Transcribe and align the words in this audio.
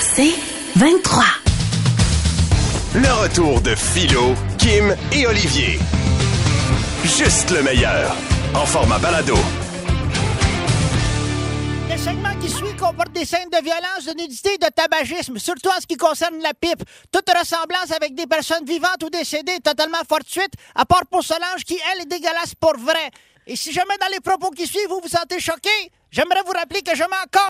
C'est 0.00 0.34
23. 0.76 1.24
Le 2.94 3.22
retour 3.22 3.60
de 3.62 3.74
Philo, 3.74 4.34
Kim 4.58 4.94
et 5.12 5.26
Olivier. 5.26 5.78
Juste 7.04 7.50
le 7.50 7.62
meilleur. 7.62 8.14
En 8.54 8.66
format 8.66 8.98
balado. 8.98 9.34
Le 11.90 11.96
segment 11.96 12.34
qui 12.40 12.50
suit 12.50 12.76
comporte 12.76 13.12
des 13.12 13.24
scènes 13.24 13.48
de 13.50 13.62
violence, 13.62 14.04
de 14.06 14.20
nudité 14.20 14.54
et 14.54 14.58
de 14.58 14.66
tabagisme, 14.66 15.38
surtout 15.38 15.70
en 15.70 15.80
ce 15.80 15.86
qui 15.86 15.96
concerne 15.96 16.38
la 16.42 16.52
pipe. 16.52 16.82
Toute 17.10 17.30
ressemblance 17.30 17.90
avec 17.96 18.14
des 18.14 18.26
personnes 18.26 18.64
vivantes 18.66 19.02
ou 19.02 19.10
décédées 19.10 19.52
est 19.52 19.64
totalement 19.64 20.02
fortuite, 20.08 20.52
à 20.74 20.84
part 20.84 21.06
pour 21.10 21.22
Solange 21.22 21.64
qui, 21.64 21.78
elle, 21.92 22.02
est 22.02 22.06
dégueulasse 22.06 22.54
pour 22.54 22.76
vrai. 22.76 23.10
Et 23.46 23.56
si 23.56 23.72
jamais 23.72 23.96
dans 24.00 24.08
les 24.12 24.20
propos 24.20 24.50
qui 24.50 24.66
suivent, 24.66 24.88
vous 24.88 25.00
vous 25.02 25.08
sentez 25.08 25.40
choqué, 25.40 25.70
j'aimerais 26.10 26.42
vous 26.44 26.52
rappeler 26.52 26.82
que 26.82 26.94
je 26.94 27.02
m'en 27.02 27.16
encore. 27.24 27.48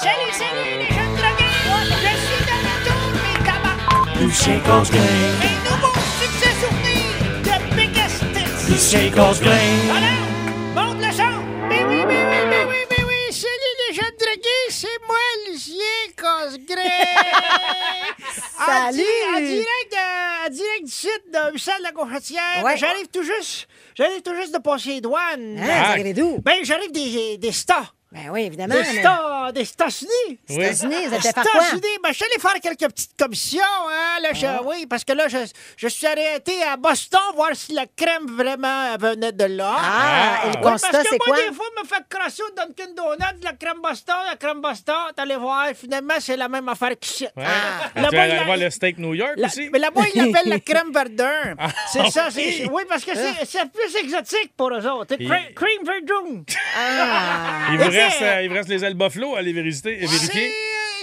Salut, 0.00 0.32
salut 0.32 0.78
les 0.78 0.94
jeunes 0.94 1.14
drogués! 1.16 1.54
Je 2.02 2.14
suis 2.26 2.44
de 2.44 2.56
retour, 2.68 3.04
mes 3.24 3.38
tabacs! 3.44 4.18
Du 4.18 4.26
Shakers 4.32 4.90
Un 4.92 5.56
nouveau 5.70 5.92
succès 6.20 6.52
souvenir 6.60 7.10
de 7.42 7.74
Biggest 7.74 8.22
Hits! 8.22 8.72
du 8.72 8.78
Shakers 8.78 9.40
Game. 9.40 9.90
Alors, 9.96 10.86
monte 10.94 11.04
le 11.04 11.12
son! 11.12 11.42
Mais 11.68 11.82
oui, 11.84 12.04
mais 12.06 12.24
oui, 12.24 12.46
mais 12.48 12.64
oui, 12.64 12.76
mais 12.90 13.04
oui! 13.04 13.32
Salut 13.32 13.74
les 13.88 13.94
jeunes 13.94 14.16
drogués, 14.20 14.68
c'est 14.70 15.00
moi, 15.06 15.18
Lucien 15.48 16.04
Cosgrave! 16.16 16.88
En 18.60 18.90
di- 18.92 19.00
En 19.34 19.40
direct, 19.40 19.92
de, 19.92 20.46
en 20.46 20.50
direct 20.50 20.84
du 20.84 20.90
site 20.90 21.22
de 21.32 21.52
Michel 21.52 21.74
la 21.82 21.92
Gauchetière. 21.92 22.62
Ouais. 22.64 22.76
J'arrive 22.76 23.06
tout 23.08 23.22
juste, 23.22 23.66
j'arrive 23.96 24.20
tout 24.20 24.34
juste 24.34 24.52
de 24.52 24.58
passer 24.58 24.90
les 24.90 25.00
douanes. 25.00 25.58
Hein, 25.58 26.12
d'où? 26.14 26.38
Ben, 26.42 26.56
j'arrive 26.64 26.90
des, 26.92 27.38
des 27.38 27.48
États. 27.60 27.84
Ben 28.10 28.30
oui, 28.30 28.44
évidemment. 28.44 28.74
Des 28.74 28.80
mais- 28.80 28.96
États, 29.00 29.52
des 29.52 29.60
États-Unis. 29.68 30.38
Aux 30.48 30.52
États-Unis, 30.54 31.06
vous 31.08 31.14
êtes 31.14 31.20
faire 31.22 31.34
quoi? 31.34 31.42
États-Unis, 31.60 31.98
ben, 32.02 32.08
je 32.08 32.14
suis 32.14 32.24
allé 32.24 32.40
faire 32.40 32.54
quelques 32.62 32.90
petites 32.94 33.16
commissions, 33.18 33.60
hein, 33.90 34.20
là, 34.22 34.32
je- 34.32 34.46
Ah. 34.46 34.60
oui, 34.64 34.86
parce 34.86 35.04
que 35.04 35.12
là, 35.12 35.28
je, 35.28 35.36
je 35.76 35.88
suis 35.88 36.06
arrêté 36.06 36.62
à 36.62 36.78
Boston 36.78 37.20
voir 37.34 37.50
si 37.54 37.74
la 37.74 37.84
crème 37.84 38.26
vraiment 38.34 38.96
venait 38.98 39.32
de 39.32 39.44
là. 39.44 39.74
Ah, 39.78 40.38
et 40.44 40.50
le 40.52 40.56
Oui, 40.56 40.62
constat, 40.62 40.88
parce 40.90 41.02
que 41.04 41.08
c'est 41.10 41.18
moi, 41.26 41.36
quoi? 41.36 41.46
des 41.50 41.54
fois, 41.54 41.66
me 41.82 41.86
fais 41.86 42.02
crosser 42.08 42.42
au 42.44 42.50
Dunkin' 42.54 42.94
Donuts, 42.96 43.42
la 43.44 43.52
crème 43.52 43.80
Boston, 43.82 44.16
la 44.30 44.36
crème 44.36 44.62
Boston, 44.62 44.94
t'allais 45.14 45.36
voir, 45.36 45.66
finalement, 45.78 46.14
c'est 46.18 46.36
la 46.38 46.48
même 46.48 46.68
affaire 46.70 46.92
qu'ici. 46.98 47.24
Ouais. 47.36 47.44
Ah. 47.46 47.90
Tu 47.94 48.00
Là-bas, 48.00 48.16
vas 48.16 48.26
il 48.26 48.30
aller 48.30 48.40
a- 48.40 48.44
voir 48.44 48.56
le 48.56 48.70
steak 48.70 48.96
New 48.98 49.12
York 49.12 49.34
la- 49.36 49.48
aussi? 49.48 49.68
mais 49.70 49.78
là-bas, 49.78 50.00
ils 50.14 50.32
l'appellent 50.32 50.48
la 50.50 50.60
crème 50.60 50.92
verdun. 50.94 51.54
Ah, 51.58 51.68
c'est 51.92 52.08
ça. 52.10 52.30
c'est- 52.30 52.66
Oui, 52.72 52.84
parce 52.88 53.04
que 53.04 53.14
c'est 53.14 53.44
c'est 53.44 53.70
plus 53.70 53.94
exotique 53.96 54.52
pour 54.56 54.70
eux 54.72 54.86
autres. 54.86 55.08
C'est 55.10 55.24
cre- 55.24 55.52
cream 55.52 55.84
verdun. 55.84 56.42
Ah! 56.74 57.97
Reste, 58.04 58.22
euh, 58.22 58.42
il 58.42 58.52
reste 58.52 58.68
les 58.68 58.84
ailes 58.84 58.94
buffalo 58.94 59.34
à 59.34 59.38
aller 59.40 59.52
vérifier. 59.52 59.94
vérifier. 59.96 60.52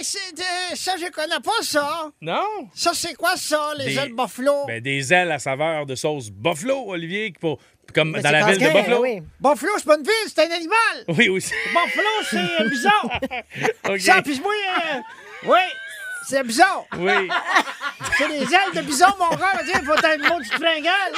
C'est- 0.00 0.18
c'est 0.18 0.32
de- 0.36 0.76
Ça, 0.76 0.92
je 1.00 1.10
connais 1.10 1.40
pas 1.42 1.62
ça. 1.62 2.10
Non? 2.20 2.68
Ça, 2.74 2.90
c'est 2.92 3.14
quoi 3.14 3.36
ça, 3.36 3.72
les 3.78 3.86
Des- 3.86 3.98
ailes 3.98 4.12
buffalo? 4.12 4.66
Ben, 4.66 4.80
des 4.82 5.12
ailes 5.12 5.32
à 5.32 5.38
saveur 5.38 5.86
de 5.86 5.94
sauce 5.94 6.28
buffalo, 6.30 6.84
Olivier, 6.88 7.32
pour, 7.40 7.58
comme 7.94 8.10
Mais 8.10 8.20
dans 8.20 8.30
la 8.30 8.44
ville 8.46 8.58
de 8.58 8.66
Buffalo. 8.72 9.00
oui. 9.02 9.20
Buffalo, 9.40 9.72
c'est 9.78 9.86
pas 9.86 9.96
une 9.96 10.02
ville, 10.02 10.12
c'est 10.26 10.40
un 10.40 10.50
animal. 10.54 11.04
Oui, 11.08 11.28
aussi. 11.28 11.52
Buffalo, 11.68 12.08
c'est 12.30 12.62
euh, 12.64 12.68
bizarre. 12.68 13.20
OK. 13.88 14.00
Ça, 14.00 14.20
puis 14.22 14.38
moi, 14.40 14.52
euh, 14.52 14.98
oui, 15.46 15.58
c'est 16.28 16.42
bizarre. 16.44 16.84
Oui. 16.98 17.28
C'est 18.18 18.28
les 18.28 18.42
ailes 18.42 18.72
de 18.74 18.80
bison, 18.82 19.06
mon 19.18 19.28
gars. 19.36 19.52
Tu 19.60 19.66
sais, 19.72 19.82
faut 19.82 19.92
être 19.94 20.14
une 20.18 20.26
maudite 20.28 20.52
fringale. 20.54 21.12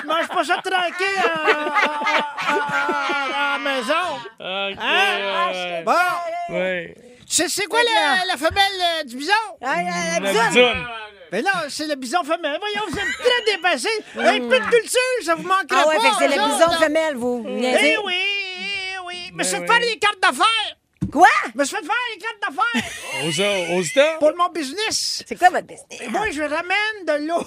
Tu 0.00 0.06
manges 0.06 0.28
pas 0.28 0.44
ça 0.44 0.56
tranquille 0.56 1.22
à, 1.22 2.52
à- 2.52 2.54
à- 2.54 3.54
à 3.54 3.58
la 3.58 3.58
maison. 3.58 3.94
Hein? 4.40 5.52
ouais. 5.52 5.82
Bon, 5.84 6.54
Ouais. 6.54 6.94
c'est 7.26 7.48
c'est 7.48 7.66
quoi 7.66 7.80
la, 7.82 8.24
la 8.26 8.36
femelle 8.36 8.80
euh, 9.00 9.04
du 9.04 9.16
bison? 9.16 9.32
Ah, 9.62 9.76
la- 9.82 10.20
la 10.20 10.48
bisoune. 10.48 10.86
Mais 11.32 11.42
non, 11.42 11.50
c'est 11.68 11.86
le 11.86 11.96
bison 11.96 12.22
femelle. 12.24 12.58
Voyons, 12.60 12.82
vous 12.88 12.98
êtes 12.98 13.18
très 13.18 13.52
dépassé. 13.56 13.88
Un 14.16 14.48
peu 14.48 14.58
de 14.60 14.70
culture, 14.70 15.00
ça 15.24 15.34
vous 15.34 15.42
manquerait 15.42 15.82
Ah 15.82 15.88
ouais, 15.88 15.96
pas. 15.96 16.02
fait 16.02 16.10
que 16.10 16.16
c'est 16.18 16.28
le 16.38 16.44
bison 16.46 16.70
femelle, 16.78 17.16
vous. 17.16 17.44
Eh 17.46 17.50
niaisez. 17.52 17.98
oui, 18.04 18.14
eh 18.14 18.98
oui. 19.06 19.30
Mais 19.34 19.44
c'est 19.44 19.58
oui. 19.58 19.66
faire 19.66 19.80
des 19.80 19.98
cartes 19.98 20.20
d'affaires. 20.22 20.76
Quoi? 21.12 21.28
Je 21.54 21.58
me 21.58 21.64
suis 21.64 21.76
fait 21.76 21.82
faire 21.84 21.94
les 22.14 22.18
cartes 22.20 22.40
d'affaires 22.42 23.68
Aux, 23.72 23.78
aux 23.78 23.82
États? 23.82 24.14
pour 24.18 24.32
mon 24.36 24.48
business. 24.50 25.22
C'est 25.26 25.36
quoi 25.38 25.50
votre 25.50 25.66
business? 25.66 26.00
Et 26.00 26.08
moi, 26.08 26.30
je 26.30 26.42
ramène 26.42 27.04
de 27.06 27.26
l'eau. 27.28 27.44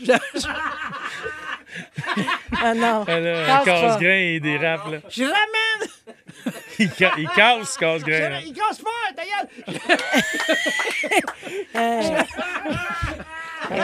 Je- 0.02 0.48
Ah 2.62 2.74
non. 2.74 3.02
Un 3.08 3.22
Casse 3.46 3.64
pas. 3.64 3.64
casse-grain 3.64 4.18
et 4.34 4.40
des 4.40 4.56
râpes, 4.58 4.90
là. 4.90 4.98
Je 5.08 5.24
ramène. 5.24 5.88
Il, 6.78 6.90
ca- 6.90 7.12
il 7.18 7.28
casse 7.30 7.76
casse-grain. 7.78 8.28
là. 8.30 8.40
Il 8.40 8.52
casse 8.52 8.78
pas, 8.78 8.90
ta 9.14 9.22
gueule. 9.24 9.48
OK, 11.74 13.21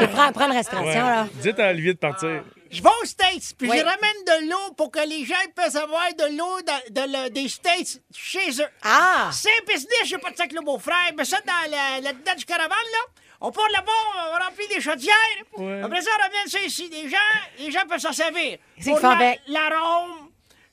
prends, 0.08 0.32
prends 0.32 0.46
une 0.46 0.56
respiration, 0.56 0.88
Ouais. 0.88 0.94
là. 0.94 1.26
Dites 1.34 1.58
à 1.60 1.70
Olivier 1.70 1.94
de 1.94 1.98
partir. 1.98 2.42
Je 2.70 2.82
vais 2.82 2.88
aux 3.02 3.06
States, 3.06 3.54
puis 3.58 3.70
Oui. 3.70 3.78
je 3.78 3.82
ramène 3.84 4.24
de 4.44 4.50
l'eau 4.50 4.72
pour 4.76 4.90
que 4.90 5.00
les 5.08 5.24
gens 5.24 5.34
puissent 5.56 5.74
avoir 5.76 6.06
de 6.18 6.36
l'eau 6.36 6.60
de- 6.60 6.92
de 6.92 7.00
le- 7.24 7.30
des 7.30 7.48
States 7.48 8.00
chez 8.14 8.50
eux. 8.60 8.68
Ah! 8.82 9.30
C'est 9.32 9.64
business, 9.66 10.04
je 10.04 10.16
pas 10.16 10.30
de 10.30 10.36
ça 10.36 10.42
avec 10.42 10.52
le 10.52 10.60
beau-frère. 10.62 11.12
Mais 11.16 11.24
ça, 11.24 11.38
dans 11.46 11.70
la, 11.70 12.00
la 12.02 12.12
dedans 12.12 12.34
du 12.36 12.44
caravane, 12.44 12.68
là, 12.70 13.22
on 13.40 13.50
part 13.50 13.68
là-bas, 13.72 13.92
on 14.38 14.44
remplit 14.44 14.68
des 14.68 14.80
chaudières. 14.82 15.14
Ouais. 15.56 15.80
Après 15.82 16.02
ça, 16.02 16.10
on 16.18 16.22
ramène 16.22 16.46
ça 16.48 16.60
ici. 16.60 16.90
Les 16.92 17.08
gens, 17.08 17.16
les 17.58 17.70
gens 17.70 17.86
peuvent 17.88 18.00
s'en 18.00 18.12
servir. 18.12 18.58
Font 18.82 18.98
la- 19.00 19.10
avec? 19.12 19.40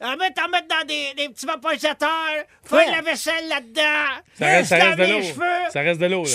En 0.05 0.15
mettre, 0.17 0.43
en 0.45 0.49
mettre 0.49 0.67
dans 0.67 0.85
des, 0.85 1.13
des 1.15 1.29
petits 1.29 1.45
vaporisateurs, 1.45 2.43
faire 2.63 2.91
la 2.91 3.01
vaisselle 3.01 3.47
là-dedans, 3.47 4.21
Ça 4.37 4.45
reste, 4.45 4.69
ça 4.69 4.79
se 4.79 4.85
reste 4.85 4.97
de 4.99 5.03
l'eau. 5.05 5.19
les 5.19 5.27
cheveux. 5.27 5.69
Ça 5.71 5.81
reste 5.81 5.99
de 5.99 6.05
l'eau, 6.05 6.23
là. 6.23 6.29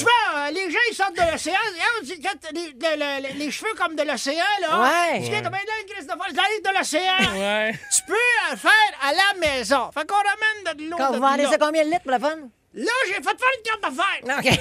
Euh, 0.47 0.51
les 0.51 0.71
gens, 0.71 0.79
ils 0.91 0.95
sortent 0.95 1.17
de 1.17 1.31
l'océan. 1.33 1.55
On 2.01 2.05
dit, 2.05 2.21
quand 2.21 2.51
les, 2.53 2.67
le- 2.69 3.29
le- 3.29 3.39
les 3.39 3.51
cheveux 3.51 3.75
comme 3.75 3.95
de 3.97 4.03
l'océan, 4.03 4.45
là. 4.61 4.81
Ouais. 4.81 5.21
Tu 5.21 5.27
sais, 5.27 5.43
t'as 5.43 5.51
bien 5.51 5.59
là, 5.59 5.73
le 5.87 5.93
Christophe, 5.93 6.17
ils 6.33 6.39
arrivent 6.39 6.63
de 6.65 6.79
l'océan. 6.79 7.17
Ouais. 7.41 7.73
Tu 7.95 8.03
peux 8.07 8.15
le 8.51 8.57
faire 8.57 8.71
à 9.03 9.13
la 9.13 9.39
maison. 9.41 9.91
Fait 9.93 10.07
qu'on 10.07 10.17
ramène 10.17 10.77
de 10.79 10.91
l'eau. 10.91 10.97
Quand 10.97 11.11
de 11.11 11.17
vous 11.17 11.23
vendez 11.23 11.47
ça 11.47 11.59
combien 11.59 11.85
de 11.85 11.91
litres 11.91 12.03
pour 12.03 12.13
le 12.13 12.19
fun? 12.19 12.37
Là, 12.75 12.93
j'ai 13.07 13.15
fait 13.15 13.23
faire 13.23 13.33
une 13.57 13.63
carte 13.65 13.83
d'affaires. 13.83 14.39
OK. 14.39 14.61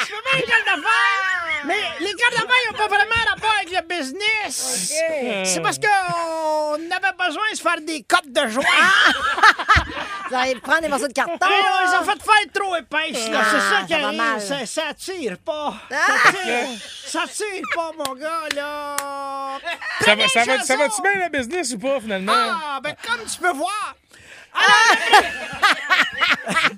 Je 0.00 0.04
fais 0.30 0.38
une 0.40 0.46
carte 0.46 0.64
d'affaires. 0.64 1.64
Mais 1.66 1.74
les 2.00 2.14
cartes 2.14 2.32
d'affaires 2.32 2.72
n'ont 2.72 2.78
pas 2.78 2.86
vraiment 2.88 3.14
business. 4.58 5.54
C'est 5.54 5.60
parce 5.60 5.78
qu'on 5.78 6.74
avait 6.74 7.16
besoin 7.26 7.42
de 7.52 7.56
se 7.56 7.62
faire 7.62 7.80
des 7.80 8.02
cotes 8.02 8.30
de 8.32 8.48
joie. 8.48 8.64
Vous 10.30 10.34
allez 10.36 10.56
prendre 10.56 10.82
des 10.82 10.88
morceaux 10.88 11.08
de 11.08 11.12
carton. 11.14 11.32
Hey, 11.46 11.62
on 11.82 11.86
les 11.88 11.94
a 11.94 12.00
là. 12.00 12.04
fait 12.04 12.22
faire 12.22 12.52
trop 12.52 12.76
épaisses, 12.76 13.30
là. 13.30 13.40
C'est 13.50 13.56
Ah, 13.56 13.70
ça 13.80 13.82
qui 13.86 13.92
ça 13.94 13.98
va 14.00 14.06
arrive. 14.08 14.18
mal. 14.18 14.40
Ça, 14.40 14.66
ça 14.66 14.94
tire 14.94 15.38
pas. 15.38 15.74
Ah! 15.90 15.96
Ça 15.96 16.32
tire, 16.32 16.68
ça 17.06 17.20
tire 17.32 17.62
pas, 17.74 17.92
mon 17.96 18.14
gars, 18.14 18.42
là. 18.54 18.96
Ça 20.04 20.14
va, 20.14 20.28
ça, 20.28 20.44
va, 20.44 20.62
ça 20.62 20.76
va-tu 20.76 20.90
chanson. 20.90 21.02
bien 21.02 21.28
le 21.28 21.38
business 21.38 21.72
ou 21.72 21.78
pas, 21.78 22.00
finalement? 22.00 22.32
Ah, 22.36 22.80
ben 22.82 22.94
comme 23.06 23.24
tu 23.26 23.38
peux 23.38 23.52
voir. 23.52 23.94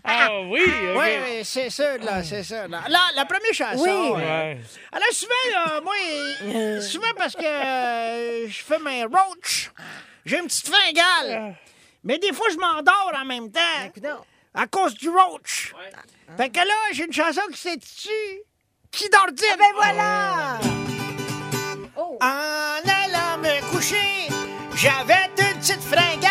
Ah 0.04 0.28
oui. 0.44 0.62
Oui, 0.96 1.06
oui, 1.24 1.40
c'est 1.44 1.70
ça, 1.70 1.96
là, 1.98 2.22
c'est 2.22 2.42
ça. 2.42 2.66
Là, 2.68 2.82
Là, 2.88 3.00
la 3.14 3.24
première 3.24 3.52
chanson. 3.54 3.82
Oui. 3.82 3.88
euh, 3.88 4.14
Ouais. 4.16 4.58
Alors, 4.92 5.08
souvent, 5.12 5.32
là, 5.52 5.80
moi, 5.82 5.94
euh, 6.44 6.80
souvent 6.92 7.12
parce 7.16 7.34
que 7.34 7.44
euh, 7.44 8.48
je 8.48 8.62
fais 8.62 8.78
mes 8.78 9.04
roach, 9.04 9.70
j'ai 10.24 10.38
une 10.38 10.46
petite 10.46 10.68
fringale. 10.68 11.54
Mais 12.02 12.18
des 12.18 12.32
fois, 12.32 12.46
je 12.52 12.56
m'endors 12.56 13.12
en 13.20 13.24
même 13.24 13.50
temps. 13.50 13.60
Coudonc. 13.94 14.24
À 14.54 14.66
cause 14.66 14.94
du 14.94 15.08
roach. 15.08 15.72
Fait 16.36 16.50
que 16.50 16.58
là, 16.58 16.74
j'ai 16.92 17.04
une 17.04 17.12
chanson 17.12 17.42
qui 17.52 17.58
s'intitule 17.58 18.40
Qui 18.90 19.08
dort 19.08 19.30
dit? 19.32 19.44
Ben 19.58 19.64
voilà! 19.76 20.58
En 21.96 22.80
allant 22.88 23.38
me 23.38 23.60
coucher, 23.72 24.28
j'avais 24.74 25.28
une 25.38 25.58
petite 25.60 25.82
fringale. 25.82 26.30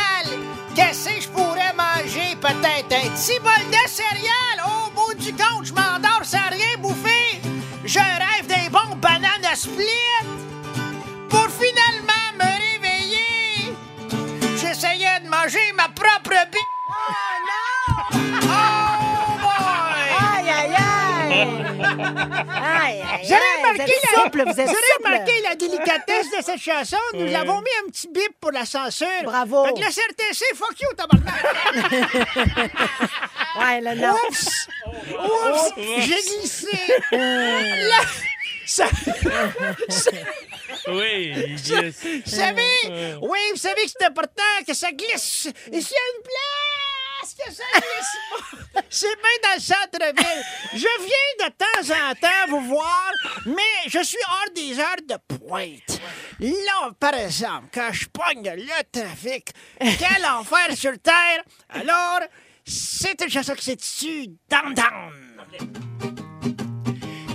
Peut-être 2.61 2.91
un 2.91 3.39
bol 3.41 3.71
de 3.71 3.89
céréales. 3.89 4.63
Au 4.65 4.91
bout 4.91 5.13
du 5.13 5.31
compte, 5.31 5.65
je 5.65 5.73
m'endors 5.73 6.25
sans 6.25 6.49
rien 6.51 6.77
bouffer. 6.79 7.39
Je 7.85 7.99
rêve 7.99 8.47
des 8.47 8.69
bons 8.69 8.97
bananes 8.97 9.55
split. 9.55 9.85
Pour 11.29 11.47
finalement 11.49 12.33
me 12.35 12.43
réveiller, 12.43 13.73
j'essayais 14.57 15.21
de 15.21 15.29
manger 15.29 15.71
ma 15.73 15.87
propre 15.87 16.35
bite. 16.51 17.38
Aïe! 21.89 23.01
Aïe, 23.01 23.01
aïe, 23.33 23.33
remarqué, 23.57 23.77
vous 23.77 23.81
êtes 23.81 23.89
la... 24.15 24.23
souple, 24.23 24.43
vous 24.45 24.59
êtes 24.61 24.69
remarqué 25.03 25.41
la 25.43 25.55
délicatesse 25.55 26.27
de 26.37 26.43
cette 26.43 26.59
chanson? 26.61 26.97
Nous 27.13 27.25
Ouais. 27.25 27.35
avons 27.35 27.59
mis 27.61 27.69
un 27.85 27.89
petit 27.89 28.07
bip 28.07 28.31
pour 28.39 28.51
la 28.51 28.65
censure. 28.65 29.07
Bravo. 29.23 29.65
Fait 29.65 29.73
que 29.73 29.79
le 29.79 29.85
CRTC, 29.85 30.45
fuck 30.55 30.79
you, 30.79 30.89
tabarnak. 30.95 32.69
Ouais, 33.59 33.81
là, 33.81 33.95
non. 33.95 34.13
Oups! 34.27 34.67
Oups! 35.11 35.73
J'ai 35.77 36.21
glissé. 36.21 36.77
Là, 37.11 37.99
ça- 38.65 38.87
Oui, 40.87 41.33
il 41.35 41.55
glisse. 41.61 42.03
Vous 42.25 42.31
savez, 42.31 43.17
oui, 43.21 43.39
vous 43.51 43.57
savez 43.57 43.83
que 43.85 43.89
c'est 43.99 44.05
important 44.05 44.43
que 44.67 44.73
ça 44.73 44.91
glisse. 44.91 45.47
Et 45.71 45.81
s'il 45.81 45.91
y 45.91 45.95
a 45.95 46.09
une 46.15 46.23
place 46.23 46.98
C'est 48.89 49.07
bien 49.07 49.37
dans 49.43 49.55
le 49.55 49.61
centre-ville. 49.61 50.43
Je 50.73 50.87
viens 50.99 51.47
de 51.47 51.53
temps 51.53 51.93
en 51.93 52.15
temps 52.15 52.47
vous 52.49 52.67
voir, 52.69 53.11
mais 53.45 53.87
je 53.87 54.03
suis 54.03 54.17
hors 54.27 54.53
des 54.55 54.79
heures 54.79 55.03
de 55.07 55.37
pointe. 55.37 56.01
Là, 56.39 56.91
par 56.99 57.13
exemple, 57.13 57.67
quand 57.73 57.89
je 57.91 58.07
pogne 58.07 58.51
le 58.55 58.83
trafic, 58.91 59.51
quel 59.79 60.25
enfer 60.25 60.75
sur 60.75 60.97
Terre, 60.99 61.43
alors 61.69 62.21
c'est 62.65 63.21
une 63.21 63.29
chanson 63.29 63.53
qui 63.55 63.65
s'est 63.65 63.75
dessus 63.75 64.27
downtown. 64.49 65.11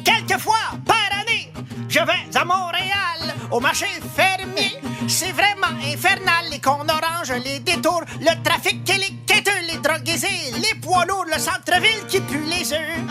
Quelquefois 0.04 0.78
par 0.86 1.20
année, 1.20 1.52
je 1.88 2.00
vais 2.00 2.38
à 2.38 2.44
Montréal 2.44 3.34
au 3.50 3.60
marché 3.60 3.86
fermé. 4.16 4.72
C'est 5.08 5.32
vraiment 5.32 5.78
infernal. 5.84 6.46
Les 6.50 6.60
cons 6.60 6.86
oranges, 6.88 7.32
les 7.44 7.60
détours, 7.60 8.02
le 8.20 8.42
trafic 8.42 8.88
et 8.88 8.98
les 8.98 9.14
les 9.86 10.74
poids 10.80 11.04
lourds, 11.04 11.26
le 11.26 11.38
centre-ville 11.38 12.06
qui 12.08 12.20
pue 12.20 12.44
les 12.44 12.72
œufs. 12.72 13.04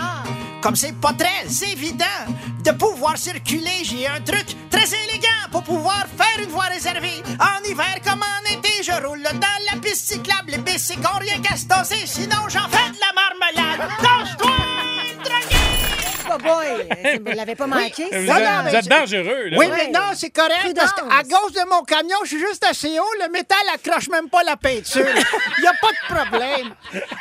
Comme 0.62 0.76
c'est 0.76 0.94
pas 1.00 1.14
très 1.14 1.46
évident 1.72 2.06
de 2.64 2.72
pouvoir 2.72 3.18
circuler, 3.18 3.84
j'ai 3.84 4.08
un 4.08 4.22
truc 4.22 4.46
très 4.72 4.88
élégant 4.88 5.50
pour 5.52 5.64
pouvoir 5.64 6.06
faire 6.18 6.44
une 6.44 6.50
voie 6.50 6.66
réservée. 6.66 7.22
En 7.40 7.64
hiver 7.70 8.00
comme 8.04 8.22
en 8.24 8.52
été, 8.52 8.82
je 8.82 9.06
roule 9.06 9.22
dans 9.24 9.72
la 9.72 9.80
piste 9.82 10.14
cyclable. 10.14 10.52
Les 10.52 10.58
bicycles 10.58 11.08
rien 11.20 11.40
qu'à 11.42 11.58
se 11.58 11.66
tasser, 11.66 12.06
sinon 12.06 12.50
j'en 12.50 12.68
fais 12.70 12.90
de 12.90 12.98
la 13.00 13.14
marmelade. 13.14 13.90
Drogué! 14.02 14.63
Boy! 16.38 17.20
Vous 17.24 17.30
ne 17.32 17.36
l'avez 17.36 17.56
pas 17.56 17.68
manqué? 17.68 18.06
Vous 18.12 18.26
Non, 18.26 18.36
êtes, 18.38 18.70
vous 18.70 18.76
êtes 18.76 18.84
c'est- 18.84 18.90
dangereux, 18.90 19.50
là. 19.50 19.58
Oui, 19.58 19.68
mais 19.76 19.88
non, 19.92 20.12
c'est 20.16 20.30
correct. 20.30 20.60
Prudence. 20.62 20.92
parce 20.96 21.02
que 21.02 21.20
À 21.20 21.24
cause 21.38 21.54
de 21.54 21.70
mon 21.70 21.84
camion, 21.84 22.18
je 22.24 22.30
suis 22.30 22.40
juste 22.40 22.64
assez 22.70 23.00
haut. 23.00 23.14
Le 23.24 23.30
métal 23.32 23.58
accroche 23.74 24.10
même 24.10 24.30
pas 24.30 24.44
la 24.44 24.58
peinture. 24.58 25.06
Il 25.58 25.62
n'y 25.62 25.68
a 25.68 25.74
pas 25.82 25.92
de 25.92 26.14
problème. 26.14 26.74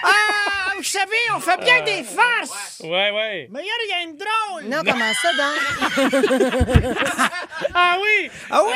Ah, 0.04 0.72
vous 0.76 0.84
savez, 0.84 1.06
on 1.36 1.40
fait 1.40 1.58
bien 1.60 1.82
des 1.82 2.02
farces. 2.02 2.80
Ouais, 2.82 3.10
ouais. 3.10 3.48
Mais 3.52 3.60
il 3.62 3.66
y 3.66 3.70
a 3.94 3.96
rien 3.98 4.12
de 4.12 4.18
drôle. 4.18 4.64
Non, 4.64 4.82
comment 4.84 5.12
ça, 5.22 5.32
donc? 5.32 6.96
Ah 7.74 7.96
oui! 8.02 8.30
Ah 8.50 8.62
oui, 8.66 8.72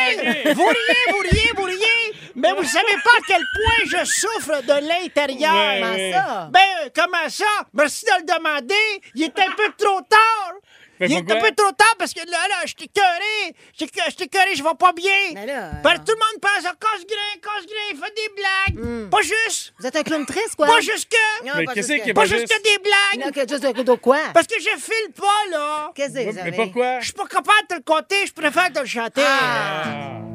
vous 0.55 0.65
riez, 0.67 1.13
vous 1.13 1.19
riez, 1.19 1.53
vous 1.57 1.63
riez, 1.65 1.96
mais 2.37 2.53
vous 2.53 2.65
savez 2.65 2.93
pas 3.05 3.11
à 3.19 3.23
quel 3.27 3.43
point 3.55 3.99
je 4.01 4.05
souffre 4.05 4.63
de 4.63 4.89
l'intérieur. 4.89 5.55
Ouais, 5.55 5.81
Comment 5.81 5.93
ouais. 5.95 6.13
ça? 6.13 6.49
Ben, 6.53 6.61
euh, 6.85 6.89
comment 6.95 7.29
ça? 7.29 7.45
Merci 7.75 8.05
de 8.07 8.11
le 8.21 8.35
demander. 8.39 9.03
Il 9.15 9.23
est 9.25 9.39
un 9.39 9.51
peu 9.57 9.73
trop 9.77 10.01
tard. 10.03 10.53
Mais 10.99 11.09
Il 11.09 11.13
est 11.13 11.31
un 11.31 11.41
peu 11.41 11.51
trop 11.55 11.73
tard 11.73 11.95
parce 11.99 12.15
que 12.15 12.21
là, 12.21 12.39
là, 12.49 12.57
je 12.65 12.73
t'ai 12.73 12.89
cœuré. 12.89 13.55
Je 13.79 14.15
t'ai 14.15 14.29
cœuré, 14.29 14.55
je 14.55 14.63
vais 14.63 14.75
pas 14.79 14.95
bien. 14.95 15.13
Mais 15.35 15.45
là, 15.45 15.73
Parce 15.83 15.99
que 15.99 16.05
tout 16.05 16.13
le 16.13 16.19
monde 16.19 16.41
pense 16.41 16.65
à 16.65 16.73
casse-grain, 16.75 17.41
casse-grain, 17.43 17.91
il 17.91 17.97
fait 17.99 18.15
des 18.17 18.33
blagues. 18.35 19.11
Pas 19.11 19.21
juste. 19.21 19.75
Vous 19.79 19.87
êtes 19.87 19.95
un 19.97 20.03
clown 20.03 20.25
triste, 20.25 20.57
quoi? 20.57 20.67
Pas 20.69 20.81
juste 20.81 21.11
que. 21.11 21.45
Non, 21.47 21.53
Mais 21.59 21.65
pas 21.67 21.75
qu'est-ce 21.75 21.93
juste 21.93 22.03
qui 22.05 22.09
est 22.11 22.13
que- 22.13 22.17
Pas 22.17 22.23
Pas 22.23 22.27
juste 22.29 22.49
que 22.49 22.63
des 22.63 22.79
blagues. 22.79 23.27
Non, 23.27 23.31
que 23.31 23.47
juste 23.47 23.63
de, 23.77 23.83
de 23.83 23.95
quoi? 23.97 24.21
Parce 24.33 24.47
que 24.47 24.55
je 24.59 24.71
file 24.81 25.13
pas, 25.15 25.51
là. 25.51 25.91
Qu'est-ce 25.95 26.15
que 26.15 26.31
vous 26.31 26.45
Mais 26.45 26.53
pourquoi? 26.53 27.01
Je 27.01 27.05
suis 27.05 27.13
pas 27.13 27.27
capable 27.27 27.61
de 27.63 27.67
te 27.69 27.75
le 27.75 27.83
compter, 27.83 28.27
je 28.27 28.33
préfère 28.33 28.73
te 28.73 28.79
le 28.79 28.87
chanter. 28.87 29.23
Ah. 29.23 30.26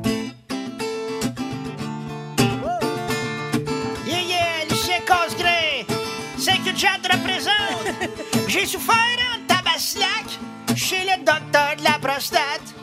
Représente. 6.88 8.10
J'ai 8.48 8.66
souffert 8.66 8.96
en 8.96 9.46
tabaslac 9.48 10.40
chez 10.76 11.04
le 11.04 11.18
docteur 11.24 11.76
de 11.78 11.84
la 11.84 12.00
prostate. 12.00 12.74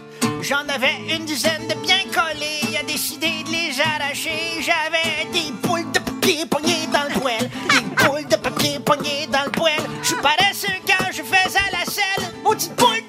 J'en 0.43 0.69
avais 0.69 1.15
une 1.15 1.25
dizaine 1.25 1.67
de 1.69 1.75
bien 1.75 1.99
collés. 2.13 2.61
Il 2.71 2.77
a 2.77 2.83
décidé 2.83 3.43
de 3.45 3.51
les 3.51 3.81
arracher. 3.81 4.61
J'avais 4.61 5.31
des 5.33 5.53
boules 5.67 5.91
de 5.93 5.99
papier 5.99 6.47
poignées 6.47 6.87
dans 6.93 7.13
le 7.13 7.21
poêle. 7.21 7.51
Des 7.71 8.05
boules 8.05 8.29
de 8.29 8.37
papier 8.37 8.79
poignées 8.79 9.27
dans 9.33 9.45
le 9.45 9.51
poêle. 9.51 9.83
Je 10.03 10.09
suis 10.09 10.17
paresseux 10.17 10.79
quand 10.87 11.07
je 11.11 11.23
faisais 11.23 11.59
la 11.73 11.85
selle. 11.91 12.33
Maudite 12.45 12.75
boule 12.77 13.08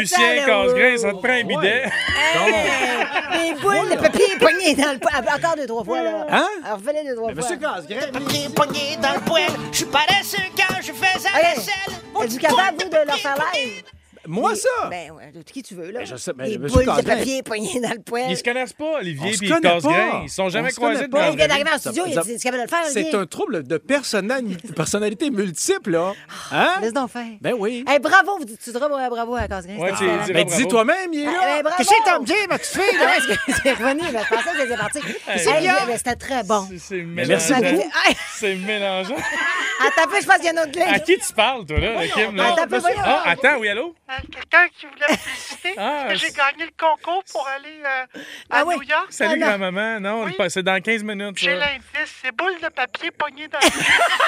Lucien 0.00 0.44
Casgrain, 0.46 0.96
ça 0.96 1.10
te 1.12 1.16
prend 1.16 1.32
un 1.32 1.44
bidet. 1.44 1.84
Des 3.32 3.60
boules 3.60 3.90
de 3.90 3.96
papier 3.96 4.26
poignées 4.38 4.74
dans 4.74 4.92
le 4.92 4.98
poêle. 4.98 5.24
Encore 5.36 5.56
deux, 5.56 5.66
trois 5.66 5.84
fois, 5.84 6.02
là. 6.02 6.26
Hein? 6.30 6.48
Alors, 6.64 6.78
fais-les 6.84 7.04
deux, 7.04 7.14
trois 7.14 7.32
fois. 7.32 7.34
Monsieur 7.34 7.56
Casgrain, 7.56 8.10
Papier 8.12 8.48
poigné 8.54 8.96
dans 9.00 9.14
le 9.14 9.20
poêle. 9.20 9.52
Je 9.72 9.76
suis 9.76 9.86
paresseux 9.86 10.38
quand 10.56 10.74
je 10.76 10.92
faisais 10.92 11.28
la 11.32 11.50
Hey, 11.52 11.56
selle. 11.60 11.94
Êtes-vous 12.22 12.38
capable, 12.38 12.82
vous, 12.82 12.88
de 12.88 13.06
leur 13.06 13.16
faire 13.16 13.36
live? 13.54 13.82
Moi 14.28 14.54
ça! 14.54 14.68
Ben, 14.90 15.10
ouais, 15.12 15.32
de 15.32 15.42
qui 15.42 15.62
tu 15.62 15.74
veux, 15.74 15.90
là. 15.90 16.00
Ben, 16.00 16.06
je 16.06 16.16
sais, 16.16 16.32
mais 16.36 16.50
Des 16.50 16.58
monsieur 16.58 16.76
boules 16.76 16.86
de 16.86 16.90
Casgrain- 16.90 17.16
papier 17.16 17.42
poignées 17.42 17.80
dans 17.80 17.90
le 17.90 18.00
poêle. 18.02 18.30
Ils 18.30 18.36
se 18.36 18.42
connaissent 18.44 18.72
pas, 18.72 18.98
Olivier 18.98 19.30
On 19.34 19.36
se 19.36 19.44
et 19.44 19.48
connaît 19.48 19.60
Casgrain. 19.60 19.92
pas. 20.10 20.20
Ils 20.24 20.28
se 20.28 20.34
sont 20.36 20.48
jamais 20.48 20.68
On 20.68 20.70
se 20.70 20.76
croisés 20.76 20.94
connaît 20.96 21.06
de 21.08 21.12
pas. 21.12 21.18
leur 21.20 21.30
Il 21.30 21.36
vient 21.36 21.44
vie. 21.44 21.48
d'arriver 21.48 21.70
en 21.74 21.78
studio, 21.78 22.02
il 22.06 22.12
est 22.12 22.16
est-ce 22.34 22.42
capable 22.44 22.58
de 22.58 22.62
le 22.62 22.68
faire, 22.68 22.84
C'est 22.86 23.00
Olivier? 23.00 23.18
un 23.18 23.26
trouble 23.26 23.62
de 23.64 23.76
personnali- 23.78 24.56
personnalité 24.76 25.30
multiple, 25.30 25.90
là. 25.90 26.12
Hein? 26.52 26.68
Laisse 26.82 26.92
donc 26.92 27.10
faire. 27.10 27.26
Ben 27.40 27.54
oui. 27.58 27.84
Hey, 27.88 27.98
bravo, 27.98 28.38
vous 28.38 28.44
dites, 28.44 28.60
tu 28.62 28.70
diras 28.70 28.88
bravo 28.88 29.34
à 29.34 29.48
Casgrain. 29.48 29.76
Ouais, 29.78 29.90
c'était 29.92 29.98
tu 29.98 30.04
excellent. 30.04 30.24
diras 30.24 30.32
Ben 30.34 30.46
bravo. 30.46 30.62
dis 30.62 30.68
toi-même, 30.68 31.12
il 31.12 31.20
est 31.20 31.26
Ah, 31.26 31.30
là. 31.32 31.40
ben, 31.56 31.62
bravo. 31.62 31.76
Qu'est-ce 31.78 31.88
que 31.90 32.04
t'as 32.04 32.18
me 32.18 32.24
dire, 32.26 32.36
ma 32.48 32.58
petite 32.58 32.72
fille, 32.72 32.98
Ah, 33.00 33.04
là? 33.04 33.16
est-ce 33.16 33.26
que 33.26 33.52
c'est 33.62 33.72
revenu? 33.72 34.00
Ben, 34.12 34.22
je 34.24 34.34
pensais 34.34 34.50
que 34.50 34.60
c'était 34.62 34.76
parti. 34.76 34.98
Hey, 35.28 35.66
ben, 35.86 35.96
C'était 35.98 36.16
très 36.16 36.42
bon. 36.44 36.66
C'est- 36.70 36.78
C'est 36.78 37.02
merci 37.02 37.52
mélangeant. 37.52 37.76
fait- 37.78 38.08
Hey, 38.10 38.16
C'est 38.34 38.54
mélangeant. 38.56 39.16
Attends, 39.80 40.10
je 40.20 40.26
pense 40.26 40.36
qu'il 40.36 40.44
y 40.44 40.48
a 40.48 40.52
un 40.60 40.62
autre 40.64 40.78
À 40.94 40.98
qui 40.98 41.18
tu 41.18 41.32
parles, 41.32 41.64
toi, 41.66 41.78
là, 41.78 42.02
le 42.02 42.08
Kim? 42.08 42.34
Là? 42.36 42.54
Attends. 42.58 42.78
Ah, 43.04 43.22
attends, 43.26 43.56
oui, 43.58 43.68
allô? 43.68 43.94
Euh, 44.10 44.14
Quelqu'un 44.32 44.66
qui 44.76 44.86
voulait 44.86 45.06
me 45.10 45.16
féliciter 45.16 45.74
Ah, 45.76 46.04
parce 46.08 46.20
que 46.20 46.26
j'ai 46.26 46.32
gagné 46.32 46.64
le 46.64 46.70
concours 46.78 47.22
pour 47.30 47.46
aller 47.48 47.80
euh, 47.84 48.20
Ah 48.50 48.60
à 48.60 48.64
oui. 48.64 48.74
New 48.76 48.82
York. 48.82 49.06
Salut, 49.10 49.38
non. 49.38 49.46
grand-maman. 49.46 50.00
Non, 50.00 50.24
Oui. 50.24 50.34
c'est 50.48 50.62
dans 50.62 50.80
15 50.80 51.02
minutes. 51.04 51.38
J'ai 51.38 51.54
l'indice, 51.54 52.12
c'est 52.22 52.32
boule 52.34 52.54
de 52.62 52.68
papier 52.68 53.10
poignée 53.10 53.48
dans 53.48 53.58
le. 53.58 53.68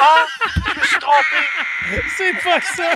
Ah, 0.00 0.26
je 0.75 0.81
me 0.81 0.85
suis 0.85 0.99
trompé. 0.99 2.05
C'est 2.17 2.32
pas 2.44 2.61
ça. 2.61 2.93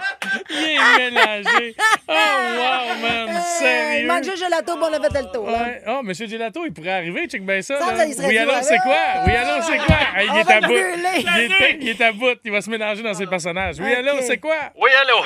Il 0.50 0.56
est 0.56 1.10
mélangé. 1.10 1.76
Oh, 2.06 2.12
wow, 2.12 2.94
man. 3.02 3.28
Euh, 3.28 3.32
Il 3.34 3.42
Sérieux? 3.58 4.06
manque 4.06 4.24
juste 4.24 4.38
gelato, 4.44 4.76
bon, 4.76 4.86
on 4.90 4.92
a 4.92 5.10
fait 5.10 5.22
le 5.22 5.32
tour. 5.32 5.50
là. 5.50 5.58
Ouais. 5.62 5.82
Oh, 5.88 6.00
Monsieur 6.02 6.26
Gelato, 6.26 6.64
il 6.66 6.72
pourrait 6.72 6.92
arriver. 6.92 7.26
Check 7.28 7.44
bien 7.44 7.62
ça. 7.62 7.78
Ça, 7.78 8.04
il 8.06 8.14
Oui, 8.20 8.38
ouais. 8.38 8.62
c'est 8.62 8.78
quoi? 8.78 8.96
Oui, 9.26 9.32
allô, 9.34 9.62
c'est 9.62 9.78
quoi? 9.78 9.96
Il 10.20 10.36
est 10.36 10.50
à 10.50 10.60
bout. 10.60 10.74
Il 11.16 11.78
il 11.80 11.88
est 11.88 12.00
à 12.02 12.12
bout. 12.12 12.36
Il 12.44 12.52
va 12.52 12.60
se 12.60 12.68
mélanger 12.68 13.02
dans 13.02 13.14
ses 13.14 13.26
personnages. 13.26 13.76
Oui, 13.80 13.92
allô, 13.94 14.20
c'est 14.20 14.36
quoi? 14.38 14.70
Oui, 14.76 14.90
allô? 15.00 15.16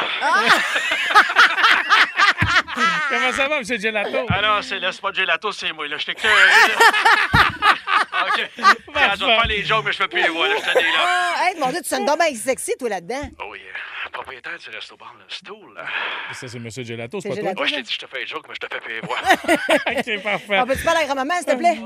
Comment 3.09 3.33
ça 3.33 3.49
va, 3.49 3.59
Monsieur 3.59 3.77
Gelato? 3.79 4.27
Ah 4.29 4.41
non, 4.41 4.63
c'est 4.63 4.79
là, 4.79 4.93
c'est 4.93 5.01
pas 5.01 5.11
de 5.11 5.17
gelato, 5.17 5.51
c'est 5.51 5.73
moi, 5.73 5.89
là. 5.89 5.97
Je 5.99 6.07
t'ai 6.07 6.15
que. 6.15 6.29
OK. 6.29 8.51
Regarde, 8.89 9.19
je 9.21 9.25
vais 9.25 9.35
faire 9.37 9.47
les 9.47 9.65
jokes, 9.65 9.85
mais 9.85 9.93
je 9.93 9.99
peux 9.99 10.07
plus 10.09 10.23
les 10.23 10.29
voir, 10.29 10.49
là. 10.49 10.55
Je 10.59 10.63
te 10.73 10.79
dis, 10.79 10.85
là. 10.85 11.01
Ah, 11.01 11.49
hey, 11.49 11.59
mon 11.59 11.71
Dieu, 11.71 11.81
tu 11.83 11.89
sonnes 11.89 12.05
donc 12.05 12.19
bien 12.19 12.33
sexy, 12.37 12.73
toi, 12.79 12.89
là-dedans. 12.91 13.31
Oh, 13.41 13.47
oui, 13.51 13.59
euh, 13.67 14.11
propriétaire 14.13 14.57
du 14.59 14.71
resto 14.71 14.97
bar, 14.97 15.15
le 15.19 15.25
stool, 15.29 15.75
là. 15.75 15.87
Ça, 16.33 16.47
c'est 16.47 16.59
Monsieur 16.61 16.85
Gelato, 16.85 17.21
c'est 17.21 17.31
pas 17.31 17.35
toi? 17.35 17.43
Gelato. 17.43 17.59
Moi, 17.59 17.67
je 17.67 17.75
t'ai 17.75 17.83
dit, 17.83 17.93
je 17.93 17.99
te 17.99 18.07
fais 18.07 18.21
les 18.21 18.27
jokes, 18.27 18.47
mais 18.49 18.55
je 18.55 18.61
te 18.67 18.73
fais 18.73 18.81
plus 18.81 18.95
les 18.95 19.01
voir. 19.01 19.21
OK, 19.25 20.23
parfait. 20.23 20.59
On 20.61 20.67
peut-tu 20.67 20.85
parler 20.85 21.01
à 21.01 21.05
grand-maman, 21.07 21.35
s'il 21.39 21.47
te 21.47 21.57
plaît? 21.57 21.79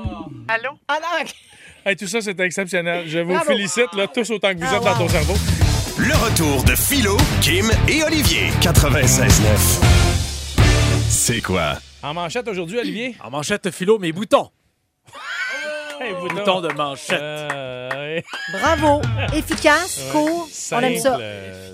Allô? 0.47 0.77
Ah 0.87 0.99
non, 1.01 1.07
OK. 1.21 1.33
Hey, 1.85 1.95
tout 1.97 2.07
ça, 2.07 2.21
c'est 2.21 2.39
exceptionnel. 2.39 3.03
Je 3.07 3.19
vous 3.19 3.33
Bravo. 3.33 3.45
félicite, 3.45 3.93
là, 3.95 4.07
tous 4.07 4.29
autant 4.31 4.53
que 4.53 4.59
vous 4.59 4.65
Ah, 4.69 4.77
êtes 4.77 4.83
dans 4.83 4.97
ton 4.97 5.09
cerveau. 5.09 5.33
Le 5.97 6.13
retour 6.15 6.63
de 6.63 6.75
Philo, 6.75 7.17
Kim 7.41 7.69
et 7.89 8.03
Olivier. 8.03 8.47
96.9. 8.61 9.81
C'est 11.09 11.41
quoi? 11.41 11.73
En 12.01 12.13
manchette 12.13 12.47
aujourd'hui, 12.47 12.79
Olivier? 12.79 13.15
En 13.23 13.29
manchette 13.29 13.69
philo, 13.71 13.99
mes 13.99 14.11
boutons. 14.11 14.49
Hey, 16.01 16.11
bouton. 16.19 16.33
Boutons 16.35 16.61
de 16.61 16.73
manchette. 16.73 17.21
Euh. 17.21 18.19
Bravo. 18.59 18.99
Efficace, 19.37 20.01
court. 20.11 20.49
On 20.73 20.79
aime 20.81 20.97
ça. 20.97 21.17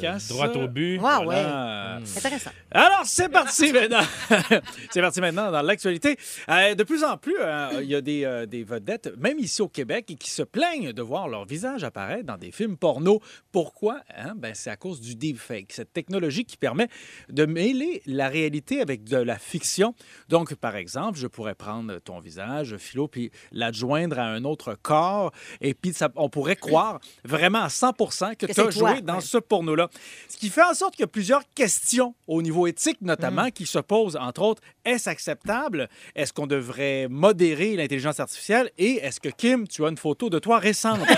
Efficace. 0.04 0.28
droit 0.30 0.48
au 0.50 0.68
but. 0.68 0.98
Ouais. 1.00 1.24
Voilà. 1.24 2.00
Intéressant. 2.18 2.52
Alors, 2.72 3.02
c'est 3.06 3.30
parti 3.30 3.72
maintenant. 3.74 4.02
c'est 4.92 5.02
parti 5.02 5.22
maintenant 5.22 5.52
dans 5.52 5.62
l'actualité. 5.62 6.18
Euh, 6.50 6.76
de 6.76 6.84
plus 6.84 7.04
en 7.04 7.18
plus, 7.18 7.36
euh, 7.40 7.80
il 7.82 7.90
y 7.90 7.96
a 7.96 8.02
des, 8.02 8.24
euh, 8.26 8.46
des 8.46 8.64
vedettes, 8.64 9.12
même 9.18 9.40
ici 9.40 9.62
au 9.62 9.68
Québec, 9.68 10.06
qui 10.20 10.30
se 10.30 10.44
plaignent 10.44 10.92
de 10.94 11.02
voir 11.02 11.28
leur 11.28 11.46
visage 11.46 11.84
apparaître 11.84 12.26
dans 12.26 12.38
des 12.38 12.52
films 12.52 12.78
porno. 12.78 13.22
Pourquoi? 13.52 14.02
Hein? 14.16 14.34
Ben, 14.36 14.54
c'est 14.54 14.70
à 14.70 14.78
cause 14.78 15.02
du 15.02 15.16
deepfake, 15.16 15.72
cette 15.74 15.94
technologie 15.94 16.46
qui 16.46 16.58
permet 16.58 16.88
de 17.30 17.46
mêler 17.46 18.02
la 18.06 18.30
réalité 18.30 18.82
avec 18.82 19.04
de 19.04 19.18
la 19.18 19.38
fiction. 19.38 19.94
Donc, 20.30 20.56
par 20.56 20.76
exemple, 20.76 21.18
je 21.18 21.28
pourrais 21.28 21.56
prendre 21.56 22.00
ton 22.00 22.20
visage, 22.20 22.78
Philo, 22.78 23.08
puis 23.08 23.32
l'adjoindre 23.52 24.20
à 24.20 24.24
un 24.26 24.44
autre 24.46 24.76
corps, 24.82 25.32
et 25.62 25.74
puis 25.74 25.94
ça- 25.94 26.10
on 26.16 26.30
pourrait 26.30 26.56
croire 26.56 27.00
vraiment 27.24 27.62
à 27.64 27.70
100 27.70 27.92
que, 28.36 28.46
Que 28.46 28.54
tu 28.54 28.60
as 28.60 28.64
toi, 28.64 28.72
joué 28.72 29.02
dans 29.02 29.16
ouais. 29.16 29.22
ce 29.22 29.38
porno-là. 29.38 29.89
Ce 30.28 30.38
qui 30.38 30.50
fait 30.50 30.64
en 30.64 30.74
sorte 30.74 30.96
qu'il 30.96 31.04
y 31.04 31.06
a 31.06 31.08
plusieurs 31.08 31.44
questions 31.56 32.14
au 32.28 32.42
niveau 32.42 32.68
éthique, 32.68 33.00
notamment, 33.02 33.46
Mm. 33.48 33.52
qui 33.52 33.66
se 33.66 33.80
posent, 33.80 34.16
entre 34.16 34.42
autres, 34.42 34.62
est-ce 34.86 35.10
acceptable? 35.10 35.90
Est-ce 36.16 36.32
qu'on 36.34 36.48
devrait 36.48 37.08
modérer 37.10 37.76
l'intelligence 37.76 38.20
artificielle? 38.20 38.72
Et 38.78 38.96
est-ce 39.04 39.20
que, 39.20 39.30
Kim, 39.30 39.68
tu 39.68 39.86
as 39.86 39.90
une 39.90 39.98
photo 39.98 40.30
de 40.30 40.40
toi 40.40 40.60
récente? 40.60 41.00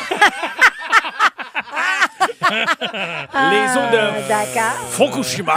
Les 2.51 3.71
eaux 3.77 3.91
de 3.91 3.97
Ah, 3.97 4.27
D'accord. 4.27 4.89
Fukushima. 4.89 5.55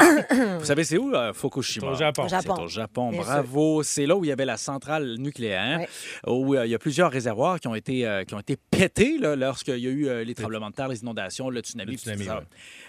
Vous 0.58 0.64
savez, 0.64 0.84
c'est 0.84 0.98
où, 0.98 1.14
euh, 1.14 1.32
Fukushima? 1.32 1.88
Au 1.90 1.94
Japon. 1.94 2.24
Au 2.24 2.28
Japon. 2.28 2.54
C'est 2.56 2.62
au 2.62 2.68
Japon, 2.68 3.10
Bien 3.10 3.20
bravo. 3.20 3.82
C'est 3.82 4.06
là 4.06 4.16
où 4.16 4.24
il 4.24 4.28
y 4.28 4.32
avait 4.32 4.44
la 4.44 4.56
centrale 4.56 5.16
nucléaire, 5.18 5.80
Ouais. 5.80 5.88
où 6.26 6.54
euh, 6.54 6.66
il 6.66 6.70
y 6.70 6.74
a 6.74 6.78
plusieurs 6.78 7.10
réservoirs 7.10 7.58
qui 7.60 7.68
ont 7.68 7.74
été, 7.74 8.06
euh, 8.06 8.24
qui 8.24 8.34
ont 8.34 8.40
été 8.40 8.56
pétés 8.70 9.18
là, 9.18 9.36
lorsqu'il 9.36 9.78
y 9.78 9.86
a 9.86 9.90
eu 9.90 10.08
euh, 10.08 10.24
les 10.24 10.34
tremblements 10.34 10.70
de 10.70 10.74
terre, 10.74 10.88
les 10.88 11.00
inondations, 11.00 11.50
le 11.50 11.60
tsunami. 11.60 11.92
Le 11.92 11.96
tout 11.96 12.02
tsunami, 12.04 12.24
ça. 12.24 12.36
ouais. 12.38 12.44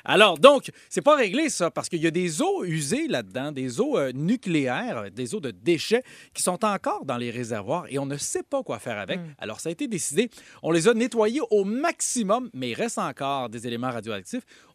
Alors, 0.05 0.37
donc, 0.37 0.69
c'est 0.89 1.01
pas 1.01 1.15
réglé, 1.15 1.49
ça, 1.49 1.71
parce 1.71 1.89
qu'il 1.89 2.01
y 2.01 2.07
a 2.07 2.11
des 2.11 2.41
eaux 2.41 2.63
usées 2.63 3.07
là-dedans, 3.07 3.51
des 3.51 3.79
eaux 3.79 3.97
euh, 3.97 4.11
nucléaires, 4.13 5.05
des 5.11 5.33
eaux 5.35 5.39
de 5.39 5.51
déchets 5.51 6.03
qui 6.33 6.43
sont 6.43 6.63
encore 6.63 7.05
dans 7.05 7.17
les 7.17 7.31
réservoirs 7.31 7.85
et 7.89 7.97
on 7.99 8.05
ne 8.05 8.17
sait 8.17 8.43
pas 8.43 8.61
quoi 8.63 8.79
faire 8.79 8.97
avec. 8.99 9.19
Alors, 9.39 9.59
ça 9.59 9.69
a 9.69 9.71
été 9.71 9.87
décidé. 9.87 10.29
On 10.61 10.71
les 10.71 10.87
a 10.87 10.93
nettoyés 10.93 11.41
au 11.49 11.63
maximum, 11.63 12.49
mais 12.53 12.69
il 12.69 12.73
reste 12.75 12.97
encore 12.99 13.49
des 13.49 13.65
éléments 13.67 13.89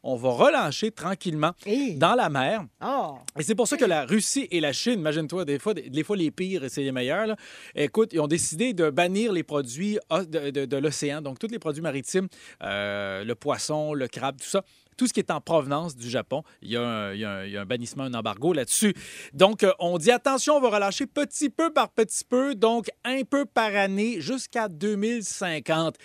On 0.02 0.16
va 0.16 0.30
relâcher 0.30 0.90
tranquillement 0.90 1.52
Hey. 1.66 1.96
dans 1.96 2.14
la 2.14 2.28
mer. 2.30 2.64
Oh. 2.84 3.18
Et 3.38 3.42
c'est 3.42 3.54
pour 3.54 3.68
ça 3.68 3.76
que 3.76 3.84
la 3.84 4.04
Russie 4.06 4.48
et 4.50 4.60
la 4.60 4.72
Chine, 4.72 5.00
imagine-toi, 5.00 5.44
des 5.44 5.58
fois, 5.58 5.74
des 5.74 6.02
fois 6.04 6.16
les 6.16 6.30
pires, 6.30 6.62
c'est 6.68 6.82
les 6.82 6.92
meilleurs. 6.92 7.26
là. 7.26 7.36
Écoute, 7.74 8.12
ils 8.12 8.20
ont 8.20 8.26
décidé 8.26 8.72
de 8.72 8.90
bannir 8.90 9.32
les 9.32 9.42
produits 9.42 9.98
de, 10.10 10.50
de- 10.50 10.64
de 10.64 10.76
l'océan, 10.76 11.20
donc 11.20 11.38
tous 11.38 11.48
les 11.48 11.58
produits 11.58 11.82
maritimes, 11.82 12.28
euh, 12.62 13.24
le 13.24 13.34
poisson, 13.34 13.92
le 13.94 14.08
crabe, 14.08 14.36
tout 14.40 14.48
ça. 14.48 14.62
Tout 14.96 15.06
ce 15.06 15.14
qui 15.14 15.20
est 15.20 15.30
en 15.30 15.40
provenance 15.40 15.96
du 15.96 16.10
Japon, 16.10 16.42
il 16.60 16.72
y 16.72 16.76
a 16.76 16.82
un, 16.82 17.12
il 17.14 17.20
y 17.20 17.24
a 17.24 17.30
un- 17.30 17.44
il 17.46 17.52
y 17.52 17.56
a 17.56 17.62
un 17.62 17.66
bannissement, 17.66 18.04
un 18.04 18.12
embargo 18.12 18.52
là-dessus. 18.52 18.92
Donc, 19.32 19.62
euh, 19.62 19.72
on 19.78 19.96
dit 19.96 20.10
attention, 20.10 20.56
on 20.56 20.60
va 20.60 20.68
relâcher 20.68 21.06
petit 21.06 21.48
peu 21.48 21.72
par 21.72 21.88
petit 21.90 22.22
peu, 22.24 22.54
donc 22.54 22.88
un 23.04 23.22
peu 23.24 23.46
par 23.46 23.74
année 23.74 24.20
jusqu'à 24.20 24.68
2050. 24.68 25.96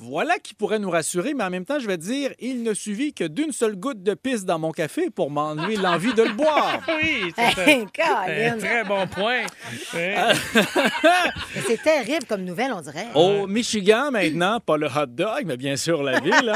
Voilà 0.00 0.38
qui 0.42 0.54
pourrait 0.54 0.80
nous 0.80 0.90
rassurer, 0.90 1.34
mais 1.34 1.44
en 1.44 1.50
même 1.50 1.64
temps, 1.64 1.78
je 1.78 1.86
vais 1.86 1.96
dire, 1.96 2.32
il 2.40 2.62
ne 2.64 2.74
suffit 2.74 3.12
que 3.14 3.24
d'une 3.24 3.52
seule 3.52 3.76
goutte 3.76 4.02
de 4.02 4.14
pisse 4.14 4.44
dans 4.44 4.58
mon 4.58 4.72
café 4.72 5.08
pour 5.08 5.30
m'enlever 5.30 5.76
l'envie 5.76 6.12
de 6.14 6.22
le 6.24 6.32
boire. 6.32 6.80
Oui, 7.02 7.32
c'est 7.36 7.72
un, 8.50 8.58
très 8.58 8.84
bon 8.84 9.06
point. 9.06 9.42
Mais 9.94 10.16
C'est 11.66 11.82
terrible 11.82 12.24
comme 12.28 12.42
nouvelle, 12.44 12.72
on 12.72 12.80
dirait. 12.80 13.06
Au 13.14 13.46
Michigan, 13.46 14.10
maintenant, 14.10 14.58
pas 14.60 14.76
le 14.76 14.86
hot 14.86 15.06
dog, 15.06 15.44
mais 15.46 15.56
bien 15.56 15.76
sûr 15.76 16.02
la 16.02 16.18
ville. 16.20 16.52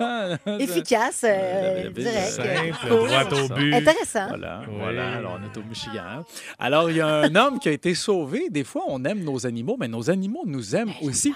hein. 0.00 0.38
Efficace, 0.58 1.24
euh, 1.28 1.90
direct. 1.90 2.28
Simple, 2.28 2.88
droit 2.88 3.40
au 3.40 3.48
but. 3.48 3.74
Intéressant. 3.74 4.28
Voilà, 4.28 4.62
Oui. 4.68 4.74
voilà. 4.78 5.12
Alors, 5.16 5.38
on 5.40 5.44
est 5.44 5.56
au 5.58 5.62
Michigan. 5.68 6.24
Alors, 6.58 6.90
il 6.90 6.96
y 6.96 7.00
a 7.00 7.06
un 7.06 7.34
homme 7.36 7.58
qui 7.58 7.68
a 7.68 7.72
été 7.72 7.94
sauvé. 7.94 8.48
Des 8.50 8.64
fois, 8.64 8.82
on 8.88 9.04
aime 9.04 9.22
nos 9.22 9.46
animaux, 9.46 9.76
mais 9.78 9.88
nos 9.88 10.10
animaux 10.10 10.42
nous 10.46 10.74
aiment 10.74 10.92
aussi. 11.02 11.34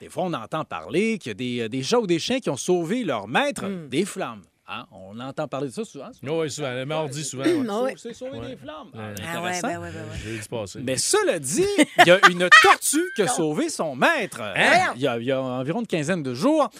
Des 0.00 0.08
fois, 0.08 0.24
on 0.24 0.32
entend 0.32 0.64
parler 0.64 1.18
qu'il 1.18 1.30
y 1.30 1.32
a 1.32 1.34
des, 1.34 1.60
euh, 1.62 1.68
des 1.68 1.82
chats 1.82 2.00
ou 2.00 2.06
des 2.06 2.18
chiens 2.18 2.40
qui 2.40 2.50
ont 2.50 2.56
sauvé 2.56 3.04
leur 3.04 3.26
maître 3.28 3.64
des 3.88 4.04
flammes. 4.04 4.42
Hein? 4.66 4.86
On 4.92 5.20
entend 5.20 5.46
parler 5.46 5.68
de 5.68 5.72
ça 5.74 5.84
souvent. 5.84 6.08
Oui, 6.22 6.50
souvent. 6.50 6.72
Le 6.72 6.86
mardi, 6.86 7.22
souvent. 7.22 7.44
ouais. 7.44 7.60
Ah 7.68 7.82
oui. 7.82 7.92
C'est 7.98 8.14
sauver 8.14 8.40
des 8.40 8.56
flammes. 8.56 8.88
Ah, 8.94 8.98
Ah 8.98 9.42
ouais, 9.42 9.48
intéressant. 9.50 9.68
ben 9.68 9.78
ouais, 9.82 9.90
ben 9.92 10.00
ouais. 10.10 10.18
J'ai 10.24 10.38
dit 10.38 10.48
passer. 10.48 10.80
Mais 10.82 10.96
cela 10.96 11.38
dit, 11.38 11.66
il 11.98 12.06
y 12.06 12.10
a 12.10 12.18
une 12.30 12.48
tortue 12.62 13.04
qui 13.14 13.20
a 13.20 13.28
sauvé 13.28 13.68
son 13.68 13.94
maître. 13.94 14.40
Hein? 14.40 14.94
Il, 14.96 15.02
y 15.02 15.06
a, 15.06 15.18
il 15.18 15.24
y 15.24 15.32
a 15.32 15.42
environ 15.42 15.80
une 15.80 15.86
quinzaine 15.86 16.22
de 16.22 16.32
jours. 16.32 16.70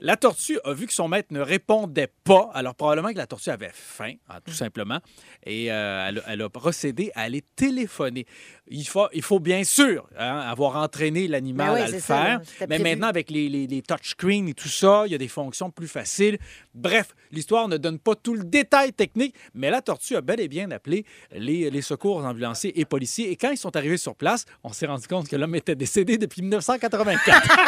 La 0.00 0.16
tortue 0.16 0.58
a 0.64 0.72
vu 0.72 0.86
que 0.86 0.94
son 0.94 1.06
maître 1.06 1.28
ne 1.32 1.40
répondait 1.40 2.08
pas. 2.24 2.48
Alors, 2.54 2.74
probablement 2.74 3.12
que 3.12 3.18
la 3.18 3.26
tortue 3.26 3.50
avait 3.50 3.72
faim, 3.74 4.14
hein, 4.30 4.38
tout 4.42 4.54
simplement. 4.54 5.00
Et 5.44 5.70
euh, 5.70 6.06
elle, 6.08 6.18
a- 6.20 6.22
elle 6.28 6.40
a 6.40 6.48
procédé 6.48 7.10
à 7.14 7.20
aller 7.24 7.44
téléphoner. 7.56 8.24
Il 8.68 8.86
faut, 8.86 9.08
il 9.12 9.20
faut 9.22 9.40
bien 9.40 9.62
sûr 9.62 10.06
hein, 10.18 10.38
avoir 10.38 10.76
entraîné 10.76 11.28
l'animal 11.28 11.66
Ben 11.68 11.74
oui, 11.74 11.80
à 11.82 11.86
le 11.86 12.00
ça, 12.00 12.00
faire. 12.00 12.40
Mais 12.68 12.78
maintenant, 12.78 13.08
avec 13.08 13.30
les, 13.30 13.50
les, 13.50 13.66
les 13.66 13.82
touchscreens 13.82 14.46
et 14.46 14.54
tout 14.54 14.68
ça, 14.68 15.02
il 15.06 15.12
y 15.12 15.14
a 15.14 15.18
des 15.18 15.28
fonctions 15.28 15.70
plus 15.70 15.86
faciles. 15.86 16.38
Bref, 16.74 17.08
l'histoire 17.30 17.68
ne 17.68 17.76
donne 17.76 17.98
pas 17.98 18.14
tout 18.14 18.34
le 18.34 18.44
détail 18.44 18.94
technique, 18.94 19.34
mais 19.52 19.68
la 19.70 19.82
tortue 19.82 20.16
a 20.16 20.22
bel 20.22 20.40
et 20.40 20.48
bien 20.48 20.70
appelé 20.70 21.04
les, 21.32 21.68
les 21.70 21.82
secours 21.82 22.24
ambulanciers 22.24 22.78
et 22.80 22.86
policiers. 22.86 23.30
Et 23.30 23.36
quand 23.36 23.50
ils 23.50 23.58
sont 23.58 23.76
arrivés 23.76 23.98
sur 23.98 24.14
place, 24.16 24.46
on 24.62 24.72
s'est 24.72 24.86
rendu 24.86 25.06
compte 25.06 25.28
que 25.28 25.36
l'homme 25.36 25.54
était 25.56 25.76
décédé 25.76 26.16
depuis 26.16 26.40
1984. 26.42 27.48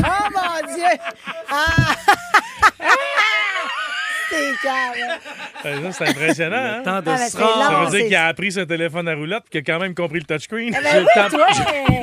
Oh 0.00 0.30
mon 0.32 0.74
Dieu! 0.74 0.84
Ah! 1.50 1.96
C'est 4.30 4.54
calme. 4.62 5.92
C'est 5.92 6.08
impressionnant. 6.08 6.56
hein? 6.56 6.82
Temps 6.84 7.00
de 7.02 7.10
Ah, 7.10 7.16
c'est 7.18 7.38
rendre. 7.38 7.64
Ça 7.64 7.72
long. 7.72 7.78
veut 7.84 7.90
dire 7.90 7.98
c'est- 8.00 8.06
qu'il 8.06 8.16
a 8.16 8.26
appris 8.26 8.52
ce 8.52 8.60
téléphone 8.60 9.08
à 9.08 9.14
roulotte 9.14 9.44
et 9.46 9.50
qu'il 9.50 9.60
a 9.60 9.74
quand 9.74 9.80
même 9.80 9.94
compris 9.94 10.18
le 10.20 10.24
touchscreen. 10.24 10.74
J'ai 10.74 10.80
Ben 10.82 11.04
oui, 11.04 11.30
toi, 11.30 11.46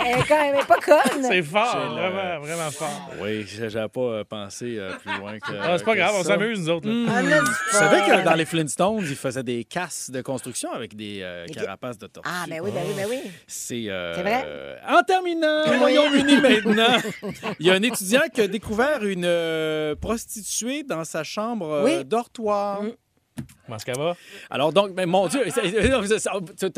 elle 0.08 0.24
quand 0.28 0.52
même 0.54 0.66
pas 0.66 0.76
conne. 0.78 1.24
C'est 1.24 1.42
fort, 1.44 1.78
le- 1.96 2.02
vraiment, 2.02 2.40
vraiment 2.40 2.72
fort. 2.72 3.10
Oui, 3.22 3.46
j'avais 3.48 3.88
pas 3.90 4.00
euh, 4.02 4.24
pensé 4.24 4.76
euh, 4.78 4.92
plus 5.04 5.18
loin 5.18 5.38
que. 5.40 5.52
Ah, 5.62 5.78
c'est 5.78 5.84
pas 5.86 5.94
que 5.94 5.98
grave, 5.98 6.16
on 6.20 6.24
s'amuse, 6.24 6.60
nous 6.60 6.70
autres. 6.70 6.88
Ah, 7.10 7.22
Vous 7.22 7.78
savez 7.78 7.98
fun. 8.00 8.18
que 8.20 8.24
dans 8.26 8.34
les 8.34 8.46
Flintstones, 8.46 9.00
ils 9.02 9.16
faisaient 9.16 9.44
des 9.44 9.64
casses 9.64 10.10
de 10.10 10.22
construction 10.22 10.72
avec 10.74 10.96
des 10.96 11.20
euh, 11.22 11.46
Des- 11.46 11.54
carapaces 11.54 11.98
de 11.98 12.08
tortue. 12.08 12.30
Ah, 12.32 12.46
ben 12.50 12.60
oui, 12.64 12.72
ben 12.74 12.82
oui, 12.88 12.94
ben 12.96 13.06
oui. 13.10 13.20
C'est 13.48 13.86
euh, 13.90 14.16
C'est 14.16 14.22
vrai? 14.22 14.44
euh, 14.46 14.76
En 14.90 15.02
terminant, 15.04 15.64
au 15.68 15.80
Royaume-Uni 15.80 16.38
maintenant, 16.42 16.98
il 17.60 17.68
y 17.68 17.70
a 17.72 17.74
un 17.74 17.82
étudiant 17.84 18.22
qui 18.34 18.42
a 18.42 18.48
découvert 18.48 19.04
une 19.04 19.26
euh, 19.26 19.96
prostituée 19.96 20.84
dans 20.84 21.04
sa 21.04 21.24
chambre 21.24 21.70
euh, 21.72 21.84
Oui. 21.84 22.06
Dortoir. 22.16 22.82
Mm. 22.82 23.05
Comment 23.66 23.78
qu'elle 23.78 23.98
va? 23.98 24.16
Alors 24.50 24.72
donc, 24.72 24.92
mais 24.96 25.06
mon 25.06 25.28
Dieu, 25.28 25.42
tu 25.54 25.60
as 25.60 25.64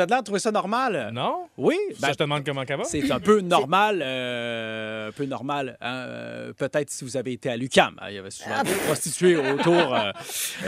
l'air 0.06 0.20
de 0.20 0.24
trouver 0.24 0.40
ça 0.40 0.52
normal? 0.52 1.12
Non? 1.14 1.48
Oui, 1.58 1.76
Ça, 1.94 2.08
ben, 2.08 2.14
je 2.14 2.18
te 2.18 2.24
demande 2.24 2.44
comment 2.46 2.64
elle 2.68 2.78
va? 2.78 2.84
c'est 2.86 3.12
un 3.12 3.20
peu 3.20 3.42
normal, 3.42 4.02
euh, 4.04 5.10
un 5.10 5.12
peu 5.12 5.26
normal. 5.26 5.78
hein, 5.82 6.52
Peut-être 6.58 6.90
si 6.90 7.04
vous 7.04 7.16
avez 7.18 7.34
été 7.34 7.50
à 7.50 7.58
l'UCAM, 7.58 8.00
il 8.10 8.16
y 8.16 8.18
avait 8.18 8.32
souvent 8.32 8.64
des 8.64 8.72
prostituées 8.74 9.36
autour 9.38 9.94
euh, 9.94 10.12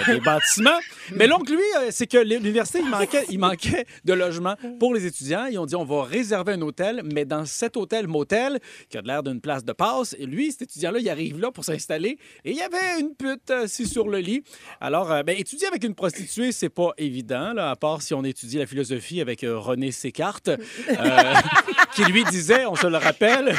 des 0.07 0.19
bâtiments. 0.19 0.77
Mais 1.15 1.27
donc 1.27 1.49
lui, 1.49 1.57
euh, 1.77 1.87
c'est 1.89 2.05
que 2.07 2.17
l'université, 2.17 2.79
il 2.79 2.89
manquait, 2.89 3.25
il 3.29 3.39
manquait 3.39 3.85
de 4.05 4.13
logements 4.13 4.55
pour 4.79 4.93
les 4.93 5.05
étudiants. 5.07 5.45
Ils 5.45 5.57
ont 5.57 5.65
dit 5.65 5.75
on 5.75 5.85
va 5.85 6.03
réserver 6.03 6.53
un 6.53 6.61
hôtel, 6.61 7.01
mais 7.03 7.25
dans 7.25 7.45
cet 7.45 7.77
hôtel 7.77 8.07
motel 8.07 8.59
qui 8.89 8.97
a 8.97 9.01
l'air 9.01 9.23
d'une 9.23 9.41
place 9.41 9.63
de 9.65 9.71
passe. 9.73 10.15
Et 10.19 10.25
lui, 10.27 10.51
cet 10.51 10.63
étudiant-là, 10.63 10.99
il 10.99 11.09
arrive 11.09 11.39
là 11.39 11.49
pour 11.51 11.63
s'installer 11.63 12.19
et 12.45 12.51
il 12.51 12.57
y 12.57 12.61
avait 12.61 12.99
une 12.99 13.15
pute 13.15 13.49
assis 13.49 13.87
sur 13.87 14.07
le 14.09 14.19
lit. 14.19 14.43
Alors, 14.81 15.07
ben, 15.23 15.35
étudier 15.37 15.67
avec 15.67 15.78
une 15.83 15.95
prostituée, 15.95 16.51
c'est 16.51 16.69
pas 16.69 16.91
évident, 16.97 17.53
là, 17.53 17.71
à 17.71 17.75
part 17.75 18.01
si 18.01 18.13
on 18.13 18.23
étudie 18.23 18.57
la 18.57 18.65
philosophie 18.65 19.21
avec 19.21 19.43
euh, 19.43 19.57
René 19.57 19.91
Sécarte, 19.91 20.47
euh, 20.49 20.57
qui 21.93 22.03
lui 22.05 22.23
disait, 22.25 22.65
on 22.65 22.75
se 22.75 22.87
le 22.87 22.97
rappelle, 22.97 23.53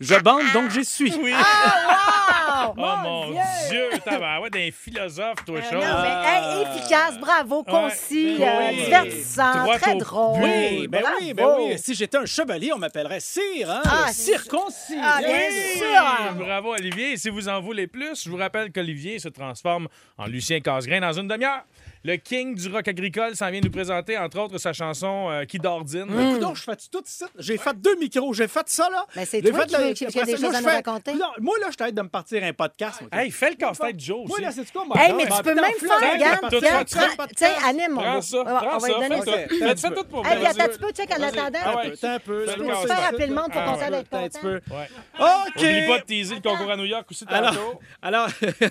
je 0.00 0.14
bande 0.16 0.44
donc 0.52 0.70
j'essuie. 0.70 1.12
Oui. 1.22 1.32
Ah, 1.34 2.72
wow! 2.76 2.84
Oh 2.84 2.96
mon 3.02 3.30
Dieu! 3.70 3.88
Tabarouette, 4.04 4.52
d'un 4.52 4.68
philosophe, 4.72 5.44
toi, 5.46 5.58
Euh, 5.58 5.62
chose. 5.62 5.72
non, 5.84 6.02
mais 6.02 6.28
hey, 6.28 6.62
efficace, 6.78 7.18
bravo, 7.18 7.62
concis, 7.64 8.36
ben 8.38 8.48
euh, 8.48 8.68
oui. 8.70 8.84
divertissant, 8.84 9.62
Droit 9.62 9.78
très 9.78 9.94
au 9.94 9.98
drôle. 9.98 10.42
Oui, 10.42 10.88
ben 10.88 11.02
oui, 11.20 11.34
ben 11.34 11.48
oui. 11.58 11.78
Si 11.78 11.94
j'étais 11.94 12.18
un 12.18 12.26
chevalier, 12.26 12.72
on 12.72 12.78
m'appellerait 12.78 13.20
Cire, 13.20 13.70
hein? 13.70 13.82
Ah, 13.84 14.12
circoncis. 14.12 14.96
Ah, 15.02 15.18
bien 15.20 15.28
Oui! 15.28 15.78
sûr. 15.78 16.34
Bravo, 16.44 16.74
Olivier. 16.74 17.12
Et 17.12 17.16
si 17.16 17.28
vous 17.30 17.48
en 17.48 17.60
voulez 17.60 17.86
plus, 17.86 18.24
je 18.24 18.30
vous 18.30 18.36
rappelle 18.36 18.70
qu'Olivier 18.72 19.18
se 19.18 19.28
transforme 19.28 19.88
en 20.18 20.26
Lucien 20.26 20.60
Casgrain 20.60 21.00
dans 21.00 21.12
une 21.12 21.28
demi-heure. 21.28 21.63
Le 22.06 22.16
king 22.16 22.54
du 22.54 22.68
rock 22.70 22.86
agricole 22.86 23.34
s'en 23.34 23.50
vient 23.50 23.60
nous 23.62 23.70
présenter, 23.70 24.18
entre 24.18 24.38
autres, 24.38 24.58
sa 24.58 24.72
chanson 24.74 25.30
euh, 25.30 25.44
Qui 25.46 25.58
dordine. 25.58 26.06
Donc, 26.38 26.56
je 26.56 26.62
fais 26.62 26.76
tout 26.92 27.02
ça. 27.06 27.26
J'ai 27.38 27.56
fait 27.56 27.74
deux 27.80 27.96
micros. 27.96 28.34
J'ai 28.34 28.46
fait 28.46 28.68
ça, 28.68 28.88
là. 28.90 29.06
Ben, 29.16 29.24
c'est 29.24 29.40
toi 29.40 29.60
fait 29.60 29.66
qui 29.66 29.74
veux- 29.76 29.92
qui- 29.94 30.06
qui 30.06 30.20
a 30.20 30.24
des 30.24 30.32
ça, 30.32 30.36
choses 30.36 30.42
moi, 30.50 30.54
à 30.54 30.60
je 30.60 30.66
nous 30.66 30.70
raconter. 30.74 31.14
Non, 31.14 31.28
moi, 31.40 31.54
là, 31.60 31.68
je 31.70 31.76
t'aide 31.76 31.94
de 31.94 32.02
me 32.02 32.08
partir 32.08 32.44
un 32.44 32.52
podcast. 32.52 33.00
moi. 33.00 33.08
Hey, 33.22 33.30
fais 33.30 33.50
le 33.50 33.56
casse-tête 33.56 33.98
Joe 33.98 34.26
Moi, 34.28 34.38
là, 34.40 34.52
c'est 34.52 34.70
quoi, 34.70 34.84
moi? 34.84 34.96
Hey, 35.00 35.14
mais 35.14 35.24
tu 35.26 35.42
peux 35.42 35.54
même 35.54 35.64
faire, 35.64 36.12
regarde, 36.12 37.26
tiens, 37.36 37.52
anime, 37.66 37.92
mon 37.92 38.02
Prends 38.02 38.20
ça, 38.20 38.36
On 38.38 38.44
va- 38.44 38.54
prends 38.60 38.80
ça, 38.80 38.88
donner 38.88 39.22
fais 39.22 39.76
ça. 39.76 39.90
tout 39.90 40.04
pour 40.04 40.26
Hey, 40.26 40.44
attends 40.46 40.60
un 40.62 40.68
petit 40.68 40.78
peu, 40.78 40.90
check 40.92 41.10
en 41.18 41.22
attendant. 41.22 41.58
Ah 41.64 41.76
ouais. 41.76 41.92
Attends 41.92 42.08
un 42.10 42.18
peu. 42.18 42.46
Fais 42.46 42.56
le 42.56 42.62
Laisse-moi 42.64 42.72
casse-tête. 42.74 42.88
ça. 42.90 42.96
Super 42.96 43.10
rapidement 43.12 43.44
pour 43.48 43.60
Ah 43.62 43.64
qu'on 43.66 43.78
s'aille 43.78 43.94
être 43.94 44.06
Attends 44.12 44.16
un 44.24 44.28
petit 44.28 44.38
content. 44.40 44.60
peu. 44.68 44.74
Ouais. 44.74 44.88
OK. 45.20 45.56
Oublie 45.56 45.86
pas 45.88 45.98
de 46.00 46.04
teaser 46.04 46.34
le 46.34 46.40
concours 46.42 46.70
à 46.70 46.76
New 46.76 46.84
York 46.84 47.06
aussi 47.10 47.24
tantôt. 47.24 47.34
Alors, 47.34 47.80
alors 48.02 48.26
Attends 48.26 48.36
un 48.42 48.48
petit 48.50 48.68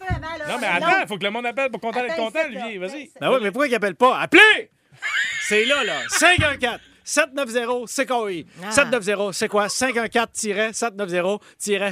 peu 0.00 0.06
avant, 0.08 0.38
là. 0.38 0.46
Non, 0.48 0.58
mais 0.60 0.66
attends, 0.66 1.00
il 1.02 1.06
faut 1.06 1.16
que 1.18 1.24
le 1.24 1.30
monde 1.30 1.46
appelle 1.46 1.70
pour 1.70 1.80
d'être 1.92 2.12
Attends, 2.12 2.24
content, 2.26 2.38
Olivier. 2.64 2.78
Vas-y. 2.78 3.10
ben 3.20 3.30
oui, 3.30 3.38
mais 3.42 3.50
pourquoi 3.50 3.68
il 3.68 3.74
appelle 3.74 3.94
pas? 3.94 4.18
Appelez! 4.18 4.70
C'est 5.42 5.64
là, 5.64 5.84
là. 5.84 6.00
514 6.08 6.80
790 7.08 7.84
c'est 7.86 8.04
quoi 8.04 8.24
oui? 8.24 8.44
Ah. 8.64 8.70
790 8.72 9.32
c'est 9.38 9.48
quoi? 9.48 9.68
514 9.68 10.28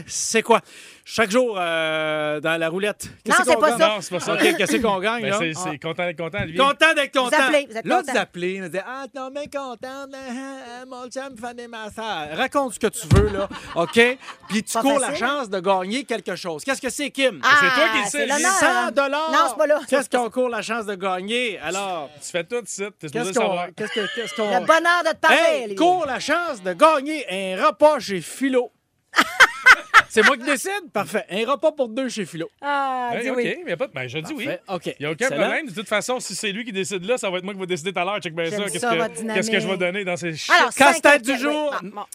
c'est 0.07 0.43
quoi? 0.43 0.61
Chaque 1.05 1.31
jour 1.31 1.57
euh, 1.59 2.41
dans 2.41 2.59
la 2.59 2.69
roulette. 2.69 3.11
Qu'est-ce 3.25 3.39
Non, 3.39 3.45
c'est 3.47 3.55
qu'on 3.55 3.61
pas 3.61 3.71
gagne? 3.71 3.79
ça. 3.79 3.89
Non, 3.89 4.01
c'est 4.01 4.11
pas 4.15 4.21
ça. 4.21 4.35
OK, 4.35 4.57
qu'est-ce 4.57 4.77
qu'on 4.79 4.99
gagne 4.99 5.23
Ben, 5.23 5.31
là? 5.31 5.37
c'est 5.39 5.53
c'est 5.55 5.79
content 5.79 6.07
d'être 6.07 6.19
content, 6.19 6.45
lui. 6.45 6.57
Content 6.57 6.95
d'être 6.95 7.13
content. 7.15 7.37
appelez, 7.39 7.67
vous 7.71 7.77
êtes 7.77 7.87
là, 7.87 8.03
vous 8.03 8.19
appelez, 8.19 8.61
vous 8.61 8.69
dites 8.69 8.83
Ah, 8.87 9.05
non, 9.15 9.31
mais 9.33 9.45
content, 9.45 10.07
mais, 10.11 10.17
hein, 10.31 10.85
mon 10.89 11.07
chum 11.09 11.37
fait 11.39 11.55
des 11.55 11.69
massages. 11.69 12.37
Raconte 12.37 12.75
ce 12.75 12.79
que 12.81 12.87
tu 12.87 13.07
veux, 13.15 13.29
là, 13.29 13.49
OK? 13.77 14.01
Puis 14.49 14.63
tu 14.63 14.73
Pas 14.73 14.81
cours 14.81 14.99
la 14.99 15.15
chance 15.15 15.49
de 15.51 15.61
gagner 15.61 16.05
quelque 16.05 16.35
chose. 16.37 16.65
Qu'est-ce 16.65 16.81
que 16.81 16.91
c'est, 16.91 17.11
Kim? 17.11 17.39
Ah, 17.45 17.49
c'est 17.61 17.75
toi 17.81 17.89
qui 17.93 17.99
le 17.99 18.05
sais, 18.05 18.11
c'est 18.11 18.25
lui. 18.25 18.33
l'honneur, 18.33 18.53
100 18.53 18.67
hein. 18.67 18.91
dollars. 18.91 19.31
Non, 19.31 19.39
c'est 19.51 19.57
pas 19.59 19.67
là. 19.67 19.81
Qu'est-ce 19.87 20.09
qu'on 20.11 20.31
court 20.31 20.49
la 20.49 20.63
chance 20.63 20.87
de 20.87 20.95
gagner? 20.95 21.59
Alors, 21.59 22.09
Tu 22.25 22.31
fais 22.31 22.45
tout, 22.45 22.63
tu 22.63 22.65
T'es 22.65 22.73
supposé 22.73 23.11
qu'est-ce 23.11 23.33
qu'on... 23.35 23.41
savoir. 23.45 23.67
Qu'est-ce 23.77 23.93
que- 23.93 24.15
qu'est-ce 24.15 24.35
qu'on... 24.35 24.51
Le 24.61 24.65
bonheur 24.67 25.03
de 25.05 25.11
te 25.11 25.17
parler. 25.21 25.37
Hey, 25.39 25.59
Olivier. 25.65 25.77
cours 25.77 26.07
la 26.07 26.19
chance 26.21 26.63
de 26.63 26.73
gagner 26.73 27.25
un 27.57 27.67
repas 27.67 27.99
chez 28.01 28.21
Philo. 28.21 28.73
c'est 30.09 30.23
moi 30.25 30.37
qui 30.37 30.45
décide? 30.45 30.91
Parfait. 30.93 31.25
Un 31.31 31.45
repas 31.51 31.73
pour 31.73 31.89
deux 31.89 32.09
chez 32.09 32.25
Philo. 32.27 32.49
Ah, 32.61 33.11
Hey, 33.15 33.23
dis 33.23 33.31
OK, 33.31 33.37
oui. 33.37 33.57
y 33.67 33.73
a 33.73 33.77
pas 33.77 33.87
de- 33.87 33.93
ben, 33.93 34.09
je 34.09 34.19
dis 34.19 34.33
oui. 34.33 34.49
OK. 34.69 34.87
Il 34.87 34.95
n'y 35.01 35.07
a 35.07 35.11
aucun 35.13 35.27
Excellent. 35.27 35.41
problème. 35.43 35.67
De 35.69 35.73
toute 35.75 35.89
façon, 35.89 36.21
si 36.21 36.35
c'est 36.35 36.53
lui 36.53 36.65
qui 36.65 36.73
décide 36.73 37.05
là, 37.05 37.19
ça 37.19 37.31
va 37.31 37.39
être 37.39 37.45
moi 37.45 37.55
qui 37.55 37.61
vais 37.61 37.67
décider 37.67 37.93
tout 37.93 37.99
à 38.01 38.05
l'heure. 38.05 38.19
Check 38.21 38.35
bien 38.35 38.51
ça. 38.51 38.57
Qu'est-ce 38.65 38.79
ça, 38.81 38.93
que, 38.93 38.97
votre 39.01 39.15
dynamique. 39.15 39.35
qu'est-ce 39.43 39.51
que 39.51 39.61
je 39.61 39.69
vais 39.69 39.77
donner 39.77 40.05
dans 40.05 40.17
ces. 40.17 40.35
Alors, 40.59 40.73
Casse-tête 40.75 41.23
du 41.23 41.37
jour. 41.39 41.75
oui, 41.83 41.91
ah. 41.97 42.07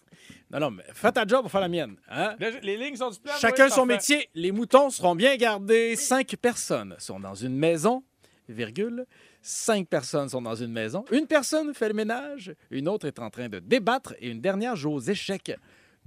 Non, 0.51 0.59
non, 0.61 0.71
mais 0.71 0.83
fais 0.93 1.11
ta 1.11 1.27
job 1.27 1.41
pour 1.41 1.51
faire 1.51 1.61
la 1.61 1.67
mienne. 1.67 1.95
Hein? 2.09 2.35
Les 2.63 2.75
lignes 2.75 2.95
sont 2.95 3.11
du 3.11 3.19
plan. 3.19 3.33
Chacun 3.39 3.65
oui, 3.65 3.69
son 3.69 3.85
parfait. 3.85 3.93
métier. 3.93 4.29
Les 4.33 4.51
moutons 4.51 4.89
seront 4.89 5.13
bien 5.15 5.35
gardés. 5.35 5.95
Cinq 5.95 6.35
personnes 6.41 6.95
sont 6.97 7.19
dans 7.19 7.35
une 7.35 7.55
maison, 7.55 8.03
virgule. 8.47 9.05
Cinq 9.41 9.87
personnes 9.87 10.29
sont 10.29 10.41
dans 10.41 10.55
une 10.55 10.71
maison. 10.71 11.05
Une 11.11 11.27
personne 11.27 11.73
fait 11.73 11.87
le 11.87 11.93
ménage, 11.93 12.53
une 12.71 12.87
autre 12.87 13.07
est 13.07 13.19
en 13.19 13.29
train 13.29 13.49
de 13.49 13.59
débattre 13.59 14.13
et 14.19 14.29
une 14.29 14.41
dernière 14.41 14.75
joue 14.75 14.93
aux 14.93 14.99
échecs. 15.01 15.51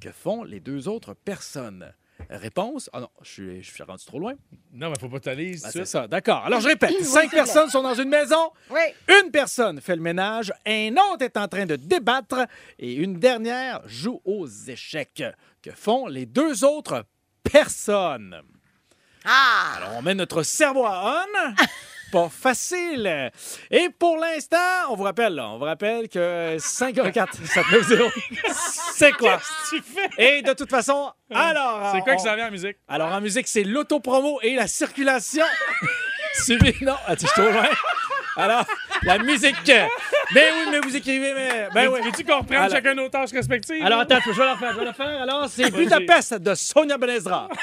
Que 0.01 0.11
font 0.11 0.45
les 0.45 0.61
deux 0.61 0.89
autres 0.89 1.15
personnes? 1.15 1.93
Réponse? 2.31 2.89
Ah 2.93 3.01
non, 3.01 3.09
je 3.23 3.31
suis, 3.31 3.63
je 3.63 3.71
suis 3.71 3.83
rendu 3.83 4.05
trop 4.05 4.19
loin. 4.19 4.35
Non, 4.73 4.91
mais 4.91 4.97
faut 4.99 5.09
pas 5.09 5.21
t'aller. 5.21 5.57
Ah, 5.65 5.71
c'est 5.71 5.85
ça, 5.85 6.07
d'accord. 6.07 6.45
Alors, 6.45 6.61
je 6.61 6.69
répète. 6.69 7.03
Cinq 7.03 7.31
personnes 7.31 7.69
sont 7.69 7.83
dans 7.83 7.95
une 7.95 8.09
maison. 8.09 8.51
Oui. 8.71 8.81
Une 9.09 9.31
personne 9.31 9.81
fait 9.81 9.97
le 9.97 10.03
ménage, 10.03 10.53
un 10.67 10.93
autre 10.93 11.23
est 11.23 11.37
en 11.37 11.49
train 11.49 11.67
de 11.67 11.77
débattre 11.77 12.47
et 12.79 12.95
une 12.95 13.19
dernière 13.19 13.81
joue 13.87 14.21
aux 14.25 14.47
échecs. 14.47 15.25
Que 15.63 15.71
font 15.73 16.07
les 16.07 16.27
deux 16.27 16.65
autres 16.65 17.05
personnes? 17.43 18.41
Ah! 19.25 19.75
Alors, 19.77 19.97
on 19.99 20.03
met 20.03 20.15
notre 20.15 20.43
cerveau 20.43 20.85
à 20.85 21.25
on. 21.25 21.55
Pas 22.13 22.29
facile. 22.29 23.33
Et 23.71 23.89
pour 23.99 24.19
l'instant, 24.19 24.57
on 24.91 24.97
vous 24.97 25.03
rappelle, 25.05 25.35
là, 25.35 25.49
on 25.49 25.59
vous 25.59 25.65
rappelle 25.65 26.09
que 26.11 26.57
514 26.59 27.29
790 27.43 28.13
c'est 28.95 29.13
quoi? 29.13 29.41
Tu 29.71 29.83
fais? 29.83 30.11
Et 30.39 30.43
de 30.43 30.53
toute 30.53 30.69
façon, 30.71 31.11
alors... 31.35 31.91
C'est 31.95 32.01
quoi 32.03 32.13
on- 32.13 32.17
qui 32.17 32.23
s'en 32.23 32.37
vient 32.37 32.49
en 32.49 32.51
musique? 32.51 32.77
alors, 32.87 33.11
en 33.13 33.21
musique, 33.23 33.49
c'est 33.49 33.65
l'autopromo 33.65 34.39
et 34.43 34.55
la 34.55 34.67
circulation. 34.67 35.45
Suivi. 36.35 36.75
Non, 36.85 36.95
attends, 37.07 37.27
je 37.27 37.27
suis 37.27 37.43
trop 37.43 37.51
loin. 37.51 37.65
Alors, 38.37 38.65
la 39.03 39.19
musique. 39.19 39.57
Ben 39.67 39.89
oui, 40.55 40.69
mais 40.71 40.81
vous 40.81 40.97
écrivez, 40.97 41.35
mais. 41.35 41.69
Ben 41.75 41.89
oui. 41.89 42.01
Veux-tu 42.05 42.25
qu'on 42.25 42.39
reprenne 42.39 42.71
chacun 42.71 42.95
nos 42.95 43.09
tâches 43.11 43.33
respectives? 43.33 43.85
Alors, 43.85 44.01
attends, 44.01 44.19
je 44.25 44.31
vais 44.33 44.45
la 44.47 44.53
refaire, 44.55 44.73
je 44.73 44.79
vais 44.79 44.85
la 44.87 44.93
faire. 44.95 45.23
Alors, 45.23 45.47
c'est 45.51 45.71
Budapest 45.71 46.35
de 46.35 46.55
Sonia 46.55 46.97
Benezra. 46.97 47.49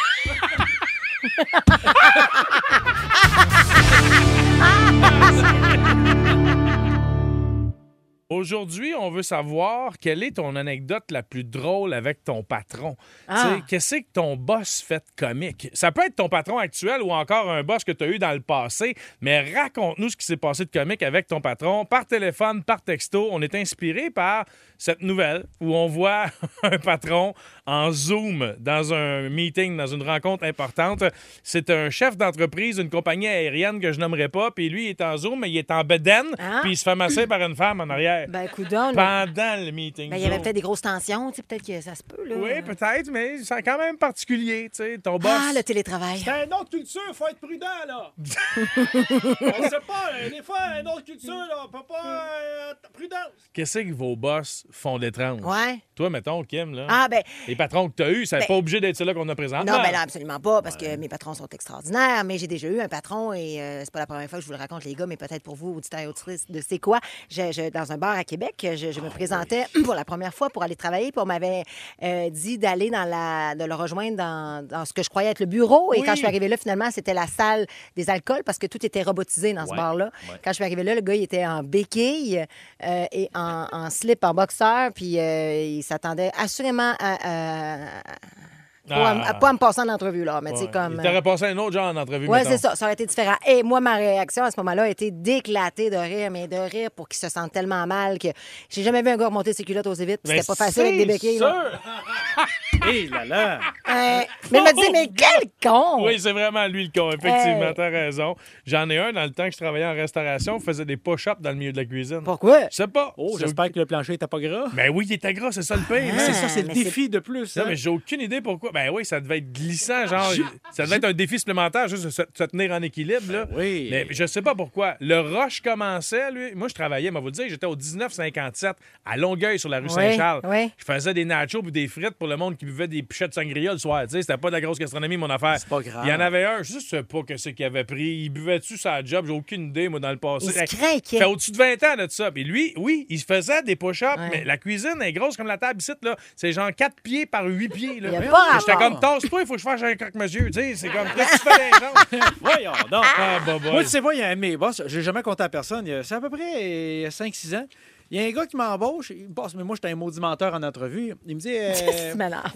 Aujourd'hui, 8.31 8.93
on 8.93 9.09
veut 9.09 9.23
savoir 9.23 9.97
quelle 9.97 10.21
est 10.21 10.35
ton 10.35 10.55
anecdote 10.55 11.05
la 11.09 11.23
plus 11.23 11.43
drôle 11.43 11.95
avec 11.95 12.23
ton 12.23 12.43
patron. 12.43 12.95
Ah. 13.27 13.57
Qu'est-ce 13.67 13.95
que 13.95 14.05
ton 14.13 14.35
boss 14.35 14.83
fait 14.87 14.99
de 14.99 15.25
comique? 15.25 15.67
Ça 15.73 15.91
peut 15.91 16.05
être 16.05 16.15
ton 16.17 16.29
patron 16.29 16.59
actuel 16.59 17.01
ou 17.01 17.09
encore 17.11 17.49
un 17.49 17.63
boss 17.63 17.83
que 17.83 17.91
tu 17.91 18.03
as 18.03 18.07
eu 18.07 18.19
dans 18.19 18.31
le 18.33 18.39
passé, 18.41 18.93
mais 19.19 19.51
raconte-nous 19.51 20.09
ce 20.09 20.15
qui 20.15 20.27
s'est 20.27 20.37
passé 20.37 20.65
de 20.65 20.69
comique 20.69 21.01
avec 21.01 21.25
ton 21.25 21.41
patron 21.41 21.85
par 21.85 22.05
téléphone, 22.05 22.63
par 22.63 22.83
texto. 22.83 23.29
On 23.31 23.41
est 23.41 23.55
inspiré 23.55 24.11
par 24.11 24.45
cette 24.77 25.01
nouvelle 25.01 25.45
où 25.59 25.73
on 25.73 25.87
voit 25.87 26.25
un 26.61 26.77
patron 26.77 27.33
en 27.65 27.91
Zoom 27.91 28.53
dans 28.59 28.93
un 28.93 29.27
meeting, 29.29 29.75
dans 29.75 29.87
une 29.87 30.03
rencontre 30.03 30.43
importante. 30.43 31.03
C'est 31.41 31.71
un 31.71 31.89
chef 31.89 32.15
d'entreprise 32.15 32.75
d'une 32.77 32.91
compagnie 32.91 33.27
aérienne 33.27 33.79
que 33.79 33.91
je 33.91 33.99
nommerai 33.99 34.29
pas, 34.29 34.51
puis 34.51 34.69
lui, 34.69 34.85
il 34.85 34.89
est 34.89 35.01
en 35.01 35.17
Zoom, 35.17 35.39
mais 35.39 35.49
il 35.49 35.57
est 35.57 35.71
en 35.71 35.83
bedaine, 35.83 36.27
Ah. 36.37 36.59
puis 36.61 36.73
il 36.73 36.77
se 36.77 36.83
fait 36.83 36.93
masser 36.95 37.25
par 37.25 37.41
une 37.41 37.55
femme 37.55 37.81
en 37.81 37.89
arrière. 37.89 38.18
Ben, 38.27 38.47
coudonc, 38.49 38.91
là. 38.91 39.25
Pendant 39.25 39.63
le 39.65 39.71
meeting. 39.71 40.09
Ben, 40.09 40.17
il 40.17 40.23
y 40.23 40.25
avait 40.25 40.39
peut-être 40.39 40.55
des 40.55 40.61
grosses 40.61 40.81
tensions, 40.81 41.29
tu 41.31 41.37
sais, 41.37 41.43
peut-être 41.43 41.65
que 41.65 41.79
ça 41.81 41.95
se 41.95 42.03
peut, 42.03 42.23
là. 42.25 42.35
Oui, 42.37 42.61
peut-être, 42.61 43.09
mais 43.11 43.37
c'est 43.43 43.61
quand 43.63 43.77
même 43.77 43.97
particulier, 43.97 44.69
tu 44.73 44.83
sais. 44.83 44.97
Ton 44.97 45.17
boss. 45.17 45.31
Ah, 45.33 45.51
le 45.55 45.63
télétravail. 45.63 46.19
C'est 46.23 46.45
une 46.45 46.53
autre 46.53 46.69
culture, 46.69 47.01
faut 47.13 47.27
être 47.27 47.39
prudent, 47.39 47.65
là. 47.87 48.13
on 48.17 49.69
sait 49.69 49.79
pas, 49.87 50.11
là, 50.11 50.29
des 50.29 50.41
fois, 50.43 50.59
une 50.79 50.87
autre 50.87 51.03
culture, 51.03 51.33
là, 51.33 51.63
on 51.65 51.69
peut 51.69 51.85
pas. 51.87 52.25
euh, 52.25 52.73
prudence. 52.93 53.19
Qu'est-ce 53.53 53.79
que 53.79 53.93
vos 53.93 54.15
boss 54.15 54.65
font 54.71 54.97
d'étrange? 54.99 55.41
Ouais. 55.43 55.79
Toi, 55.95 56.09
mettons, 56.09 56.43
Kim, 56.43 56.73
là. 56.73 56.87
Ah, 56.89 57.07
ben, 57.09 57.21
Les 57.47 57.55
patrons 57.55 57.89
que 57.89 57.95
tu 57.95 58.03
as 58.03 58.11
eus, 58.11 58.25
c'est 58.25 58.39
Ben- 58.39 58.47
pas 58.47 58.55
obligé 58.55 58.79
d'être 58.79 58.95
ceux-là 58.95 59.13
qu'on 59.13 59.27
a 59.29 59.35
présentement. 59.35 59.71
Non, 59.77 59.81
ben 59.83 59.91
là, 59.91 60.01
absolument 60.01 60.39
pas, 60.39 60.61
parce 60.61 60.75
que 60.77 60.95
mes 60.95 61.09
patrons 61.09 61.33
sont 61.33 61.47
extraordinaires, 61.51 62.23
mais 62.23 62.37
j'ai 62.37 62.47
déjà 62.47 62.67
eu 62.67 62.79
un 62.79 62.87
patron 62.87 63.33
et 63.33 63.61
euh, 63.61 63.81
c'est 63.83 63.91
pas 63.91 63.99
la 63.99 64.07
première 64.07 64.29
fois 64.29 64.39
que 64.39 64.43
je 64.43 64.47
vous 64.47 64.53
le 64.53 64.59
raconte, 64.59 64.83
les 64.85 64.95
gars, 64.95 65.05
mais 65.05 65.17
peut-être 65.17 65.43
pour 65.43 65.55
vous, 65.55 65.73
auditeurs 65.75 65.99
et 66.01 66.07
auditrices 66.07 66.49
de 66.49 66.61
C'est 66.65 66.79
quoi? 66.79 66.99
Je, 67.29 67.51
je- 67.51 67.69
dans 67.69 67.91
un 67.91 67.97
bar 67.97 68.08
à 68.11 68.23
Québec, 68.23 68.55
je, 68.75 68.91
je 68.91 69.01
me 69.01 69.09
présentais 69.09 69.65
pour 69.85 69.93
la 69.95 70.05
première 70.05 70.33
fois 70.33 70.49
pour 70.49 70.63
aller 70.63 70.75
travailler, 70.75 71.11
puis 71.11 71.21
on 71.21 71.25
m'avait 71.25 71.63
euh, 72.03 72.29
dit 72.29 72.57
d'aller 72.57 72.89
dans 72.89 73.05
la. 73.05 73.55
de 73.55 73.63
le 73.65 73.75
rejoindre 73.75 74.17
dans, 74.17 74.65
dans 74.67 74.85
ce 74.85 74.93
que 74.93 75.03
je 75.03 75.09
croyais 75.09 75.29
être 75.29 75.39
le 75.39 75.45
bureau. 75.45 75.93
Et 75.93 75.99
Oui. 75.99 76.05
quand 76.05 76.11
je 76.13 76.17
suis 76.17 76.27
arrivée 76.27 76.47
là, 76.47 76.57
finalement, 76.57 76.89
c'était 76.91 77.13
la 77.13 77.27
salle 77.27 77.65
des 77.95 78.09
alcools 78.09 78.43
parce 78.45 78.57
que 78.57 78.67
tout 78.67 78.85
était 78.85 79.03
robotisé 79.03 79.53
dans 79.53 79.65
ce 79.65 79.75
bar-là. 79.75 80.05
ouais. 80.29 80.39
Quand 80.43 80.51
je 80.51 80.55
suis 80.55 80.63
arrivée 80.63 80.83
là, 80.83 80.95
le 80.95 81.01
gars, 81.01 81.15
il 81.15 81.23
était 81.23 81.45
en 81.45 81.63
béquille 81.63 82.45
euh, 82.83 83.05
et 83.11 83.29
en, 83.35 83.67
en 83.71 83.89
slip, 83.89 84.23
en 84.23 84.33
boxeur, 84.33 84.91
puis 84.93 85.19
euh, 85.19 85.61
il 85.63 85.83
s'attendait 85.83 86.31
assurément 86.37 86.93
à. 86.99 87.13
à- 87.13 87.77
pas, 87.79 87.83
à, 87.83 88.48
Ah. 88.91 89.29
à- 89.29 89.33
pas 89.35 89.53
me 89.53 89.57
passer 89.57 89.81
en 89.81 89.89
entrevue, 89.89 90.23
là. 90.23 90.39
Mais 90.43 90.51
Ouais. 90.51 90.67
comme. 90.71 90.95
Il 90.97 91.03
t'aurait 91.03 91.21
passé 91.21 91.45
un 91.45 91.57
autre 91.57 91.73
genre 91.73 91.93
d'entrevue, 91.93 92.27
Oui, 92.27 92.39
c'est 92.45 92.57
ça. 92.57 92.75
Ça 92.75 92.85
aurait 92.85 92.93
été 92.93 93.05
différent. 93.05 93.35
Et 93.47 93.63
moi, 93.63 93.79
ma 93.81 93.95
réaction 93.95 94.43
à 94.43 94.51
ce 94.51 94.59
moment-là 94.59 94.83
a 94.83 94.87
été 94.87 95.11
d'éclater 95.11 95.89
de 95.89 95.95
rire, 95.97 96.29
mais 96.31 96.47
de 96.47 96.57
rire 96.57 96.89
pour 96.91 97.07
qu'il 97.07 97.19
se 97.19 97.29
sente 97.29 97.51
tellement 97.51 97.85
mal 97.87 98.17
que 98.19 98.27
j'ai 98.69 98.83
jamais 98.83 99.01
vu 99.01 99.09
un 99.09 99.17
gars 99.17 99.27
remonter 99.27 99.53
ses 99.53 99.63
culottes 99.63 99.87
aussi 99.87 100.05
vite. 100.05 100.21
C'était 100.25 100.43
pas 100.43 100.55
facile 100.55 100.81
avec 100.83 100.93
des 100.95 100.99
c'est 101.01 101.05
béquilles. 101.07 101.37
sûr. 101.37 101.47
Hé 102.89 103.07
là 103.07 103.25
là. 103.25 103.59
Euh, 103.89 104.21
mais 104.51 104.57
il 104.59 104.63
m'a 104.63 104.73
dit, 104.73 104.81
mais 104.91 105.09
quel 105.15 105.49
con! 105.61 106.05
Oui, 106.05 106.19
c'est 106.19 106.31
vraiment 106.31 106.67
lui 106.67 106.85
le 106.85 106.91
con, 106.97 107.09
effectivement, 107.11 107.67
Hey. 107.69 107.73
t'as 107.75 107.89
raison. 107.89 108.35
J'en 108.65 108.89
ai 108.89 108.97
un 108.97 109.13
dans 109.13 109.23
le 109.23 109.31
temps 109.31 109.45
que 109.45 109.51
je 109.51 109.57
travaillais 109.57 109.85
en 109.85 109.93
restauration, 109.93 110.59
faisait 110.59 110.85
des 110.85 110.97
push-ups 110.97 111.41
dans 111.41 111.49
le 111.51 111.55
milieu 111.55 111.71
de 111.71 111.77
la 111.77 111.85
cuisine. 111.85 112.21
Pourquoi? 112.23 112.61
Je 112.69 112.75
sais 112.75 112.87
pas. 112.87 113.13
Oh, 113.17 113.37
j'espère 113.39 113.71
que 113.71 113.79
le 113.79 113.85
plancher 113.85 114.13
était 114.13 114.27
pas 114.27 114.39
gras. 114.39 114.65
Ben 114.73 114.89
oui, 114.93 115.05
il 115.07 115.13
était 115.13 115.33
gras, 115.33 115.51
c'est 115.51 115.61
ça 115.63 115.75
le 115.75 115.81
pire. 115.83 116.13
Ah, 116.15 116.19
C'est 116.19 116.33
ça, 116.33 116.47
c'est 116.49 116.61
le 116.63 116.69
défi 116.69 117.09
de 117.09 117.19
plus. 117.19 117.55
Non, 117.57 117.63
hein. 117.63 117.65
mais 117.69 117.75
j'ai 117.75 117.89
aucune 117.89 118.21
idée 118.21 118.41
pourquoi. 118.41 118.71
Ben 118.71 118.89
oui, 118.91 119.05
ça 119.05 119.19
devait 119.19 119.39
être 119.39 119.51
glissant, 119.51 120.07
genre. 120.07 120.31
Ça 120.71 120.85
devait 120.85 120.97
être 120.97 121.05
un 121.05 121.13
défi 121.13 121.37
supplémentaire, 121.39 121.87
juste 121.87 122.05
de 122.05 122.09
se, 122.09 122.21
tenir 122.45 122.71
en 122.71 122.81
équilibre, 122.81 123.31
là. 123.31 123.45
oui. 123.55 123.87
Mais 123.91 124.07
je 124.09 124.25
sais 124.25 124.41
pas 124.41 124.55
pourquoi. 124.55 124.95
Le 124.99 125.19
rush 125.19 125.61
commençait, 125.61 126.31
lui. 126.31 126.55
Moi, 126.55 126.67
je 126.67 126.73
travaillais, 126.73 127.11
mais 127.11 127.19
vous 127.19 127.27
le 127.27 127.31
dire, 127.31 127.45
j'étais 127.49 127.65
au 127.65 127.75
1957 127.75 128.75
à 129.05 129.17
Longueuil 129.17 129.59
sur 129.59 129.69
la 129.69 129.77
rue 129.79 129.85
Oui, 129.85 129.89
Saint-Charles. 129.91 130.41
oui. 130.45 130.71
Je 130.77 130.85
faisais 130.85 131.13
des 131.13 131.25
nachos 131.25 131.61
puis 131.61 131.71
des 131.71 131.87
frites 131.87 132.15
pour 132.17 132.27
le 132.27 132.37
monde 132.37 132.57
qui 132.57 132.65
buvait 132.65 132.78
des 132.87 133.03
pichettes 133.03 133.29
de 133.29 133.33
sangria 133.35 133.71
le 133.73 133.77
soir. 133.77 134.03
Tu 134.03 134.09
sais, 134.11 134.21
c'était 134.21 134.37
pas 134.37 134.49
de 134.49 134.53
la 134.53 134.61
grosse 134.61 134.79
gastronomie, 134.79 135.17
mon 135.17 135.29
affaire. 135.29 135.55
C'est 135.59 135.67
pas 135.69 135.81
grave. 135.81 136.03
Il 136.05 136.09
y 136.09 136.13
en 136.13 136.19
avait 136.19 136.45
un, 136.45 136.63
je 136.63 136.79
sais 136.79 137.03
pas 137.03 137.21
que 137.23 137.37
c'est 137.37 137.53
qu'il 137.53 137.65
avait 137.65 137.83
pris. 137.83 138.23
Il 138.23 138.29
buvait-tu 138.29 138.77
sa 138.77 139.03
job? 139.03 139.25
J'ai 139.27 139.33
aucune 139.33 139.67
idée, 139.69 139.89
moi, 139.89 139.99
dans 139.99 140.11
le 140.11 140.17
passé. 140.17 140.47
Il 140.47 140.67
se 140.67 141.15
fait 141.17 141.25
au-dessus 141.25 141.51
de 141.51 141.57
20 141.57 141.83
ans 141.83 141.95
de 141.97 142.07
ça. 142.09 142.31
Puis 142.31 142.43
lui, 142.43 142.73
oui, 142.77 143.05
il 143.09 143.19
faisait 143.21 143.61
des 143.63 143.75
push-ups, 143.75 144.17
Ouais. 144.17 144.29
mais 144.31 144.43
la 144.43 144.57
cuisine 144.57 145.01
est 145.01 145.13
grosse 145.13 145.37
comme 145.37 145.47
la 145.47 145.57
table 145.57 145.81
ici, 145.81 145.91
là. 146.01 146.15
C'est 146.35 146.51
genre 146.51 146.69
4 146.75 147.01
pieds 147.03 147.25
par 147.25 147.45
8 147.45 147.69
pieds, 147.69 147.99
là. 147.99 148.09
Il 148.09 148.13
y 148.13 148.17
a 148.17 148.21
pas 148.31 148.57
J'étais 148.59 148.73
comme, 148.75 148.99
tasse-toi, 148.99 149.41
il 149.41 149.47
faut 149.47 149.53
que 149.53 149.59
je 149.59 149.63
fasse 149.63 149.83
un 149.83 149.95
croque-monsieur. 149.95 150.45
Tu 150.47 150.53
sais, 150.53 150.75
c'est 150.75 150.89
comme, 150.89 151.07
qu'est-ce 151.15 151.31
que 151.43 151.49
tu 151.49 151.55
fais 151.55 151.65
les 151.65 152.17
gens? 152.19 152.25
Voyons 152.41 152.71
donc. 152.91 153.05
Ah, 153.17 153.39
bah, 153.45 153.57
bah. 153.63 153.71
Moi, 153.71 153.83
tu 153.83 153.89
sais 153.89 154.01
pas, 154.01 154.13
il 154.13 154.19
y 154.19 154.23
a 154.23 154.29
un 154.29 154.35
mes 154.35 154.57
boss, 154.57 154.81
j'ai 154.85 155.01
jamais 155.01 155.21
compté 155.21 155.43
à 155.43 155.49
personne, 155.49 155.85
c'est 156.03 156.15
à 156.15 156.21
peu 156.21 156.29
près 156.29 157.07
5-6 157.09 157.55
ans. 157.55 157.65
Il 158.11 158.19
y 158.19 158.23
a 158.23 158.27
un 158.27 158.31
gars 158.31 158.47
qui 158.47 158.57
m'embauche, 158.57 159.11
il 159.11 159.29
me 159.29 159.33
passe, 159.35 159.53
mais 159.53 159.63
moi, 159.63 159.75
j'étais 159.75 159.89
un 159.89 159.95
maudit 159.95 160.19
menteur 160.19 160.53
en 160.55 160.63
entrevue. 160.63 161.13
Il 161.27 161.35
me 161.35 161.39
dit. 161.39 161.49
euh, 161.55 161.73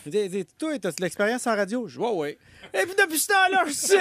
il 0.05 0.11
me 0.11 0.27
dit, 0.27 0.45
Toi, 0.57 0.79
t'as 0.79 0.89
de 0.91 0.95
l'expérience 1.01 1.45
en 1.45 1.55
radio? 1.55 1.87
Je 1.87 1.97
dis, 1.97 2.03
ouais, 2.03 2.11
ouais. 2.11 2.37
Et 2.73 2.85
puis 2.85 2.95
depuis 2.99 3.19
ce 3.19 3.27
temps-là, 3.27 3.63
je 3.67 3.71
je 3.71 3.75
sais. 3.75 3.99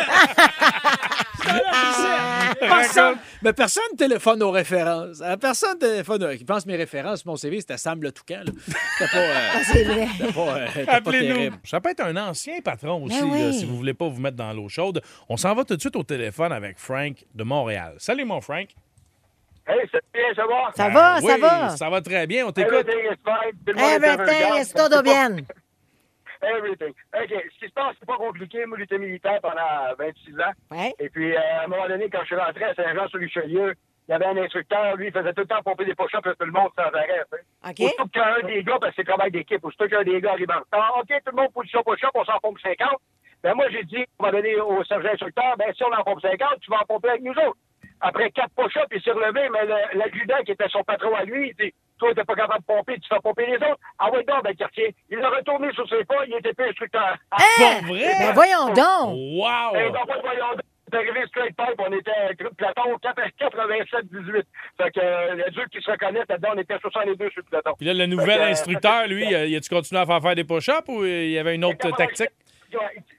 Personne, 2.61 3.17
mais 3.43 3.53
personne 3.53 3.83
téléphone 3.99 4.43
aux 4.43 4.51
références. 4.51 5.21
Euh, 5.21 5.37
Personne 5.37 5.79
téléphone. 5.79 6.25
aux- 6.25 6.37
Qui 6.37 6.45
pense 6.45 6.65
mes 6.67 6.77
références, 6.77 7.25
mon 7.27 7.37
CV, 7.37 7.61
c'était 7.61 7.77
Sam 7.77 8.03
le 8.03 8.12
Toucan. 8.12 8.43
là. 8.47 8.53
C'était 8.99 9.11
pas. 9.12 9.19
euh, 9.19 9.49
Ah, 9.55 9.61
c'est 9.65 9.85
vrai. 9.85 10.09
c'était 10.19 10.33
pas, 10.33 10.57
euh, 10.59 11.01
pas 11.01 11.11
terrible. 11.11 11.57
Ça 11.65 11.81
peut 11.81 11.91
être 11.91 12.05
un 12.05 12.17
ancien 12.17 12.61
patron 12.61 13.05
aussi, 13.05 13.21
Ben 13.21 13.29
oui. 13.31 13.41
là, 13.43 13.53
si 13.53 13.65
vous 13.65 13.77
voulez 13.77 13.95
pas 13.95 14.09
vous 14.09 14.21
mettre 14.21 14.37
dans 14.37 14.53
l'eau 14.53 14.69
chaude. 14.69 15.03
On 15.29 15.37
s'en 15.37 15.55
va 15.55 15.65
tout 15.65 15.77
de 15.77 15.81
suite 15.81 15.97
au 15.97 16.03
téléphone 16.05 16.53
avec 16.53 16.79
Frank 16.79 17.17
de 17.35 17.45
Montréal. 17.45 17.95
Salut, 17.99 18.25
mon 18.25 18.41
Frank. 18.41 18.69
Hey, 19.66 19.88
ça 19.90 19.98
va 19.98 20.09
bien, 20.12 20.35
ça 20.35 20.46
va? 20.46 20.72
Ça 20.75 20.88
va, 20.88 21.20
ça 21.20 21.35
oui, 21.35 21.40
va. 21.40 21.68
Ça 21.70 21.90
va 21.90 22.01
très 22.01 22.27
bien, 22.27 22.46
on 22.46 22.53
t'écoute. 22.53 22.87
Everything 22.88 23.12
is 23.12 23.16
fine. 23.25 23.79
Everything 23.79 24.61
is 24.61 24.72
todo 24.72 25.03
bien. 25.03 25.37
Everything. 26.42 26.90
OK. 27.14 27.31
Ce 27.55 27.59
qui 27.61 27.68
se 27.68 27.72
passe, 27.72 27.94
c'est 28.01 28.07
pas 28.07 28.16
compliqué. 28.16 28.66
Moi, 28.66 28.77
j'étais 28.79 28.98
militaire 28.98 29.40
pendant 29.40 29.94
26 29.96 30.40
ans. 30.40 30.53
Ouais. 30.72 30.92
Et 30.98 31.09
puis, 31.09 31.33
euh, 31.33 31.38
à 31.38 31.64
un 31.64 31.66
moment 31.68 31.87
donné, 31.87 32.11
quand 32.11 32.20
je 32.22 32.27
suis 32.27 32.37
rentré 32.37 32.64
à 32.64 32.75
Saint-Jean-sur-Richelieu, 32.75 33.75
il 34.09 34.11
y 34.11 34.14
avait 34.14 34.27
un 34.27 34.37
instructeur, 34.37 34.96
lui, 34.96 35.07
il 35.07 35.12
faisait 35.12 35.33
tout 35.33 35.42
le 35.42 35.46
temps 35.46 35.62
pomper 35.62 35.85
des 35.85 35.94
push-ups 35.94 36.27
à 36.27 36.35
tout 36.35 36.44
le 36.44 36.51
monde 36.51 36.70
sans 36.75 36.83
arrêt. 36.83 37.22
sais. 37.31 37.70
OK. 37.70 37.81
Aussitôt 37.87 38.07
qu'un 38.07 38.46
des 38.46 38.64
gars, 38.64 38.79
parce 38.81 38.96
que 38.96 39.03
c'est 39.03 39.09
travail 39.09 39.31
d'équipe, 39.31 39.64
aussitôt 39.64 39.87
qu'un 39.87 40.03
des 40.03 40.20
gars 40.20 40.33
arrive 40.33 40.51
en 40.51 40.59
retard, 40.59 40.96
OK, 40.98 41.09
tout 41.25 41.31
le 41.31 41.42
monde 41.42 41.53
position 41.53 41.83
push-up, 41.85 42.11
on 42.14 42.25
s'en 42.25 42.38
pompe 42.42 42.59
50. 42.61 42.88
Ben 43.44 43.55
moi, 43.55 43.66
j'ai 43.70 43.85
dit, 43.85 44.05
on 44.18 44.25
va 44.25 44.33
donner 44.33 44.57
au 44.61 44.83
sergent 44.85 45.09
instructeur, 45.12 45.57
ben 45.57 45.72
si 45.75 45.85
on 45.85 45.92
en 45.92 46.03
pompe 46.03 46.20
50, 46.20 46.38
tu 46.61 46.70
vas 46.70 46.81
en 46.81 46.85
pomper 46.85 47.11
avec 47.11 47.22
nous 47.22 47.33
autres. 47.33 47.57
Après 48.03 48.31
quatre 48.33 48.51
push-ups, 48.57 48.87
il 48.91 49.01
s'est 49.03 49.12
relevé, 49.12 49.49
mais 49.51 49.65
le- 49.65 49.99
l'adjudant 49.99 50.43
qui 50.45 50.53
était 50.53 50.69
son 50.69 50.83
patron 50.83 51.15
à 51.15 51.23
lui, 51.25 51.55
il 51.59 51.65
dit, 51.65 51.73
toi, 51.99 52.12
t'es 52.15 52.25
pas 52.25 52.35
capable 52.35 52.61
de 52.61 52.67
pomper, 52.67 52.95
tu 52.99 53.09
fais 53.09 53.21
pomper 53.23 53.47
les 53.47 53.57
autres. 53.57 53.79
Ah 53.99 54.11
ouais, 54.11 54.25
donc, 54.25 54.43
ben, 54.43 54.55
quartier. 54.57 54.93
Il 55.09 55.21
a 55.23 55.31
retourné 55.31 55.73
sur 55.73 55.88
ses 55.88 56.05
pas, 56.05 56.25
il 56.27 56.35
était 56.35 56.53
plus 56.53 56.69
instructeur. 56.69 57.17
Ah? 57.31 57.37
Pas 57.59 57.87
vrai? 57.87 58.12
Ben 58.19 58.33
voyons 58.35 58.67
donc. 58.75 59.15
Wow! 59.15 59.77
et 59.77 59.91
donc, 59.91 60.09
voyons 60.21 60.51
donc, 60.51 60.61
c'est 60.91 60.99
arrivé 60.99 61.21
straight 61.29 61.57
pipe, 61.57 61.79
on 61.79 61.93
était 61.97 62.11
à 62.11 62.35
groupe 62.35 62.55
Platon 62.57 62.99
87-18. 63.03 64.43
Fait 64.77 64.91
que 64.91 65.01
euh, 65.01 65.35
le 65.37 65.51
Dieu 65.53 65.62
qui 65.73 65.81
se 65.81 65.91
reconnaît 65.91 66.21
là-dedans, 66.29 66.51
on 66.55 66.59
était 66.59 66.79
62 66.81 67.31
sur 67.31 67.43
le 67.43 67.51
Platon. 67.51 67.73
Puis 67.79 67.87
là, 67.87 67.95
le 67.95 68.07
nouvel 68.07 68.27
Fait 68.29 68.37
que, 68.37 68.41
euh, 68.43 68.51
instructeur, 68.51 69.07
lui, 69.07 69.25
euh, 69.35 69.47
y 69.47 69.57
a-tu 69.57 69.69
continué 69.69 70.01
à 70.01 70.07
faire 70.07 70.21
faire 70.21 70.35
des 70.35 70.45
push-ups 70.45 70.88
ou 70.88 71.03
euh, 71.03 71.07
il 71.25 71.31
y 71.31 71.38
avait 71.38 71.55
une 71.55 71.65
autre 71.65 71.91
tactique? 71.97 72.29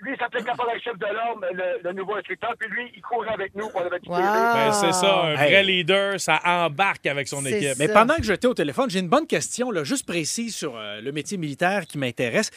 Lui, 0.01 0.11
il 0.13 0.17
s'appelait 0.17 0.43
caporal 0.43 0.79
chef 0.81 0.97
de 0.97 1.05
l'ordre, 1.05 1.45
le, 1.53 1.81
le 1.83 1.93
nouveau 1.93 2.15
instructeur, 2.15 2.53
puis 2.59 2.69
lui, 2.69 2.91
il 2.95 3.01
courait 3.01 3.29
avec 3.33 3.53
nous 3.55 3.69
pour 3.69 3.81
avait 3.81 3.99
Wow. 4.05 4.17
Ben, 4.17 4.71
c'est 4.73 4.91
ça, 4.93 5.21
un 5.23 5.31
Hey. 5.37 5.51
vrai 5.51 5.63
leader, 5.63 6.19
ça 6.19 6.39
embarque 6.45 7.05
avec 7.05 7.27
son 7.27 7.45
équipe. 7.45 7.77
Mais 7.79 7.87
pendant 7.87 8.15
que 8.15 8.23
j'étais 8.23 8.47
au 8.47 8.53
téléphone, 8.53 8.89
j'ai 8.89 8.99
une 8.99 9.09
bonne 9.09 9.27
question, 9.27 9.71
là, 9.71 9.83
juste 9.83 10.05
précise 10.05 10.55
sur 10.55 10.75
euh, 10.77 10.99
le 11.01 11.11
métier 11.11 11.37
militaire 11.37 11.85
qui 11.85 11.97
m'intéresse. 11.97 12.51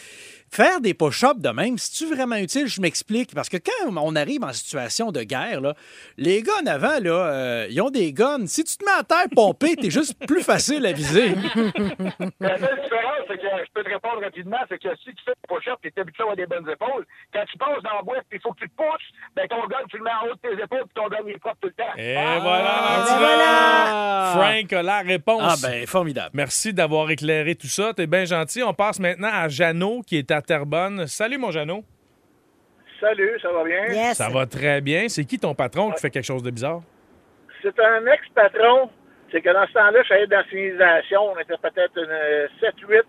Faire 0.50 0.80
des 0.80 0.94
push-ups 0.94 1.40
de 1.40 1.48
même, 1.50 1.76
c'est-tu 1.76 2.14
vraiment 2.14 2.36
utile? 2.36 2.66
Je 2.66 2.80
m'explique. 2.80 3.34
Parce 3.34 3.48
que 3.48 3.56
quand 3.58 3.92
on 3.96 4.16
arrive 4.16 4.42
en 4.44 4.52
situation 4.52 5.10
de 5.12 5.22
guerre, 5.22 5.60
là, 5.60 5.74
les 6.16 6.42
gars 6.42 6.52
en 6.62 6.66
avant, 6.66 6.98
là, 7.00 7.10
euh, 7.10 7.66
ils 7.68 7.80
ont 7.82 7.90
des 7.90 8.12
guns. 8.12 8.46
Si 8.46 8.64
tu 8.64 8.76
te 8.76 8.84
mets 8.84 8.90
à 8.98 9.02
terre 9.02 9.26
pomper, 9.34 9.76
t'es 9.76 9.90
juste 9.90 10.14
plus 10.26 10.42
facile 10.42 10.86
à 10.86 10.92
viser. 10.92 11.28
La 12.40 12.58
seule 12.58 12.80
différence, 12.82 13.24
c'est 13.28 13.36
que 13.38 13.42
je 13.42 13.70
peux 13.74 13.82
te 13.82 13.88
répondre 13.90 14.22
rapidement, 14.22 14.58
c'est 14.68 14.78
que 14.78 14.88
si 14.96 15.06
tu 15.14 15.22
fais 15.24 15.32
des 15.32 15.48
push-ups, 15.48 15.76
tu 15.82 15.88
es 15.88 16.00
habitué 16.00 16.22
à 16.22 16.24
avoir 16.24 16.36
des 16.36 16.46
bonnes 16.46 16.68
épaules. 16.70 17.04
Quand 17.32 17.44
tu 17.50 17.58
passes 17.58 17.82
dans 17.82 17.96
la 17.96 18.02
boîte, 18.02 18.24
il 18.32 18.40
faut 18.40 18.52
que 18.52 18.60
tu 18.60 18.68
te 18.68 18.74
pousses, 18.76 19.08
ben 19.34 19.46
ton 19.48 19.66
gun, 19.66 19.78
tu 19.90 19.98
le 19.98 20.04
mets 20.04 20.10
en 20.10 20.26
haut 20.30 20.34
de 20.34 20.40
tes 20.56 20.62
épaules, 20.62 20.84
puis 20.84 20.94
ton 20.94 21.08
gun, 21.08 21.18
il 21.26 21.34
est 21.34 21.38
propre 21.38 21.56
tout 21.60 21.68
le 21.68 21.74
temps. 21.74 21.92
Et 21.96 22.16
Ah, 22.16 22.38
voilà, 22.40 22.62
Martina. 22.80 23.18
voilà. 23.18 24.32
Frank 24.34 24.72
a 24.72 24.82
la 24.82 25.00
réponse. 25.00 25.42
Ah 25.42 25.68
ben, 25.68 25.86
formidable. 25.86 26.30
Merci 26.34 26.72
d'avoir 26.72 27.10
éclairé 27.10 27.54
tout 27.54 27.66
ça. 27.68 27.92
T'es 27.94 28.06
bien 28.06 28.24
gentil. 28.24 28.62
On 28.62 28.74
passe 28.74 28.98
maintenant 29.00 29.30
à 29.32 29.48
Jeannot, 29.48 30.02
qui 30.06 30.16
est 30.16 30.30
à 30.30 30.35
Terrebonne. 30.42 31.06
Salut, 31.06 31.38
mon 31.38 31.50
Jeannot. 31.50 31.84
Salut, 33.00 33.38
ça 33.40 33.52
va 33.52 33.64
bien? 33.64 33.86
Yes. 33.88 34.16
Ça 34.16 34.28
va 34.28 34.46
très 34.46 34.80
bien. 34.80 35.08
C'est 35.08 35.24
qui 35.24 35.38
ton 35.38 35.54
patron 35.54 35.90
qui 35.92 36.00
fait 36.00 36.10
quelque 36.10 36.24
chose 36.24 36.42
de 36.42 36.50
bizarre? 36.50 36.80
C'est 37.62 37.78
un 37.78 38.06
ex-patron. 38.06 38.90
C'est 39.30 39.40
que 39.42 39.52
dans 39.52 39.66
ce 39.66 39.72
temps-là, 39.72 40.02
je 40.02 40.08
savais 40.08 40.26
dans 40.26 40.38
la 40.38 40.44
signalisation. 40.44 41.20
On 41.32 41.38
était 41.38 41.56
peut-être 41.60 41.96
une 41.96 42.68
7-8 42.88 43.02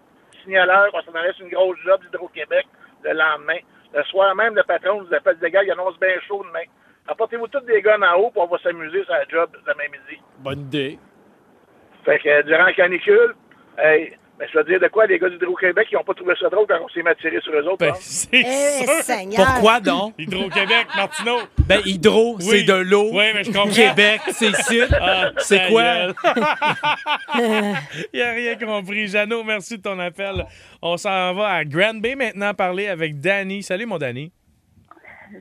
signaleurs. 0.43 0.89
On 0.93 1.01
s'en 1.01 1.17
allait 1.17 1.33
sur 1.33 1.45
une 1.45 1.51
grosse 1.51 1.77
job 1.85 2.01
d'Hydro-Québec 2.01 2.65
le 3.03 3.13
lendemain. 3.13 3.59
Le 3.93 4.03
soir 4.03 4.35
même, 4.35 4.55
le 4.55 4.63
patron 4.63 5.01
nous 5.01 5.13
appelle 5.13 5.37
des 5.39 5.51
gars, 5.51 5.63
il 5.63 5.71
annonce 5.71 5.97
bien 5.99 6.19
chaud 6.27 6.43
demain. 6.45 6.65
Apportez-vous 7.07 7.47
tous 7.47 7.61
des 7.61 7.81
guns 7.81 8.01
en 8.01 8.19
haut, 8.19 8.31
puis 8.31 8.41
on 8.41 8.47
va 8.47 8.57
s'amuser 8.59 9.03
sur 9.03 9.13
la 9.13 9.25
job 9.29 9.49
demain 9.65 9.85
midi. 9.85 10.21
Bonne 10.39 10.61
idée. 10.61 10.99
Fait 12.03 12.19
que 12.19 12.29
euh, 12.29 12.43
durant 12.43 12.65
la 12.65 12.73
canicule, 12.73 13.35
hey, 13.77 14.17
ben, 14.39 14.47
je 14.53 14.57
veux 14.57 14.63
dire 14.65 14.79
de 14.79 14.87
quoi, 14.87 15.05
les 15.07 15.17
gars 15.17 15.29
d'Hydro-Québec, 15.29 15.87
ils 15.91 15.95
n'ont 15.95 16.03
pas 16.03 16.13
trouvé 16.13 16.33
ça 16.39 16.47
drôle 16.49 16.67
quand 16.67 16.77
on 16.83 16.89
s'est 16.89 17.01
mis 17.01 17.09
à 17.09 17.15
tirer 17.15 17.39
sur 17.41 17.53
eux 17.53 17.63
autres. 17.65 17.77
Ben, 17.79 17.89
hein? 17.89 17.97
c'est 17.99 18.27
Eh, 18.33 18.85
ça. 18.85 19.01
Seigneur. 19.17 19.45
Pourquoi 19.45 19.79
donc? 19.79 20.13
Hydro-Québec, 20.19 20.87
Martineau. 20.95 21.39
Ben, 21.67 21.81
hydro, 21.85 22.35
Oui. 22.37 22.43
c'est 22.45 22.63
de 22.63 22.73
l'eau. 22.73 23.09
Oui, 23.13 23.25
mais 23.33 23.43
je 23.43 23.51
comprends. 23.51 23.69
Québec, 23.71 24.21
c'est 24.31 24.49
ici. 24.49 24.81
Ah, 25.01 25.31
c'est 25.37 25.67
quoi? 25.69 26.13
Il 28.13 28.21
a 28.21 28.31
rien 28.31 28.55
compris. 28.55 29.07
Jeannot, 29.07 29.43
merci 29.43 29.77
de 29.77 29.81
ton 29.81 29.97
appel. 29.99 30.45
On 30.81 30.97
s'en 30.97 31.33
va 31.33 31.47
à 31.49 31.65
Grand 31.65 31.95
Bay 31.99 32.15
maintenant 32.15 32.53
parler 32.53 32.87
avec 32.87 33.19
Danny. 33.19 33.63
Salut, 33.63 33.85
mon 33.85 33.97
Danny. 33.97 34.31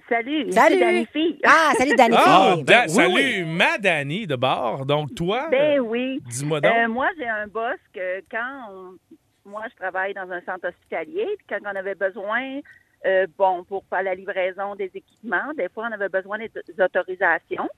Salut, 0.09 0.53
Salut. 0.53 0.75
c'est 0.75 0.81
Dani 0.81 1.07
Fille. 1.13 1.39
Ah, 1.45 1.73
salut, 1.77 1.95
Danny. 1.97 2.17
Ah. 2.19 2.55
Da- 2.63 2.83
oui, 2.85 2.89
salut, 2.91 3.15
oui. 3.15 3.45
ma 3.45 3.79
Danny 3.79 4.27
de 4.27 4.37
bord. 4.37 4.87
Donc, 4.87 5.15
toi, 5.15 5.49
Ben 5.51 5.79
euh, 5.79 5.83
oui. 5.83 6.21
dis-moi 6.29 6.61
donc. 6.61 6.73
Euh, 6.73 6.89
moi, 6.89 7.09
j'ai 7.19 7.29
un 7.29 7.47
boss 7.47 7.79
que 7.93 8.21
quand 8.31 8.71
on- 8.71 9.49
moi, 9.49 9.63
je 9.71 9.77
travaille 9.77 10.15
dans 10.15 10.31
un 10.31 10.41
centre 10.43 10.69
hospitalier, 10.69 11.27
puis 11.39 11.47
quand 11.49 11.59
on 11.65 11.77
avait 11.77 11.95
besoin, 11.95 12.61
euh, 13.07 13.27
bon, 13.39 13.65
pour 13.65 13.85
faire 13.89 14.03
la 14.03 14.15
livraison 14.15 14.75
des 14.75 14.91
équipements, 14.95 15.53
des 15.57 15.69
fois, 15.69 15.87
on 15.89 15.93
avait 15.93 16.09
besoin 16.09 16.39
des, 16.39 16.51
autorisations. 16.81 17.69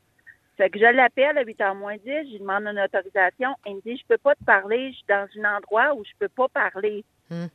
Fait 0.57 0.71
que 0.71 0.79
je 0.79 0.85
l'appelle 0.87 1.39
à 1.39 1.45
8h 1.45 1.75
moins 1.77 1.97
10, 1.97 2.03
je 2.05 2.33
lui 2.33 2.39
demande 2.41 2.65
une 2.65 2.81
autorisation. 2.81 3.55
Il 3.67 3.77
me 3.77 3.81
dit, 3.83 3.97
je 3.97 4.07
peux 4.09 4.19
pas 4.19 4.35
te 4.35 4.45
parler, 4.45 4.91
je 4.91 4.97
suis 4.97 5.05
dans 5.09 5.27
un 5.45 5.57
endroit 5.57 5.95
où 5.95 6.05
je 6.05 6.11
peux 6.19 6.29
pas 6.29 6.49
parler. 6.49 7.05
Hmm. 7.31 7.47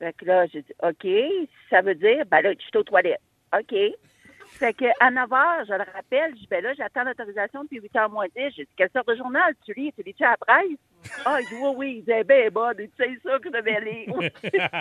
Fait 0.00 0.12
que 0.14 0.24
là, 0.24 0.46
j'ai 0.46 0.62
dit, 0.62 0.72
OK, 0.82 1.06
ça 1.70 1.82
veut 1.82 1.94
dire, 1.94 2.24
ben 2.26 2.40
là, 2.40 2.52
je 2.52 2.58
suis 2.64 2.76
aux 2.76 2.82
toilettes. 2.82 3.20
OK. 3.56 3.74
Fait 4.50 4.72
que 4.72 4.86
à 4.98 5.10
9 5.10 5.28
h, 5.28 5.66
je 5.68 5.72
le 5.72 5.84
rappelle, 5.94 6.32
je 6.32 6.40
dis, 6.40 6.48
ben 6.50 6.64
là, 6.64 6.70
j'attends 6.76 7.04
l'autorisation 7.04 7.62
depuis 7.62 7.80
8 7.80 7.92
h 7.94 8.10
moins 8.10 8.26
10. 8.34 8.54
J'ai 8.56 8.64
dit, 8.64 8.68
quelle 8.76 8.88
sorte 8.92 9.06
de 9.06 9.14
journal 9.14 9.52
tu 9.64 9.72
lis? 9.74 9.92
Tu 9.96 10.02
lis-tu 10.02 10.24
à 10.24 10.30
la 10.30 10.36
presse? 10.38 10.78
Ah, 11.24 11.38
il 11.40 11.46
dit, 11.46 11.54
oui, 11.62 11.72
oui. 11.76 11.94
Il 11.98 12.12
dit, 12.12 12.24
ben, 12.26 12.50
bon, 12.50 12.72
tu 12.76 12.90
sais 12.98 13.10
ça 13.22 13.38
que 13.38 13.48
je 13.48 13.50
devais 13.56 13.80
lire. 13.80 14.14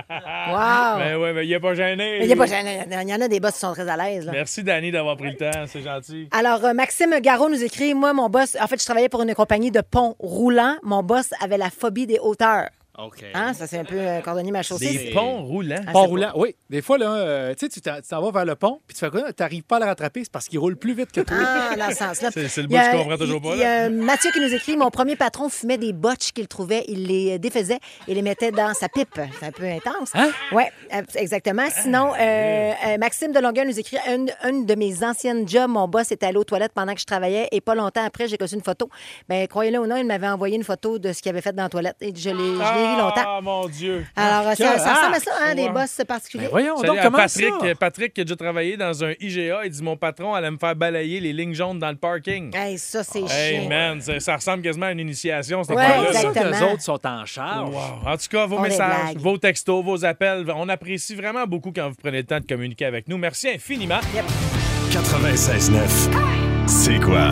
Wow. 0.49 0.99
Ben 0.99 1.17
ouais, 1.17 1.33
mais 1.33 1.45
il 1.45 1.49
n'est 1.49 1.59
pas 1.59 1.75
gêné. 1.75 2.19
Il 2.23 2.27
y 2.29 2.33
a 2.33 2.35
pas- 2.35 2.45
il 2.47 3.09
y 3.09 3.13
en 3.13 3.21
a 3.21 3.27
des 3.27 3.39
boss 3.39 3.53
qui 3.53 3.59
sont 3.59 3.73
très 3.73 3.87
à 3.87 3.97
l'aise. 3.97 4.25
là. 4.25 4.31
Merci, 4.31 4.63
Danny, 4.63 4.91
d'avoir 4.91 5.17
pris 5.17 5.31
le 5.31 5.35
temps. 5.37 5.65
C'est 5.67 5.81
gentil. 5.81 6.27
Alors, 6.31 6.63
euh, 6.65 6.73
Maxime 6.73 7.19
Garot 7.19 7.49
nous 7.49 7.63
écrit 7.63 7.93
Moi, 7.93 8.13
mon 8.13 8.29
boss, 8.29 8.57
en 8.59 8.67
fait, 8.67 8.79
je 8.79 8.85
travaillais 8.85 9.09
pour 9.09 9.21
une 9.21 9.35
compagnie 9.35 9.69
de 9.71 9.81
ponts 9.81 10.15
roulants. 10.19 10.77
Mon 10.83 11.03
boss 11.03 11.31
avait 11.41 11.57
la 11.57 11.69
phobie 11.69 12.07
des 12.07 12.19
hauteurs. 12.19 12.69
OK. 12.97 13.23
Hein? 13.33 13.53
Ça, 13.53 13.67
c'est 13.67 13.77
un 13.77 13.83
peu 13.85 13.95
euh, 13.99 14.21
cordonnier 14.21 14.51
ma 14.51 14.63
chaussée. 14.63 14.91
Des 15.07 15.11
ponts 15.11 15.43
roulants. 15.43 15.75
Ah, 15.87 15.91
Pont 15.91 16.05
roulant, 16.07 16.31
oui. 16.35 16.55
Des 16.69 16.81
fois, 16.81 16.97
là, 16.97 17.13
euh, 17.13 17.53
tu 17.53 17.67
sais, 17.67 17.69
tu 17.69 17.81
t'en 17.81 18.21
vas 18.21 18.31
vers 18.31 18.45
le 18.45 18.55
pont, 18.55 18.79
puis 18.87 18.95
tu 18.95 18.99
fais 19.05 19.11
quoi? 19.11 19.31
Tu 19.31 19.43
n'arrives 19.43 19.63
pas 19.63 19.77
à 19.77 19.79
le 19.81 19.85
rattraper, 19.85 20.23
c'est 20.23 20.31
parce 20.31 20.47
qu'il 20.47 20.57
roule 20.59 20.75
plus 20.77 20.93
vite 20.93 21.11
que 21.11 21.21
toi. 21.21 21.37
Ah, 21.39 21.75
dans 21.77 21.89
ce 21.89 21.95
sens-là. 21.95 22.29
C'est- 22.31 22.47
c'est 22.47 22.61
le 22.63 22.67
bout 22.67 22.75
que 22.75 22.81
je 22.83 22.97
comprends 22.97 23.17
toujours 23.17 23.41
pas, 23.41 23.53
Il 23.53 23.59
y 23.59 23.63
a 23.63 23.89
Mathieu 23.89 24.31
qui 24.31 24.39
nous 24.39 24.53
écrit 24.53 24.75
Mon 24.77 24.89
premier 24.89 25.15
patron 25.15 25.47
fumait 25.49 25.77
des 25.77 25.93
botches 25.93 26.31
qu'il 26.33 26.47
trouvait. 26.47 26.85
Il 26.87 27.05
les 27.05 27.37
défaisait 27.39 27.79
et 28.07 28.13
les 28.15 28.21
mettait 28.21 28.51
dans 28.51 28.73
sa 28.73 28.89
pipe. 28.89 29.19
C'est 29.39 29.45
un 29.45 29.51
peu 29.51 29.65
intense. 29.65 30.11
Hein? 30.15 30.29
Oui, 30.51 30.63
exactement. 31.15 31.67
Sinon, 31.69 32.13
euh, 32.19 32.71
euh, 32.87 32.97
Maxime 32.97 33.31
de 33.31 33.39
Longueuil 33.39 33.67
nous 33.67 33.79
écrit 33.79 33.97
une, 34.07 34.31
une 34.43 34.65
de 34.65 34.75
mes 34.75 35.03
anciennes 35.03 35.47
jobs, 35.47 35.69
mon 35.69 35.87
boss 35.87 36.11
était 36.11 36.25
allé 36.25 36.37
aux 36.37 36.43
toilettes 36.43 36.73
pendant 36.73 36.93
que 36.93 36.99
je 36.99 37.05
travaillais 37.05 37.47
et 37.51 37.61
pas 37.61 37.75
longtemps 37.75 38.03
après, 38.05 38.27
j'ai 38.27 38.37
reçu 38.39 38.55
une 38.55 38.63
photo. 38.63 38.89
Ben, 39.29 39.47
croyez-le 39.47 39.79
ou 39.79 39.85
non, 39.85 39.97
il 39.97 40.05
m'avait 40.05 40.27
envoyé 40.27 40.55
une 40.55 40.63
photo 40.63 40.97
de 40.99 41.13
ce 41.13 41.21
qu'il 41.21 41.29
avait 41.29 41.41
fait 41.41 41.53
dans 41.53 41.63
la 41.63 41.69
toilette 41.69 41.97
et 42.01 42.11
je 42.15 42.29
l'ai 42.29 42.86
l'ai 42.87 42.95
ri 42.95 43.01
longtemps. 43.01 43.21
Ah, 43.25 43.39
mon 43.41 43.67
Dieu. 43.67 44.05
Alors, 44.15 44.55
ça, 44.55 44.77
ça 44.77 44.93
ressemble 44.95 45.15
à 45.15 45.19
ça, 45.19 45.31
hein, 45.41 45.47
Ouais. 45.49 45.55
des 45.55 45.69
boss 45.69 46.01
particuliers. 46.07 46.45
Ben 46.45 46.51
voyons 46.51 46.77
Salut 46.77 46.87
donc, 46.89 46.99
comment 47.03 47.17
Patrick, 47.17 47.53
ça? 47.61 47.75
Patrick 47.75 48.13
qui 48.13 48.21
a 48.21 48.23
déjà 48.23 48.35
travaillé 48.35 48.77
dans 48.77 49.03
un 49.03 49.13
IGA. 49.19 49.65
Il 49.65 49.71
dit 49.71 49.83
Mon 49.83 49.97
patron 49.97 50.33
allait 50.33 50.51
me 50.51 50.57
faire 50.57 50.75
balayer 50.75 51.19
les 51.19 51.33
lignes 51.33 51.53
jaunes 51.53 51.79
dans 51.79 51.89
le 51.89 51.95
parking. 51.97 52.55
Hey, 52.55 52.77
ça, 52.77 53.03
c'est 53.03 53.19
Hey, 53.29 53.59
chiant. 53.61 53.69
man, 53.69 54.01
ça, 54.01 54.19
ça 54.19 54.35
ressemble 54.35 54.63
quasiment 54.63 54.87
à 54.87 54.91
une 54.91 54.99
initiation, 54.99 55.61
Ouais. 55.61 55.65
C'est 56.11 56.19
sûr 56.19 56.33
que 56.33 56.37
exactement. 56.39 56.67
les 56.67 56.73
autres 56.73 56.81
sont 56.83 57.05
en 57.07 57.25
charge. 57.25 57.69
Wow. 57.69 58.09
En 58.11 58.17
tout 58.17 58.27
cas, 58.29 58.45
vos 58.45 58.57
On 58.57 58.61
messages, 58.61 59.15
vos 59.17 59.37
textos, 59.37 59.83
vos 59.83 60.05
appels, 60.05 60.45
on 60.55 60.69
apprécie 60.69 61.15
vraiment 61.15 61.45
beaucoup 61.45 61.71
quand 61.75 61.89
vous 61.89 61.95
prenez 62.01 62.17
le 62.19 62.25
temps 62.25 62.39
de 62.39 62.45
communiquer 62.45 62.85
avec 62.85 63.07
nous. 63.07 63.17
Merci 63.17 63.49
infiniment. 63.49 63.99
96.9. 64.91 66.67
C'est 66.67 66.99
quoi? 66.99 67.31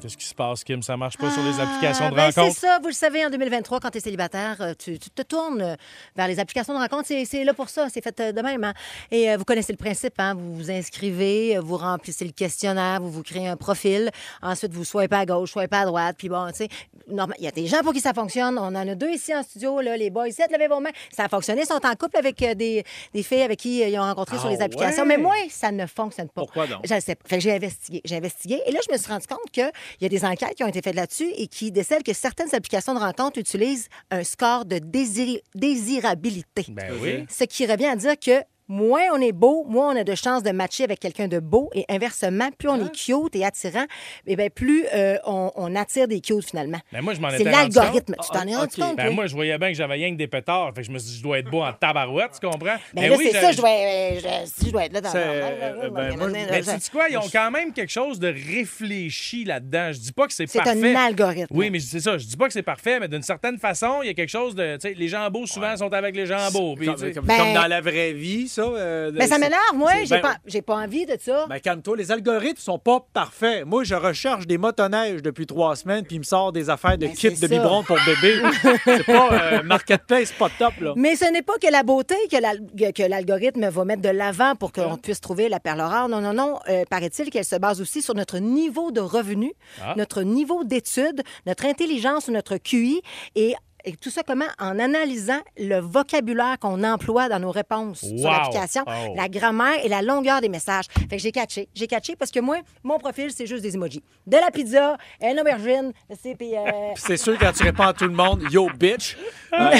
Qu'est-ce 0.00 0.16
qui 0.16 0.26
se 0.26 0.34
passe, 0.34 0.62
Kim? 0.62 0.82
Ça 0.82 0.96
marche 0.96 1.16
pas 1.16 1.30
sur 1.30 1.42
les 1.42 1.58
applications 1.60 2.06
Ah, 2.06 2.10
de 2.10 2.16
ben, 2.16 2.30
C'est 2.30 2.40
rencontre? 2.40 2.58
ça, 2.60 2.78
vous 2.80 2.88
le 2.88 2.92
savez, 2.92 3.24
en 3.24 3.30
2023, 3.30 3.80
quand 3.80 3.90
tu 3.90 3.98
es 3.98 4.00
célibataire, 4.00 4.56
euh, 4.60 4.74
tu, 4.78 4.98
tu 4.98 5.10
te 5.10 5.22
tournes 5.22 5.62
euh, 5.62 5.74
vers 6.14 6.28
les 6.28 6.38
applications 6.38 6.74
de 6.74 6.78
rencontre. 6.78 7.04
C'est- 7.06 7.24
C'est 7.24 7.44
là 7.44 7.54
pour 7.54 7.68
ça, 7.68 7.88
c'est 7.88 8.02
fait 8.02 8.18
euh, 8.20 8.32
de 8.32 8.40
même. 8.42 8.62
hein. 8.64 8.74
Et 9.10 9.30
euh, 9.30 9.36
vous 9.36 9.44
connaissez 9.44 9.72
le 9.72 9.78
principe, 9.78 10.14
hein? 10.18 10.34
vous 10.34 10.54
vous 10.56 10.70
inscrivez, 10.70 11.56
euh, 11.56 11.60
vous 11.60 11.76
remplissez 11.76 12.24
le 12.24 12.32
questionnaire, 12.32 13.00
vous 13.00 13.10
vous 13.10 13.22
créez 13.22 13.48
un 13.48 13.56
profil. 13.56 14.10
Ensuite, 14.42 14.72
vous 14.72 14.84
swipez 14.84 15.16
à 15.16 15.26
gauche, 15.26 15.50
swipez 15.52 15.76
à 15.76 15.84
droite. 15.86 16.16
Puis 16.18 16.28
bon, 16.28 16.46
tu 16.48 16.56
sais, 16.56 16.68
il 17.08 17.44
y 17.44 17.48
a 17.48 17.50
des 17.50 17.66
gens 17.66 17.80
pour 17.82 17.92
qui 17.92 18.00
ça 18.00 18.12
fonctionne. 18.12 18.58
On 18.58 18.66
en 18.66 18.74
a 18.74 18.94
deux 18.94 19.10
ici 19.10 19.34
en 19.34 19.42
studio, 19.42 19.80
là, 19.80 19.96
les 19.96 20.10
boys. 20.10 20.28
Ici, 20.28 20.42
levez 20.52 20.68
vos 20.68 20.80
mains. 20.80 20.90
Ça 21.12 21.24
a 21.24 21.28
fonctionné, 21.28 21.62
ils 21.62 21.66
sont 21.66 21.74
en 21.84 21.94
couple 21.94 22.16
avec 22.18 22.40
euh, 22.42 22.54
des, 22.54 22.84
des 23.14 23.22
filles 23.22 23.42
avec 23.42 23.58
qui 23.58 23.82
euh, 23.82 23.88
ils 23.88 23.98
ont 23.98 24.02
rencontré 24.02 24.36
sur 24.38 24.46
Ah 24.48 24.50
les 24.52 24.60
applications. 24.62 25.02
ouais? 25.02 25.08
Mais 25.16 25.18
moi, 25.18 25.34
ça 25.50 25.72
ne 25.72 25.86
fonctionne 25.86 26.28
pas. 26.28 26.42
Pourquoi 26.42 26.66
donc? 26.66 26.80
Je 26.84 27.00
sais 27.00 27.14
pas. 27.14 27.28
Que 27.28 27.40
j'ai 27.40 27.54
investigué. 27.54 28.00
J'ai 28.04 28.16
investigué. 28.16 28.60
Et 28.66 28.72
là, 28.72 28.80
je 28.86 28.92
me 28.92 28.98
suis 28.98 29.10
rendu 29.10 29.26
compte 29.26 29.50
qu'il 29.98 30.02
y 30.02 30.06
a 30.06 30.08
des 30.08 30.24
enquêtes 30.24 30.54
qui 30.54 30.64
ont 30.64 30.68
été 30.68 30.82
faites 30.82 30.94
là-dessus 30.94 31.30
et 31.36 31.46
qui 31.46 31.72
décèlent 31.72 32.02
que 32.02 32.12
certaines 32.12 32.54
applications 32.54 32.94
de 32.94 32.98
rencontre 33.00 33.38
utilisent 33.38 33.88
un 34.10 34.24
score 34.24 34.64
de 34.64 34.78
désir- 34.78 35.40
désirabilité. 35.54 36.66
Ben 36.68 36.92
oui. 37.00 37.24
Ce 37.28 37.44
qui 37.44 37.66
revient 37.66 37.86
à 37.86 37.96
dire 37.96 38.18
que 38.18 38.42
moins 38.68 39.02
on 39.14 39.20
est 39.20 39.32
beau, 39.32 39.64
moins 39.68 39.94
on 39.94 39.96
a 39.96 40.04
de 40.04 40.14
chances 40.14 40.42
de 40.42 40.50
matcher 40.50 40.84
avec 40.84 41.00
quelqu'un 41.00 41.28
de 41.28 41.38
beau. 41.38 41.70
Et 41.74 41.84
inversement, 41.88 42.50
plus 42.58 42.68
on 42.68 42.84
est 42.84 42.92
cute 42.92 43.34
et 43.36 43.44
attirant, 43.44 43.84
eh 44.26 44.36
bien, 44.36 44.48
plus 44.50 44.84
euh, 44.94 45.16
on, 45.24 45.50
on 45.56 45.74
attire 45.76 46.08
des 46.08 46.20
cute 46.20 46.44
finalement. 46.48 46.78
Ben, 46.92 47.00
moi, 47.02 47.14
je 47.14 47.20
m'en 47.20 47.30
C'est 47.30 47.44
l'algorithme. 47.44 48.14
Tu 48.22 48.28
t'en 48.30 48.46
es 48.46 48.54
Ah, 48.54 48.58
rendu 48.60 48.76
compte, 48.76 48.96
Ben, 48.96 49.10
moi, 49.14 49.26
je 49.26 49.34
voyais 49.34 49.56
bien 49.58 49.68
que 49.68 49.74
j'avais 49.74 49.94
rien 49.94 50.10
que 50.12 50.16
des 50.16 50.26
pétards. 50.28 50.72
Fait 50.74 50.80
que 50.80 50.86
je 50.86 50.92
me 50.92 50.98
suis 50.98 51.10
dit, 51.12 51.18
je 51.18 51.22
dois 51.22 51.38
être 51.38 51.50
beau 51.50 51.62
en 51.62 51.72
tabarouette, 51.72 52.32
tu 52.40 52.46
comprends? 52.46 52.66
Ben 52.94 53.02
Mais 53.02 53.08
là, 53.08 53.16
oui, 53.16 53.28
c'est 53.32 53.40
ça, 53.40 53.52
je 53.52 53.56
dois, 53.56 53.68
euh, 53.70 54.10
je, 54.44 54.50
si 54.50 54.66
je 54.66 54.70
dois 54.72 54.84
être 54.86 54.92
là 54.92 55.00
dans 55.00 55.10
C'est, 55.10 55.90
ben, 55.90 56.16
Mais 56.50 56.60
tu 56.62 56.64
sais 56.80 56.90
quoi, 56.90 57.08
ils 57.08 57.16
ont 57.18 57.28
quand 57.32 57.50
même 57.50 57.72
quelque 57.72 57.92
chose 57.92 58.18
de 58.18 58.28
réfléchi 58.28 59.44
là-dedans. 59.44 59.92
Je 59.92 59.98
dis 59.98 60.12
pas 60.12 60.26
que 60.26 60.32
c'est 60.32 60.46
C'est 60.46 60.58
parfait. 60.62 60.94
un 60.94 61.06
algorithme. 61.06 61.46
Oui, 61.56 61.70
mais 61.70 61.80
c'est 61.80 62.00
ça. 62.00 62.18
Je 62.18 62.26
dis 62.26 62.36
pas 62.36 62.46
que 62.46 62.52
c'est 62.52 62.62
parfait, 62.62 63.00
mais 63.00 63.08
d'une 63.08 63.22
certaine 63.22 63.58
façon, 63.58 64.00
il 64.02 64.06
y 64.06 64.10
a 64.10 64.14
quelque 64.14 64.30
chose 64.30 64.54
de. 64.54 64.76
Tu 64.76 64.88
sais, 64.88 64.94
les 64.94 65.08
gens 65.08 65.30
beaux, 65.30 65.46
souvent, 65.46 65.76
sont 65.76 65.92
avec 65.92 66.16
les 66.16 66.26
gens 66.26 66.50
beaux. 66.52 66.74
Comme, 66.76 66.94
Ben- 67.24 67.36
comme 67.38 67.54
dans 67.54 67.66
la 67.68 67.80
vraie 67.80 68.12
vie, 68.12 68.48
ça. 68.56 68.62
euh, 68.62 69.10
Mais 69.14 69.26
ça 69.26 69.38
m'énerve, 69.38 69.74
moi. 69.74 69.92
J'ai 70.04 70.16
ben, 70.16 70.20
pas, 70.20 70.36
j'ai 70.46 70.62
pas 70.62 70.74
envie 70.76 71.06
de 71.06 71.16
ça. 71.20 71.46
Ben, 71.48 71.60
calme-toi, 71.60 71.96
les 71.96 72.10
algorithmes 72.12 72.58
sont 72.60 72.78
pas 72.78 73.04
parfaits. 73.12 73.64
Moi, 73.64 73.84
je 73.84 73.94
recherche 73.94 74.46
des 74.46 74.58
motoneiges 74.58 75.22
depuis 75.22 75.46
trois 75.46 75.76
semaines, 75.76 76.04
puis 76.04 76.16
il 76.16 76.20
me 76.20 76.24
sort 76.24 76.52
des 76.52 76.68
affaires 76.70 76.98
de 76.98 77.06
Ben, 77.06 77.14
kits 77.14 77.30
de 77.30 77.46
biberon 77.46 77.82
pour 77.84 77.98
bébé. 78.04 78.40
c'est 78.84 79.04
pas 79.06 79.28
euh, 79.32 79.62
Marketplace, 79.62 80.32
pas 80.32 80.48
top, 80.58 80.74
là. 80.80 80.92
Mais 80.96 81.16
ce 81.16 81.24
n'est 81.32 81.42
pas 81.42 81.58
que 81.58 81.70
la 81.70 81.82
beauté 81.82 82.14
que 82.30 83.08
l'algorithme 83.08 83.68
va 83.68 83.84
mettre 83.84 84.02
de 84.02 84.08
l'avant 84.08 84.54
pour 84.56 84.72
qu'on 84.72 84.96
puisse 84.96 85.20
trouver 85.20 85.48
la 85.48 85.60
perle 85.60 85.80
rare. 85.80 86.08
Non, 86.08 86.20
non, 86.20 86.32
non. 86.32 86.58
Euh, 86.68 86.84
Paraît-il 86.90 87.30
qu'elle 87.30 87.44
se 87.44 87.56
base 87.56 87.80
aussi 87.80 88.02
sur 88.02 88.14
notre 88.14 88.38
niveau 88.38 88.90
de 88.90 89.00
revenu, 89.00 89.52
Ah. 89.82 89.94
notre 89.96 90.22
niveau 90.22 90.64
d'études, 90.64 91.22
notre 91.46 91.66
intelligence, 91.66 92.28
notre 92.28 92.56
QI 92.56 93.00
et 93.34 93.54
et 93.86 93.96
tout 93.96 94.10
ça 94.10 94.22
comment? 94.22 94.44
En 94.58 94.78
analysant 94.78 95.40
le 95.58 95.78
vocabulaire 95.80 96.58
qu'on 96.60 96.82
emploie 96.84 97.28
dans 97.28 97.38
nos 97.38 97.50
réponses 97.52 98.00
sur 98.00 98.28
l'application, 98.30 98.82
Oh. 98.86 99.14
la 99.16 99.28
grammaire 99.28 99.84
et 99.84 99.88
la 99.88 100.02
longueur 100.02 100.40
des 100.40 100.48
messages. 100.48 100.86
Fait 101.08 101.16
que 101.16 101.22
j'ai 101.22 101.32
catché. 101.32 101.68
J'ai 101.74 101.86
catché 101.86 102.16
parce 102.16 102.30
que 102.30 102.40
moi, 102.40 102.58
mon 102.82 102.98
profil, 102.98 103.30
c'est 103.34 103.46
juste 103.46 103.62
des 103.62 103.74
emojis. 103.74 104.02
De 104.26 104.36
la 104.36 104.50
pizza, 104.50 104.96
une 105.22 105.38
aubergine, 105.40 105.92
c'est 106.22 106.34
puis... 106.36 106.56
euh, 106.56 106.62
c'est 106.96 107.16
sûr, 107.16 107.38
quand 107.38 107.52
tu 107.52 107.62
réponds 107.62 107.84
à 107.84 107.92
tout 107.94 108.04
le 108.06 108.12
monde, 108.14 108.42
yo, 108.50 108.68
bitch. 108.78 109.16
euh, 109.52 109.58
non, 109.58 109.70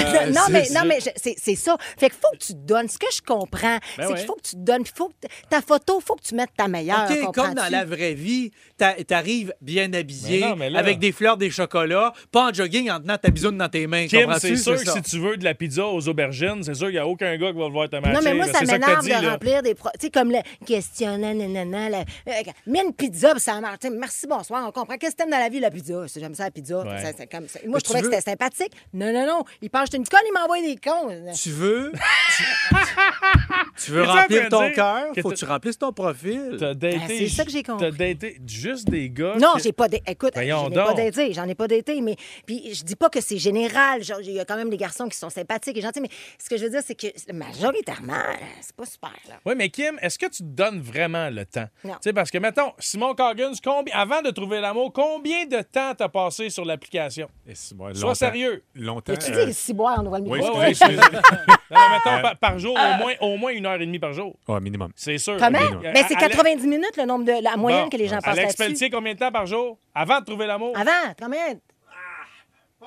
c'est- 0.47 0.51
mais, 0.51 0.63
c'est- 0.65 0.73
non, 0.73 0.81
mais 0.85 0.99
je- 0.99 1.09
c'est 1.15 1.35
c'est 1.37 1.55
ça. 1.55 1.75
Fait 1.97 2.09
qu'il 2.09 2.19
faut 2.19 2.31
que 2.31 2.37
tu 2.45 2.53
te 2.53 2.57
donnes. 2.59 2.87
Ce 2.87 2.97
que 2.97 3.07
je 3.13 3.21
comprends, 3.21 3.77
c'est 3.97 4.05
ouais. 4.07 4.15
qu'il 4.15 4.25
faut 4.25 4.35
que 4.35 4.41
tu 4.47 4.55
te 4.55 4.61
donnes. 4.61 4.83
Puis 4.83 4.93
faut 4.95 5.09
que 5.09 5.27
ta 5.49 5.61
photo, 5.61 5.99
il 5.99 6.05
faut 6.05 6.15
que 6.15 6.23
tu 6.23 6.35
mettes 6.35 6.51
ta 6.55 6.67
meilleure. 6.67 7.07
OK, 7.09 7.33
comme 7.33 7.53
dans 7.53 7.69
la 7.69 7.83
vraie 7.85 8.13
vie, 8.13 8.51
t'a- 8.77 8.93
t'arrives 9.03 9.53
bien 9.61 9.91
habillé, 9.93 10.39
Mais 10.41 10.47
non, 10.49 10.55
mais 10.55 10.69
là- 10.69 10.79
avec 10.79 10.99
des 10.99 11.11
fleurs, 11.11 11.37
des 11.37 11.49
chocolats, 11.51 12.13
pas 12.31 12.49
en 12.49 12.53
jogging 12.53 12.89
en 12.89 12.99
tenant 12.99 13.17
ta 13.17 13.29
bisoune 13.29 13.57
dans 13.57 13.69
tes 13.69 13.85
mains. 13.87 13.96
Kim, 14.05 14.33
c'est 14.39 14.55
sûr 14.55 14.75
que 14.83 14.89
si 14.91 15.01
tu 15.01 15.19
veux 15.19 15.37
de 15.37 15.43
la 15.43 15.53
pizza 15.55 15.87
aux 15.87 16.07
aubergines, 16.07 16.61
c'est 16.63 16.75
sûr 16.75 16.87
qu'il 16.87 16.95
n'y 16.95 16.99
a 16.99 17.07
aucun 17.07 17.35
gars 17.37 17.51
qui 17.51 17.57
va 17.57 17.65
le 17.65 17.71
voir 17.71 17.89
te 17.89 17.95
matcher. 17.95 18.13
Non, 18.13 18.19
mais 18.23 18.33
moi, 18.33 18.45
ça 18.47 18.61
m'énerve 18.61 19.03
de 19.05 19.09
là. 19.09 19.31
remplir 19.31 19.63
des. 19.63 19.73
pro- 19.73 19.89
Tu 19.99 20.05
sais, 20.07 20.09
comme 20.11 20.31
le 20.31 20.39
questionnant, 20.65 21.33
nanana. 21.33 21.89
la- 21.89 21.99
euh, 21.99 22.31
mets 22.67 22.83
une 22.85 22.93
pizza, 22.93 23.31
puis 23.31 23.39
ça 23.39 23.59
marche. 23.59 23.79
Merci, 23.91 24.27
bonsoir, 24.27 24.63
on 24.67 24.71
comprend. 24.71 24.97
Qu'est-ce 24.97 25.13
que 25.15 25.23
t'aimes 25.23 25.31
dans 25.31 25.39
la 25.39 25.49
vie, 25.49 25.59
la 25.59 25.71
pizza? 25.71 26.07
Si 26.07 26.19
J'aime 26.19 26.35
ça, 26.35 26.45
la 26.45 26.51
pizza. 26.51 26.79
Ouais. 26.79 27.01
Ça, 27.01 27.11
c'est 27.17 27.27
comme 27.27 27.47
ça. 27.47 27.59
Moi, 27.65 27.73
Mais 27.73 27.79
je 27.79 27.83
trouvais 27.83 28.01
que 28.01 28.05
c'était 28.05 28.21
sympathique. 28.21 28.73
Non, 28.93 29.11
non, 29.13 29.25
non. 29.25 29.43
Il 29.61 29.69
pense 29.69 29.89
que 29.89 29.97
une 29.97 30.05
conne, 30.07 30.19
il 30.27 30.33
m'envoie 30.33 30.61
des 30.61 30.75
cons. 30.75 31.33
Tu 31.33 31.49
veux... 31.49 31.91
tu, 33.85 33.91
veux 33.91 34.03
remplir 34.03 34.49
ton 34.49 34.71
cœur, 34.71 35.05
faut 35.21 35.29
que 35.29 35.35
tu 35.35 35.45
remplisses 35.45 35.77
ton 35.77 35.91
profil. 35.93 36.57
T'as 36.59 36.73
daté. 36.73 36.97
Ben, 36.97 37.07
c'est 37.07 37.27
ça 37.29 37.45
que 37.45 37.51
j'ai 37.51 37.63
compris. 37.63 37.89
T'as 37.89 37.97
daté 37.97 38.39
juste 38.45 38.89
des 38.89 39.09
gars. 39.09 39.35
Non, 39.39 39.53
j'ai 39.61 39.71
pas 39.71 39.87
Écoute, 40.05 40.33
j'en 40.35 40.69
ai 40.69 40.73
pas 40.73 40.93
daté, 40.93 41.33
j'en 41.33 41.47
ai 41.47 41.55
pas 41.55 41.67
daté, 41.67 42.01
mais 42.01 42.15
puis 42.45 42.73
je 42.73 42.83
dis 42.83 42.95
pas 42.95 43.09
que 43.09 43.21
c'est 43.21 43.37
général. 43.37 43.86
Genre, 44.01 44.21
Il 44.21 44.31
y 44.31 44.39
a 44.39 44.45
quand 44.45 44.55
même 44.57 44.69
des 44.69 44.77
garçons 44.77 45.07
qui 45.07 45.17
sont 45.17 45.29
sympathiques 45.29 45.77
et 45.77 45.81
gentils, 45.81 46.01
mais 46.01 46.09
ce 46.37 46.49
que 46.49 46.57
je 46.57 46.63
veux 46.65 46.69
dire, 46.69 46.81
c'est 46.85 46.95
que 46.95 47.07
majoritairement, 47.33 48.13
c'est 48.61 48.75
pas 48.75 48.85
super. 48.85 49.11
Là. 49.29 49.35
Oui, 49.45 49.53
mais 49.55 49.69
Kim, 49.69 49.97
est-ce 50.01 50.17
que 50.19 50.25
tu 50.27 50.43
te 50.43 50.47
donnes 50.47 50.81
vraiment 50.81 51.29
le 51.29 51.45
temps? 51.45 51.67
Non. 51.83 51.93
Tu 51.93 51.97
sais, 52.03 52.13
parce 52.13 52.29
que, 52.31 52.37
mettons, 52.37 52.71
Simon 52.79 53.15
Coggins, 53.15 53.51
combien, 53.63 53.93
avant 53.95 54.21
de 54.21 54.29
trouver 54.31 54.59
l'amour, 54.61 54.91
combien 54.93 55.45
de 55.45 55.61
temps 55.61 55.93
t'as 55.97 56.09
passé 56.09 56.49
sur 56.49 56.65
l'application? 56.65 57.27
Sois 57.53 57.93
longtemps- 57.93 58.13
sérieux. 58.15 58.63
Longtemps. 58.75 59.13
Tu 59.15 59.31
euh, 59.31 59.45
dis, 59.45 59.53
si 59.53 59.73
boire, 59.73 59.97
on 60.01 60.05
ouvre 60.05 60.17
le 60.19 60.23
oui, 60.29 60.39
micro. 60.39 60.59
Ouais. 60.59 60.69
excusez. 60.71 60.95
Non, 61.69 61.77
mais 61.81 61.95
mettons, 61.97 62.17
Euh, 62.17 62.21
par, 62.21 62.37
par 62.37 62.59
jour, 62.59 62.75
au 62.77 62.97
moins, 63.03 63.13
au 63.19 63.35
moins 63.37 63.51
une 63.51 63.65
heure 63.65 63.75
et 63.81 63.85
demie 63.85 63.99
par 63.99 64.13
jour. 64.13 64.37
Ouais, 64.47 64.59
minimum. 64.61 64.89
C'est 64.95 65.17
sûr. 65.17 65.35
Comment? 65.37 65.59
Mais 65.83 66.03
c'est 66.07 66.15
À- 66.15 66.19
90 66.29 66.65
minutes 66.65 66.95
le 66.97 67.03
nombre 67.03 67.25
de 67.25 67.43
la 67.43 67.57
moyenne 67.57 67.83
Bon. 67.83 67.89
que 67.89 67.97
les 67.97 68.07
gens 68.07 68.19
passent 68.19 68.37
Alex. 68.37 68.55
Pelletier, 68.55 68.89
combien 68.89 69.13
de 69.13 69.19
temps 69.19 69.31
par 69.33 69.45
jour? 69.45 69.77
Avant 69.93 70.19
de 70.21 70.25
trouver 70.25 70.47
l'amour? 70.47 70.71
Avant, 70.77 71.13
combien? 71.19 71.55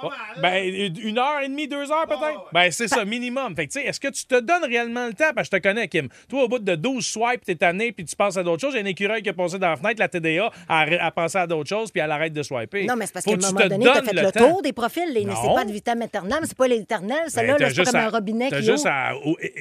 Ouais. 0.02 0.40
Ben, 0.40 0.92
une 1.02 1.18
heure 1.18 1.40
et 1.42 1.48
demie, 1.48 1.68
deux 1.68 1.90
heures 1.90 2.06
peut-être? 2.06 2.46
Ben, 2.52 2.70
c'est 2.70 2.88
ça, 2.88 3.04
minimum. 3.04 3.54
Fait 3.56 3.66
que, 3.66 3.72
tu 3.72 3.80
sais, 3.80 3.86
est-ce 3.86 4.00
que 4.00 4.08
tu 4.08 4.24
te 4.24 4.40
donnes 4.40 4.64
réellement 4.64 5.06
le 5.06 5.14
temps? 5.14 5.32
Parce 5.34 5.48
que 5.48 5.56
je 5.56 5.60
te 5.60 5.68
connais, 5.68 5.88
Kim. 5.88 6.08
Toi, 6.28 6.44
au 6.44 6.48
bout 6.48 6.58
de 6.58 6.74
12 6.74 7.04
swipes, 7.04 7.44
t'es 7.44 7.54
tanné, 7.56 7.92
puis 7.92 8.04
tu 8.04 8.16
passes 8.16 8.36
à 8.36 8.42
d'autres 8.42 8.60
choses. 8.60 8.74
Il 8.74 8.78
y 8.78 8.80
a 8.80 8.84
un 8.84 8.86
écureuil 8.88 9.22
qui 9.22 9.28
a 9.28 9.32
passé 9.32 9.58
dans 9.58 9.68
la 9.70 9.76
fenêtre, 9.76 9.96
la 9.98 10.08
TDA, 10.08 10.50
a, 10.68 10.80
a 11.06 11.10
pensé 11.10 11.38
à 11.38 11.46
d'autres 11.46 11.68
choses, 11.68 11.90
puis 11.90 12.00
elle 12.00 12.10
arrête 12.10 12.32
de 12.32 12.42
swiper. 12.42 12.84
Non, 12.86 12.96
mais 12.96 13.06
c'est 13.06 13.12
parce 13.12 13.24
qu'à 13.24 13.32
un 13.32 13.36
que 13.36 13.40
tu 13.40 13.46
moment 13.46 13.60
te 13.60 13.68
donné, 13.68 13.84
t'as 13.84 14.02
fait 14.02 14.12
le 14.22 14.32
tour 14.32 14.62
des 14.62 14.72
profils. 14.72 15.26
Non. 15.26 15.34
C'est 15.42 15.54
pas 15.54 15.64
de 15.64 15.72
vitam 15.72 16.02
aeternam, 16.02 16.40
c'est 16.44 16.56
pas 16.56 16.68
l'éternel. 16.68 17.18
Ben, 17.24 17.28
Celle-là, 17.30 17.54
t'as 17.58 17.64
là, 17.68 17.70
c'est 17.74 17.84
comme 17.84 17.96
à- 17.96 18.04
un 18.06 18.08
robinet 18.10 18.48
qui 18.50 18.62
juste 18.62 18.86
ouvre. 18.86 18.88
à 18.88 19.12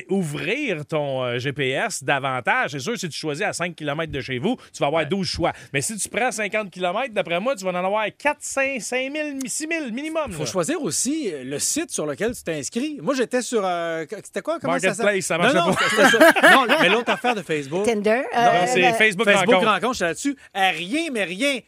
ouvrir 0.10 0.86
ton 0.86 1.24
euh, 1.24 1.40
GPS 1.40 2.04
davantage. 2.04 2.72
C'est 2.72 2.80
sûr, 2.80 2.98
si 2.98 3.10
tu 3.10 3.18
choisis 3.18 3.44
à 3.46 3.54
5 3.54 3.76
km 3.76 4.12
de 4.12 4.22
chez 4.22 4.38
vous, 4.40 4.56
tu 4.74 4.80
vas 4.80 4.88
avoir 4.88 5.06
12 5.06 5.28
choix. 5.28 5.54
Mais 5.74 5.82
si 5.82 5.96
tu 5.98 6.10
prends 6.10 6.32
50 6.32 6.70
km, 6.72 7.14
d'après 7.14 7.40
moi, 7.40 7.56
tu 7.56 7.64
vas 7.66 7.72
en 7.72 7.76
avoir 7.86 8.06
4, 8.18 8.38
5, 8.40 8.82
5 8.82 9.12
000, 9.14 9.28
6 9.46 9.68
000 9.70 9.92
minimum. 9.92 10.29
Faut 10.32 10.44
là. 10.44 10.50
choisir 10.52 10.82
aussi 10.82 11.32
le 11.44 11.60
site 11.60 11.92
sur 11.92 12.06
lequel 12.06 12.36
tu 12.36 12.44
t'es 12.44 12.54
inscrit. 12.56 13.00
Moi, 13.02 13.14
j'étais 13.16 13.42
sur... 13.42 13.62
euh, 13.66 14.06
c'était 14.24 14.42
quoi? 14.42 14.60
Comment 14.60 14.74
Marketplace, 14.74 15.26
ça 15.26 15.36
ça 15.36 15.38
marchait 15.38 15.58
non, 15.58 15.68
non, 15.68 15.74
pas. 15.74 16.52
non, 16.68 16.76
mais 16.82 16.90
l'autre 16.90 17.12
affaire 17.12 17.36
de 17.36 17.42
Facebook. 17.42 17.86
Tinder. 17.86 18.24
Non, 18.34 18.40
euh, 18.40 18.66
c'est 18.68 18.86
euh, 18.86 18.94
Facebook, 18.94 19.26
Facebook 19.26 19.54
rencontre. 19.56 19.72
rencontre, 19.72 19.94
j'étais 19.94 20.06
là-dessus. 20.06 20.36
Rien, 20.54 21.10
mais 21.12 21.24
rien. 21.24 21.60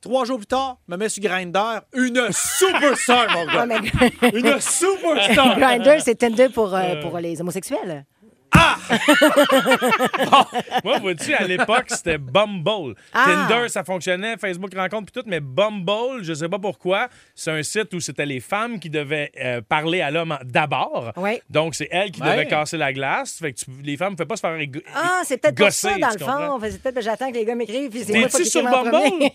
Trois 0.00 0.24
jours 0.24 0.38
plus 0.38 0.46
tard, 0.46 0.78
me 0.86 0.96
mets 0.96 1.08
sur 1.08 1.22
Grindr. 1.22 1.80
Une 1.92 2.28
superstar, 2.30 3.26
mon 3.32 3.46
gars. 3.46 3.66
ouais, 3.66 3.80
mais- 4.22 4.28
Une 4.30 4.60
superstar. 4.60 5.56
Grindr, 5.58 6.00
c'est 6.04 6.14
Tinder 6.14 6.48
pour, 6.48 6.74
euh, 6.74 7.00
pour 7.02 7.18
les 7.18 7.40
homosexuels. 7.40 8.04
Moi, 10.84 10.98
vois-tu, 10.98 11.34
à 11.34 11.44
l'époque, 11.44 11.86
c'était 11.88 12.18
Bumble. 12.18 12.94
Ah. 13.12 13.46
Tinder, 13.48 13.68
ça 13.68 13.84
fonctionnait, 13.84 14.36
Facebook 14.36 14.74
rencontre 14.74 15.12
puis 15.12 15.22
tout, 15.22 15.28
mais 15.28 15.40
Bumble, 15.40 16.22
je 16.22 16.34
sais 16.34 16.48
pas 16.48 16.58
pourquoi, 16.58 17.08
c'est 17.34 17.50
un 17.50 17.62
site 17.62 17.92
où 17.94 18.00
c'était 18.00 18.26
les 18.26 18.40
femmes 18.40 18.78
qui 18.80 18.90
devaient 18.90 19.30
euh, 19.40 19.60
parler 19.66 20.00
à 20.00 20.10
l'homme 20.10 20.36
d'abord. 20.44 21.12
Oui. 21.16 21.40
Donc, 21.50 21.74
c'est 21.74 21.88
elles 21.90 22.10
qui 22.10 22.22
Ouais. 22.22 22.32
devaient 22.32 22.46
casser 22.46 22.76
la 22.76 22.92
glace. 22.92 23.38
Fait 23.40 23.52
que 23.52 23.58
tu- 23.58 23.66
les 23.82 23.96
femmes 23.96 24.12
ne 24.12 24.16
pouvaient 24.16 24.26
pas 24.26 24.36
se 24.36 24.40
faire 24.40 24.56
Ah, 24.94 25.20
c'est 25.24 25.38
peut-être 25.38 25.56
pour 25.56 25.70
ça, 25.70 25.96
dans 25.98 26.08
le 26.08 26.14
comprends? 26.18 26.58
fond. 26.58 26.66
C'est 26.70 26.82
peut-être 26.82 26.94
que 26.96 27.00
j'attends 27.02 27.30
que 27.30 27.34
les 27.36 27.44
gars 27.44 27.54
m'écrivent, 27.54 27.90
puis 27.90 28.04
c'est 28.04 28.18
moi 28.18 28.28
qui 28.28 28.44
sur 28.46 28.62
Bumble? 28.64 28.92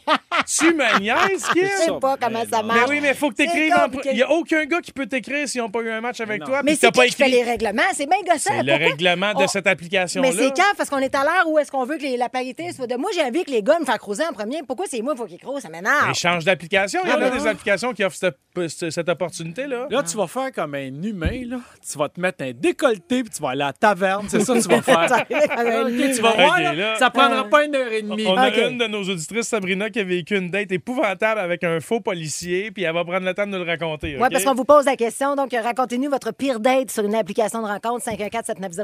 tu 0.47 0.73
me 0.73 0.99
niaises, 0.99 1.45
Kim? 1.53 1.63
Je 1.63 1.83
sais 1.85 1.99
pas 1.99 2.17
comment 2.19 2.43
ça 2.49 2.63
marche. 2.63 2.79
Mais 2.81 2.89
oui, 2.89 2.99
mais 3.01 3.09
il 3.09 3.15
faut 3.15 3.29
que 3.29 3.35
tu 3.35 3.47
C'est 3.47 3.57
écrives. 3.57 3.73
En... 3.73 3.87
Il 4.11 4.15
n'y 4.15 4.21
a 4.23 4.31
aucun 4.31 4.65
gars 4.65 4.81
qui 4.81 4.91
peut 4.91 5.05
t'écrire 5.05 5.47
s'ils 5.47 5.61
n'ont 5.61 5.69
pas 5.69 5.81
eu 5.81 5.91
un 5.91 6.01
match 6.01 6.19
avec 6.19 6.41
non. 6.41 6.47
toi. 6.47 6.61
Mais 6.63 6.75
c'est 6.75 6.91
pas 6.91 7.05
qui 7.05 7.11
qui 7.11 7.15
fait 7.17 7.29
écrit. 7.29 7.43
les 7.43 7.43
règlements? 7.43 7.83
C'est 7.93 8.07
bien 8.07 8.17
gossant. 8.25 8.63
Règlement 9.09 9.33
de 9.33 9.43
On- 9.43 9.47
cette 9.47 9.67
application-là. 9.67 10.29
Mais 10.29 10.35
c'est 10.35 10.51
quand? 10.55 10.73
Parce 10.77 10.89
qu'on 10.89 10.99
est 10.99 11.13
à 11.15 11.23
l'heure 11.23 11.47
où 11.47 11.59
est-ce 11.59 11.71
qu'on 11.71 11.85
veut 11.85 11.97
que 11.97 12.03
les- 12.03 12.17
la 12.17 12.29
parité 12.29 12.71
soit 12.71 12.87
de. 12.87 12.95
Moi, 12.95 13.09
j'ai 13.13 13.21
envie 13.23 13.43
que 13.43 13.51
les 13.51 13.61
gars 13.63 13.79
me 13.79 13.85
fassent 13.85 13.97
creuser 13.97 14.23
en 14.25 14.33
premier. 14.33 14.61
Pourquoi 14.65 14.85
c'est 14.89 15.01
moi 15.01 15.13
qu'il 15.13 15.21
faut 15.21 15.27
qu'ils 15.27 15.39
creusent? 15.39 15.61
Ça 15.61 15.69
m'énerve. 15.69 16.07
Mais 16.07 16.13
change 16.13 16.45
d'application. 16.45 17.01
Il 17.03 17.09
y 17.09 17.13
en 17.13 17.21
a 17.21 17.29
des 17.29 17.47
applications 17.47 17.93
qui 17.93 18.03
offrent 18.03 18.15
cette, 18.17 19.09
opportunité-là. 19.09 19.87
Là, 19.89 20.03
tu 20.03 20.17
vas 20.17 20.27
faire 20.27 20.51
comme 20.51 20.75
un 20.75 21.01
humain, 21.03 21.41
là. 21.47 21.57
Tu 21.89 21.97
vas 21.97 22.09
te 22.09 22.19
mettre 22.19 22.43
un 22.43 22.51
décolleté, 22.51 23.23
puis 23.23 23.31
tu 23.35 23.41
vas 23.41 23.49
aller 23.49 23.63
à 23.63 23.67
la 23.67 23.73
taverne. 23.73 24.25
C'est 24.29 24.39
ça 24.41 24.53
que 24.53 24.61
tu 24.61 24.67
vas 24.69 24.81
faire. 24.81 25.09
Ça 25.13 25.15
arrive 25.15 25.47
comme 25.47 25.67
un 25.67 25.81
OK, 25.87 26.15
tu 26.15 26.21
vas 26.21 26.31
voir, 26.31 26.57
OK, 26.57 26.63
là, 26.63 26.73
là. 26.73 26.95
ça 26.97 27.09
prendra 27.09 27.43
pas 27.49 27.65
une 27.65 27.75
heure 27.75 27.91
et 27.91 28.01
demie. 28.01 28.25
On 28.27 28.37
a 28.37 28.49
OK. 28.49 28.57
une 28.57 28.77
de 28.77 28.87
nos 28.87 29.03
auditrices, 29.03 29.47
Sabrina, 29.47 29.89
qui 29.89 29.99
a 29.99 30.03
vécu 30.03 30.37
une 30.37 30.49
date 30.49 30.71
épouvantable 30.71 31.39
avec 31.39 31.63
un 31.63 31.79
faux 31.79 31.99
policier, 31.99 32.71
puis 32.71 32.83
elle 32.83 32.93
va 32.93 33.03
prendre 33.03 33.25
le 33.25 33.33
temps 33.33 33.45
de 33.45 33.51
nous 33.51 33.63
le 33.63 33.69
raconter. 33.69 34.17
Oui, 34.19 34.27
parce 34.31 34.43
qu'on 34.43 34.55
vous 34.55 34.65
pose 34.65 34.85
la 34.85 34.95
question. 34.95 35.35
Donc, 35.35 35.53
euh, 35.53 35.61
racontez-nous 35.61 36.09
votre 36.09 36.31
pire 36.33 36.59
date 36.59 36.91
sur 36.91 37.03
une 37.03 37.15
application 37.15 37.61
de 37.61 37.67
rencontre 37.67 38.03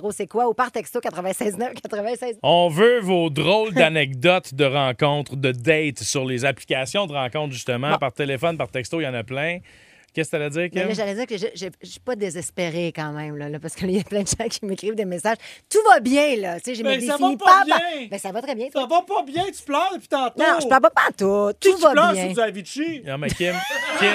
514-790 0.09 0.15
c'est 0.15 0.27
quoi? 0.27 0.47
Ou 0.47 0.53
par 0.53 0.71
texto 0.71 0.99
969 1.03 1.73
96. 1.81 2.39
On 2.43 2.69
veut 2.69 2.99
vos 2.99 3.29
drôles 3.29 3.73
d'anecdotes 3.73 4.53
de 4.53 4.65
rencontres, 4.65 5.35
de 5.35 5.51
dates 5.51 5.99
sur 5.99 6.25
les 6.25 6.45
applications 6.45 7.07
de 7.07 7.13
rencontres, 7.13 7.53
justement, 7.53 7.97
par 7.97 8.13
téléphone, 8.13 8.57
par 8.57 8.69
texto, 8.69 8.99
il 8.99 9.03
y 9.03 9.07
en 9.07 9.13
a 9.13 9.23
plein. 9.23 9.59
Qu'est-ce 10.13 10.31
que 10.31 10.37
tu 10.37 10.43
à 10.43 10.49
dire, 10.49 10.69
Mais 10.73 10.87
Kim? 10.87 10.95
j'allais 10.95 11.13
dire 11.13 11.27
que 11.27 11.37
je 11.37 11.45
je 11.55 11.87
suis 11.87 11.99
pas 11.99 12.15
désespérée 12.15 12.91
quand 12.95 13.11
même, 13.11 13.37
là, 13.37 13.47
là, 13.47 13.59
parce 13.59 13.75
qu'il 13.75 13.91
y 13.91 13.99
a 13.99 14.03
plein 14.03 14.23
de 14.23 14.27
gens 14.27 14.47
qui 14.49 14.65
m'écrivent 14.65 14.95
des 14.95 15.05
messages. 15.05 15.37
Tout 15.69 15.77
va 15.87 15.99
bien, 15.99 16.35
là. 16.35 16.55
Tu 16.59 16.71
sais, 16.71 16.75
je 16.75 16.83
me 16.83 16.89
Mais 16.89 16.99
ça 17.01 17.17
définis 17.17 17.35
va 17.35 17.45
pas 17.45 17.65
bien. 17.65 18.07
Ben, 18.09 18.19
ça 18.19 18.31
va 18.31 18.41
très 18.41 18.55
bien. 18.55 18.67
Ça 18.73 18.87
va 18.87 19.01
pas 19.03 19.23
bien, 19.23 19.43
tu 19.55 19.63
pleures 19.63 19.91
depuis 19.93 20.07
tantôt. 20.07 20.39
Non, 20.39 20.59
je 20.59 20.67
parle 20.67 20.81
pas. 20.81 20.89
Qui 21.59 21.69
Tout 21.69 21.75
qui 21.75 21.81
va 21.83 21.91
pleure 21.91 22.13
bien. 22.13 22.25
sur 22.25 22.33
du 22.33 22.39
Avicii? 22.41 23.03
Non, 23.05 23.17
mais 23.19 23.29
Kim, 23.29 23.53
Kim, 23.99 24.09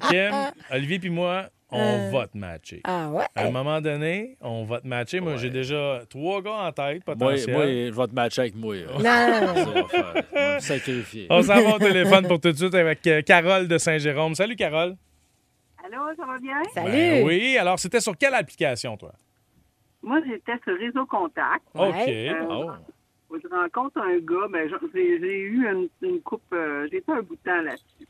Kim, 0.08 0.30
Olivier 0.70 0.98
puis 1.00 1.10
moi, 1.10 1.46
on 1.72 2.10
va 2.10 2.26
te 2.26 2.36
matcher. 2.36 2.80
Ah 2.84 3.08
ouais? 3.10 3.24
À 3.34 3.46
un 3.46 3.50
moment 3.50 3.80
donné, 3.80 4.36
on 4.40 4.64
va 4.64 4.80
te 4.80 4.86
matcher. 4.86 5.20
Moi, 5.20 5.36
j'ai 5.36 5.50
déjà 5.50 6.02
trois 6.08 6.40
gars 6.42 6.50
en 6.66 6.72
tête, 6.72 7.02
Moi, 7.06 7.16
potentiels. 7.16 7.54
moi, 7.56 7.66
je 7.66 7.90
vais 7.92 8.06
te 8.06 8.14
matcher 8.14 8.40
avec 8.42 8.54
moi. 8.54 8.74
là. 8.76 8.82
Non, 8.92 9.46
non, 9.46 9.54
Ça 9.54 9.64
non. 9.64 9.72
va 9.82 9.88
faire. 9.88 10.14
On 10.32 10.36
va 10.36 10.54
me 10.54 10.60
sacrifier. 10.60 11.26
On 11.30 11.42
s'en 11.42 11.62
va 11.62 11.74
au 11.76 11.78
téléphone 11.78 12.26
pour 12.28 12.40
tout 12.40 12.52
de 12.52 12.56
suite 12.56 12.74
avec 12.74 13.06
euh, 13.06 13.22
Carole 13.22 13.66
de 13.68 13.78
Saint-Jérôme. 13.78 14.34
Salut, 14.34 14.56
Carole. 14.56 14.96
Allô, 15.84 15.98
ça 16.16 16.24
va 16.26 16.38
bien? 16.38 16.62
Salut. 16.74 16.92
Ben 16.92 17.24
oui, 17.26 17.56
alors 17.58 17.78
c'était 17.78 18.00
sur 18.00 18.16
quelle 18.16 18.34
application, 18.34 18.96
toi? 18.96 19.12
moi, 20.02 20.20
j'étais 20.26 20.52
sur 20.64 20.76
Réseau 20.78 21.06
Contact. 21.06 21.62
OK. 21.74 21.94
Ouais. 22.06 22.32
Oh. 22.48 22.70
Je 23.40 23.48
rencontre 23.48 23.98
un 23.98 24.18
gars, 24.18 24.46
ben, 24.50 24.70
j'ai 24.94 25.40
eu 25.40 25.66
une, 25.66 25.88
une 26.02 26.20
coupe, 26.20 26.42
euh, 26.52 26.86
j'ai 26.90 27.00
fait 27.00 27.12
un 27.12 27.22
bout 27.22 27.36
de 27.36 27.40
temps 27.42 27.62
là-dessus. 27.62 28.06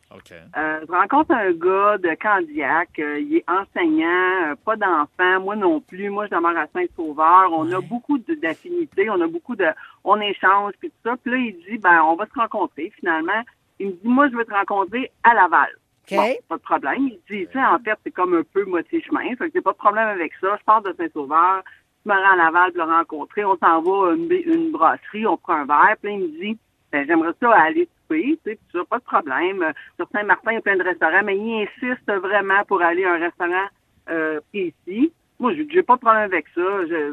Euh, 0.57 0.81
je 0.87 0.93
rencontre 0.93 1.33
un 1.33 1.53
gars 1.53 1.99
de 1.99 2.15
Candiac, 2.21 2.99
euh, 2.99 3.21
il 3.21 3.37
est 3.37 3.45
enseignant, 3.49 4.55
pas 4.65 4.77
d'enfant, 4.77 5.41
moi 5.41 5.55
non 5.55 5.81
plus, 5.81 6.11
moi 6.11 6.27
je 6.27 6.35
demeure 6.35 6.57
à 6.57 6.67
Saint-Sauveur, 6.73 7.51
on 7.53 7.71
a 7.71 7.81
beaucoup 7.81 8.19
d'affinités, 8.19 9.09
on 9.11 9.21
a 9.21 9.27
beaucoup 9.29 9.55
de, 9.55 9.67
on 10.05 10.21
échange, 10.21 10.73
puis 10.81 10.91
tout 10.91 11.11
ça, 11.11 11.17
puis 11.17 11.33
là 11.33 11.39
il 11.39 11.57
dit, 11.69 11.79
ben 11.79 12.03
on 12.03 12.17
va 12.17 12.27
se 12.27 12.35
rencontrer 12.35 12.93
finalement. 12.99 13.43
Il 13.79 13.89
me 13.89 13.93
dit, 13.93 14.01
moi 14.09 14.29
je 14.29 14.37
veux 14.37 14.45
te 14.45 14.53
rencontrer 14.53 15.11
à 15.23 15.35
Laval. 15.35 15.71
OK. 16.11 16.17
Bon, 16.17 16.35
pas 16.49 16.57
de 16.57 16.63
problème. 16.63 17.09
Il 17.09 17.21
dit, 17.31 17.47
tu 17.47 17.53
sais, 17.53 17.65
en 17.65 17.79
fait, 17.79 17.97
c'est 18.05 18.11
comme 18.11 18.35
un 18.35 18.43
peu 18.43 18.65
moitié 18.65 19.01
chemin, 19.03 19.35
fait 19.37 19.47
que 19.47 19.53
j'ai 19.55 19.61
pas 19.61 19.73
de 19.73 19.77
problème 19.77 20.09
avec 20.09 20.33
ça. 20.41 20.57
Je 20.59 20.65
pars 20.65 20.83
de 20.83 20.93
Saint-Sauveur, 20.99 21.63
je 22.05 22.11
me 22.11 22.17
rends 22.17 22.33
à 22.33 22.37
Laval 22.37 22.73
pour 22.73 22.85
le 22.87 22.93
rencontrer, 22.93 23.45
on 23.45 23.57
s'en 23.59 23.81
va 23.83 24.11
à 24.11 24.15
une, 24.15 24.71
brasserie, 24.73 25.27
on 25.27 25.37
prend 25.37 25.55
un 25.55 25.65
verre, 25.67 25.97
puis 26.03 26.13
il 26.15 26.21
me 26.21 26.29
dit, 26.41 26.59
ben, 26.91 27.07
j'aimerais 27.07 27.33
ça 27.41 27.51
aller 27.53 27.89
souper, 28.03 28.23
tu 28.45 28.51
sais, 28.51 28.57
puis 28.57 28.59
ça, 28.73 28.85
pas 28.85 28.99
de 28.99 29.05
problème. 29.05 29.63
Euh, 29.63 29.73
Sur 29.97 30.09
Saint-Martin, 30.13 30.53
il 30.53 30.55
y 30.55 30.59
a 30.59 30.61
plein 30.63 30.77
de 30.77 30.83
restaurants, 30.83 31.23
mais 31.25 31.37
il 31.39 31.63
insiste 31.63 32.11
vraiment 32.11 32.65
pour 32.67 32.83
aller 32.83 33.05
à 33.05 33.13
un 33.15 33.19
restaurant 33.19 33.67
euh, 34.11 34.41
précis. 34.53 35.13
Moi, 35.39 35.55
j'ai 35.55 35.83
pas 35.83 35.95
de 35.97 36.01
problème 36.01 36.23
avec 36.25 36.47
ça. 36.55 36.61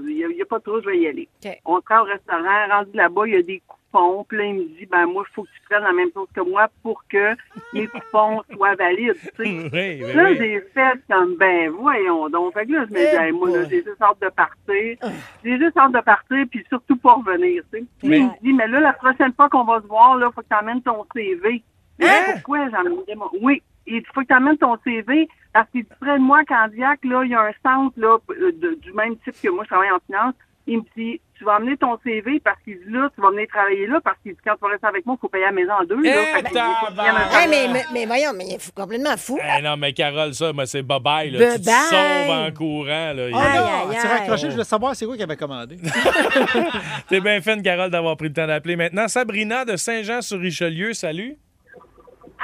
Il 0.06 0.12
y, 0.12 0.24
a- 0.24 0.44
a 0.44 0.46
pas 0.46 0.60
trop, 0.60 0.82
je 0.82 0.86
vais 0.86 1.00
y 1.00 1.08
aller. 1.08 1.28
On 1.66 1.80
se 1.82 1.86
rend 1.88 2.02
au 2.02 2.04
restaurant, 2.04 2.68
rendu 2.70 2.92
là-bas, 2.94 3.28
il 3.28 3.34
y 3.34 3.38
a 3.38 3.42
des 3.42 3.62
coupons. 3.92 4.24
Puis 4.28 4.38
là, 4.38 4.46
il 4.46 4.54
me 4.56 4.64
dit, 4.78 4.86
ben 4.86 5.06
moi, 5.06 5.24
il 5.30 5.34
faut 5.34 5.44
que 5.44 5.50
tu 5.50 5.60
prennes 5.70 5.84
la 5.84 5.94
même 5.94 6.10
chose 6.14 6.28
que 6.34 6.42
moi 6.42 6.68
pour 6.84 7.04
que 7.10 7.36
mes 7.74 7.88
coupons 8.12 8.42
soient 8.54 8.76
valides. 8.76 9.16
Tu 9.16 9.44
sais. 9.44 9.44
Oui, 9.44 9.70
ben 9.72 10.16
Là, 10.16 10.24
oui. 10.30 10.38
j'ai 10.40 10.62
fait 10.74 11.00
comme, 11.10 11.36
ben, 11.36 11.70
voyons 11.72 12.30
donc. 12.30 12.54
Fait 12.54 12.66
que 12.66 12.72
là, 12.74 12.86
je 12.88 12.94
me 12.94 13.00
dis, 13.00 13.06
Eh 13.14 13.16
Hey, 13.18 13.32
moi, 13.32 13.50
là, 13.50 13.64
j'ai 13.70 13.84
juste 13.84 14.02
hâte 14.02 14.22
de 14.22 14.30
partir. 14.30 14.98
J'ai 15.44 15.58
juste 15.58 15.78
hâte 15.78 15.92
de 15.94 16.02
partir, 16.02 16.46
puis 16.50 16.66
surtout 16.70 16.98
pas 16.98 17.14
revenir, 17.14 17.64
tu 17.74 17.80
sais. 17.80 17.86
Puis 18.00 18.10
Mais- 18.10 18.18
il 18.20 18.26
me 18.26 18.32
dit, 18.44 18.54
mais 18.54 18.68
là, 18.68 18.80
la 18.80 18.94
prochaine 18.94 19.34
fois 19.34 19.50
qu'on 19.50 19.64
va 19.64 19.82
se 19.82 19.88
voir, 19.88 20.16
là, 20.18 20.32
faut 20.34 20.42
que 20.42 20.48
tu 20.50 20.56
amènes 20.56 20.82
ton 20.82 21.06
CV. 21.14 21.64
Mais 22.00 22.08
Hein? 22.08 22.24
pourquoi? 22.26 22.70
J'amènerais 22.70 23.16
mon... 23.16 23.30
Oui, 23.42 23.62
il 23.86 24.04
faut 24.14 24.22
que 24.22 24.28
tu 24.28 24.34
amènes 24.34 24.58
ton 24.58 24.78
CV, 24.86 25.28
parce 25.52 25.70
qu'il 25.72 25.84
dit, 25.84 25.90
près 26.00 26.14
de 26.18 26.24
moi, 26.24 26.46
Candiac, 26.46 27.00
là, 27.04 27.24
il 27.26 27.32
y 27.32 27.36
a 27.36 27.42
un 27.42 27.52
centre, 27.64 27.94
là, 28.00 28.18
euh, 28.30 28.52
de- 28.54 28.76
du 28.76 28.94
même 28.94 29.18
type 29.18 29.36
que 29.42 29.50
moi, 29.50 29.64
je 29.66 29.70
travaille 29.70 29.92
en 29.92 30.00
finance. 30.06 30.34
Il 30.72 30.78
me 30.78 30.84
dit, 30.96 31.20
tu 31.36 31.44
vas 31.46 31.56
amener 31.56 31.76
ton 31.78 31.98
CV 32.04 32.40
parce 32.42 32.62
qu'il 32.64 32.78
dit 32.78 32.92
là, 32.92 33.10
tu 33.16 33.22
vas 33.22 33.32
venir 33.32 33.48
travailler 33.48 33.88
là 33.88 34.00
parce 34.04 34.18
qu'il 34.22 34.34
dit 34.34 34.38
quand 34.46 34.54
tu 34.54 34.62
vas 34.62 34.68
rester 34.68 34.86
avec 34.86 35.04
moi, 35.04 35.16
il 35.18 35.22
faut 35.22 35.28
payer 35.30 35.46
la 35.46 35.52
maison 35.52 35.72
en 35.74 35.84
deux. 35.84 36.00
Là. 36.00 36.12
Eh, 36.12 36.36
Fait 36.36 36.44
que 36.44 37.42
Hey, 37.42 37.48
mais, 37.50 37.74
mais, 37.74 37.84
mais 37.92 38.06
voyons, 38.06 38.34
mais 38.38 38.46
il 38.46 38.54
est 38.54 38.76
complètement 38.76 39.18
fou. 39.18 39.40
Eh 39.42 39.62
non, 39.64 39.78
mais 39.78 39.94
Carole, 39.94 40.32
ça, 40.36 40.54
moi, 40.54 40.68
c'est 40.68 40.84
bye-bye. 40.84 41.32
Là. 41.32 41.56
Tu 41.56 41.62
te 41.62 41.70
sauves 41.70 42.30
en 42.30 42.52
courant. 42.52 43.14
Là. 43.14 43.28
Oh 43.30 43.32
non! 43.32 43.90
aïe, 43.92 43.98
Tu 44.00 44.08
raccroché, 44.08 44.46
je 44.48 44.52
voulais 44.52 44.64
savoir 44.64 44.96
c'est 44.96 45.06
quoi 45.08 45.16
qu'il 45.16 45.24
avait 45.24 45.38
commandé? 45.38 45.78
T'es 47.10 47.20
bien 47.20 47.42
fine, 47.42 47.64
Carole, 47.64 47.90
d'avoir 47.90 48.16
pris 48.16 48.28
le 48.28 48.34
temps 48.34 48.46
d'appeler. 48.48 48.76
Maintenant, 48.76 49.08
Sabrina 49.08 49.66
de 49.66 49.76
Saint-Jean-sur-Richelieu, 49.76 50.94
salut. 50.94 51.36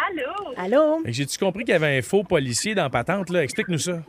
Allô? 0.10 0.54
Allô? 0.58 1.02
J'ai-tu 1.06 1.38
compris 1.38 1.64
qu'il 1.64 1.74
y 1.74 1.76
avait 1.76 1.98
un 2.00 2.02
faux 2.02 2.24
policier 2.24 2.74
dans 2.76 2.90
patente? 2.90 3.30
là? 3.30 3.44
Explique-nous 3.44 3.78
ça. 3.78 4.00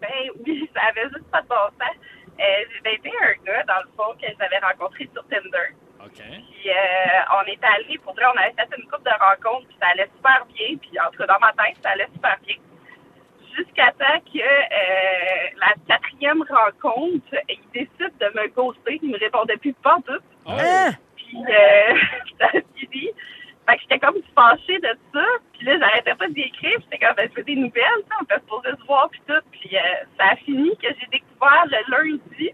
Ben 0.00 0.08
oui, 0.46 0.68
ça 0.74 0.80
avait 0.90 1.08
juste 1.08 1.26
pas 1.32 1.42
de 1.42 1.48
bon 1.48 1.54
sens. 1.78 1.96
Euh, 2.40 2.64
j'ai 2.72 2.80
daté 2.96 3.12
un 3.22 3.44
gars, 3.44 3.62
dans 3.64 3.82
le 3.82 3.90
fond, 3.96 4.14
que 4.20 4.26
j'avais 4.38 4.58
rencontré 4.58 5.08
sur 5.12 5.26
Tinder. 5.28 5.74
OK. 6.04 6.22
Puis 6.22 6.70
euh, 6.70 7.34
on 7.36 7.44
est 7.46 7.62
allé, 7.64 7.98
pour 7.98 8.14
vrai, 8.14 8.24
on 8.32 8.38
avait 8.38 8.52
fait 8.52 8.68
une 8.78 8.88
couple 8.88 9.04
de 9.04 9.18
rencontres, 9.18 9.66
puis 9.68 9.76
ça 9.80 9.88
allait 9.88 10.08
super 10.16 10.46
bien. 10.46 10.76
Puis 10.76 11.00
en 11.00 11.10
tout 11.10 11.18
cas, 11.18 11.26
dans 11.26 11.40
ma 11.40 11.52
tête, 11.52 11.76
ça 11.82 11.90
allait 11.90 12.08
super 12.12 12.36
bien. 12.46 12.56
Jusqu'à 13.56 13.90
temps 13.92 14.20
que 14.32 14.38
euh, 14.38 15.48
la 15.58 15.74
quatrième 15.88 16.44
rencontre, 16.48 17.34
il 17.48 17.60
décide 17.72 18.16
de 18.20 18.26
me 18.40 18.46
ghoster. 18.48 19.00
Il 19.02 19.10
me 19.10 19.18
répondait 19.18 19.56
plus 19.56 19.72
pas 19.74 19.98
tout. 20.06 20.22
Hein? 20.46 20.92
Puis 21.16 21.36
euh, 21.36 21.94
ça 22.38 22.46
a 22.46 22.60
fini. 22.76 23.10
Fait 23.68 23.76
que 23.76 23.82
j'étais 23.82 23.98
comme 23.98 24.14
fâchée 24.34 24.78
de 24.78 24.96
ça. 25.12 25.24
Puis 25.52 25.66
là, 25.66 25.78
j'arrêtais 25.78 26.14
pas 26.14 26.28
d'écrire. 26.28 26.78
J'étais 26.80 27.04
comme, 27.04 27.14
ben, 27.16 27.28
je 27.30 27.36
veux 27.36 27.42
des 27.44 27.56
nouvelles. 27.56 27.72
tu 27.74 28.08
sais, 28.08 28.14
On 28.20 28.24
peut 28.24 28.34
se 28.36 28.46
poser 28.48 28.76
se 28.80 28.86
voir, 28.86 29.08
puis 29.10 29.20
tout. 29.28 29.40
Puis 29.52 29.76
euh, 29.76 29.80
ça 30.18 30.30
a 30.32 30.36
fini 30.36 30.74
que 30.78 30.88
j'ai 30.88 31.06
découvert 31.12 31.64
le 31.66 31.78
lundi 31.90 32.50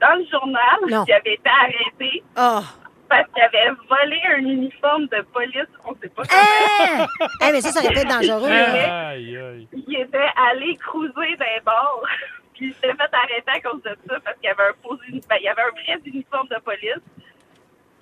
dans 0.00 0.14
le 0.18 0.24
journal 0.30 0.78
Non. 0.88 1.04
qu'il 1.04 1.14
avait 1.14 1.34
été 1.34 1.50
arrêté 1.50 2.22
Oh! 2.38 2.60
parce 3.06 3.28
qu'il 3.32 3.42
avait 3.42 3.70
volé 3.88 4.20
un 4.30 4.38
uniforme 4.38 5.06
de 5.08 5.20
police. 5.32 5.68
On 5.84 5.94
sait 6.02 6.08
pas 6.08 6.22
comment. 6.24 7.04
Hein? 7.20 7.26
Hey, 7.42 7.52
mais 7.52 7.60
ça, 7.60 7.70
ça 7.70 7.84
aurait 7.84 7.94
être 8.00 8.08
dangereux. 8.08 8.48
là. 8.48 9.08
Aïe, 9.08 9.36
aïe. 9.36 9.68
Il 9.72 9.96
était 10.00 10.30
allé 10.50 10.76
cruiser 10.76 11.36
d'un 11.36 11.60
bord. 11.64 12.02
Puis 12.54 12.68
il 12.68 12.74
s'est 12.74 12.94
fait 12.94 13.10
arrêter 13.12 13.50
à 13.52 13.60
cause 13.60 13.82
de 13.82 13.90
ça 14.08 14.16
parce 14.24 14.36
qu'il 14.38 14.46
y 14.46 14.48
avait 14.48 14.62
un 14.62 14.72
faux 14.82 14.96
ben, 15.28 15.36
il 15.40 15.44
y 15.44 15.48
avait 15.48 15.62
un 15.62 15.70
vrai 15.70 15.98
uniforme 16.06 16.48
de 16.48 16.56
police 16.60 17.02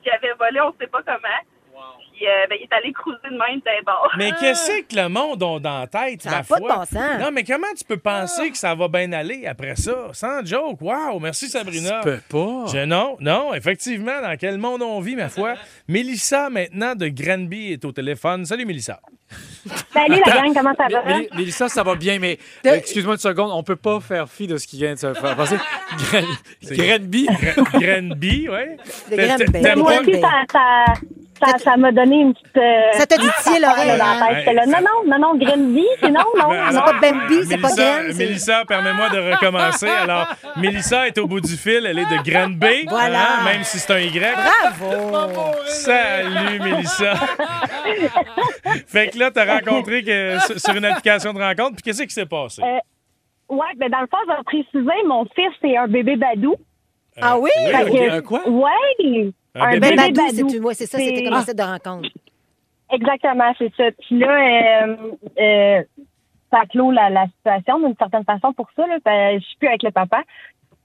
qu'il 0.03 0.13
avait 0.13 0.35
volé, 0.35 0.61
on 0.61 0.73
sait 0.81 0.87
pas 0.89 1.03
comment. 1.03 1.41
Puis 2.15 2.27
euh, 2.27 2.47
ben, 2.51 2.57
il 2.61 2.65
est 2.65 2.73
allé 2.75 2.93
cruiser 2.93 3.19
de 3.25 3.31
même 3.31 3.61
d'un 3.65 3.83
bord. 3.85 4.09
Mais 4.19 4.31
qu'est-ce 4.39 4.83
que 4.83 4.95
le 4.97 5.09
monde 5.09 5.43
a 5.43 5.59
dans 5.59 5.81
la 5.81 5.87
tête, 5.87 6.23
Ça 6.23 6.31
ma 6.31 6.37
pas 6.39 6.45
foi? 6.45 6.59
de 6.59 6.65
bon 6.75 6.85
sens. 6.85 7.21
Non, 7.21 7.31
mais 7.33 7.43
comment 7.45 7.67
tu 7.77 7.85
peux 7.85 7.97
penser 7.97 8.51
que 8.51 8.59
ça 8.59 8.75
va 8.75 8.89
bien 8.89 9.11
aller 9.13 9.47
après 9.47 9.75
ça? 9.77 10.09
Sans 10.13 10.45
joke. 10.45 10.81
Wow, 10.83 11.19
merci 11.21 11.49
Sabrina. 11.49 12.01
Tu 12.03 12.11
peux 12.11 12.21
pas. 12.29 12.67
Je- 12.73 12.85
non, 12.85 13.17
non, 13.21 13.55
effectivement, 13.55 14.21
dans 14.21 14.37
quel 14.39 14.59
monde 14.59 14.83
on 14.83 15.01
vit, 15.01 15.17
ma 15.17 15.29
foi? 15.29 15.55
Mélissa, 15.89 16.51
maintenant, 16.51 16.95
de 16.95 17.09
Granby, 17.09 17.73
est 17.73 17.85
au 17.85 17.93
téléphone. 17.93 18.45
Salut, 18.45 18.67
Mélissa. 18.67 19.01
Salut 19.93 20.21
la 20.27 20.33
gang, 20.35 20.53
comment 20.55 20.75
ça 20.77 20.89
va? 20.91 21.03
Mé- 21.05 21.29
Mé- 21.31 21.37
Mélissa, 21.37 21.69
ça 21.69 21.83
va 21.83 21.95
bien, 21.95 22.19
mais 22.19 22.39
euh, 22.67 22.75
excuse-moi 22.75 23.15
une 23.15 23.21
seconde, 23.21 23.51
on 23.53 23.63
peut 23.63 23.77
pas 23.77 23.99
faire 24.01 24.29
fi 24.29 24.47
de 24.47 24.59
ce 24.59 24.67
qui 24.67 24.77
vient 24.77 24.93
de 24.93 24.99
se 24.99 25.15
faire 25.15 25.37
passer. 25.37 25.57
Gran- 25.97 26.21
Granby. 26.63 27.27
Gra- 27.27 27.81
Granby, 27.81 28.49
oui. 28.51 28.77
De 29.11 29.17
Granby. 29.17 29.53
T'aimes 29.63 29.79
Moi 29.79 29.93
pas- 29.95 30.01
aussi, 30.01 30.21
ça, 30.21 30.31
ça, 30.53 30.85
ça, 31.45 31.59
ça 31.59 31.77
m'a 31.77 31.93
donné 31.93 32.17
une 32.21 32.35
petite. 32.35 32.57
euh, 32.57 32.93
Ça 32.93 33.07
t'a 33.07 33.17
dit 33.19 33.29
tiens 33.43 33.59
l'oreille, 33.61 33.99
dans 33.99 34.05
la 34.05 34.11
hein? 34.13 34.27
tête. 34.29 34.37
J'étais 34.39 34.53
là, 34.55 34.67
non, 34.67 34.79
non, 34.81 35.11
non, 35.11 35.19
non, 35.19 35.39
Granby, 35.39 35.85
c'est 36.01 36.11
non, 36.11 36.21
non. 36.39 36.49
C'est 36.71 36.79
pas 36.81 36.93
Bambi, 37.01 37.45
c'est 37.47 37.59
pas 37.59 37.69
c'est- 37.69 38.13
Mélissa, 38.19 38.65
permets-moi 38.67 39.09
de 39.11 39.33
recommencer. 39.33 39.89
Alors, 39.89 40.27
Mélissa 40.57 41.07
est 41.09 41.19
au 41.19 41.27
bout 41.27 41.41
du 41.41 41.57
fil. 41.57 41.85
Elle 41.87 41.99
est 41.99 42.05
de 42.05 42.31
Granby. 42.31 42.87
Voilà. 42.89 43.19
hein, 43.41 43.45
même 43.45 43.65
si 43.65 43.79
c'est 43.79 43.93
un 43.93 43.99
Y. 43.99 44.35
Bravo! 44.79 45.53
Salut, 45.67 46.61
Mélissa. 46.61 47.15
fait 48.87 49.09
que 49.09 49.19
là, 49.19 49.31
t'as 49.31 49.45
rencontré 49.55 50.03
que, 50.03 50.39
sur- 50.59 50.75
une 50.77 50.85
application 50.85 51.33
de 51.33 51.41
rencontre. 51.43 51.75
Puis 51.75 51.83
qu'est-ce 51.83 52.03
qui 52.03 52.11
s'est 52.15 52.27
passé? 52.27 52.63
Euh, 52.63 52.79
Ouais, 53.49 53.67
ben 53.77 53.91
dans 53.91 54.01
le 54.01 54.07
fond, 54.07 54.17
je 54.27 54.33
vais 54.35 54.43
préciser, 54.45 55.03
mon 55.07 55.27
fils, 55.35 55.53
c'est 55.61 55.77
un 55.77 55.87
bébé 55.87 56.17
badou. 56.17 56.55
Ah 57.21 57.37
oui? 57.39 57.51
Ok. 57.67 57.91
que- 57.91 58.11
Un 58.11 58.21
quoi? 58.23 58.49
Ouais! 58.49 59.31
Un 59.55 59.61
Un, 59.63 59.71
bébé 59.73 59.81
Ben, 59.81 59.97
bébé, 59.97 60.13
Badou, 60.13 60.37
badou. 60.37 60.49
c'est 60.49 60.61
ouais, 60.61 60.75
ça, 60.75 60.99
c'était 60.99 61.25
comme 61.25 61.35
un 61.35 61.43
site 61.43 61.59
de 61.59 61.63
rencontre. 61.63 62.09
Exactement, 62.91 63.53
c'est 63.59 63.73
ça. 63.77 63.85
Puis 63.93 64.19
là, 64.19 64.87
euh, 64.87 64.97
euh, 65.41 65.83
ça 66.51 66.61
clôt 66.71 66.91
la, 66.91 67.09
la 67.11 67.27
situation 67.27 67.79
d'une 67.81 67.97
certaine 67.97 68.25
façon 68.25 68.53
pour 68.53 68.69
ça. 68.77 68.87
Là, 68.87 68.99
Ben, 69.05 69.41
je 69.41 69.45
suis 69.45 69.57
plus 69.59 69.69
avec 69.69 69.83
le 69.83 69.91
papa. 69.91 70.23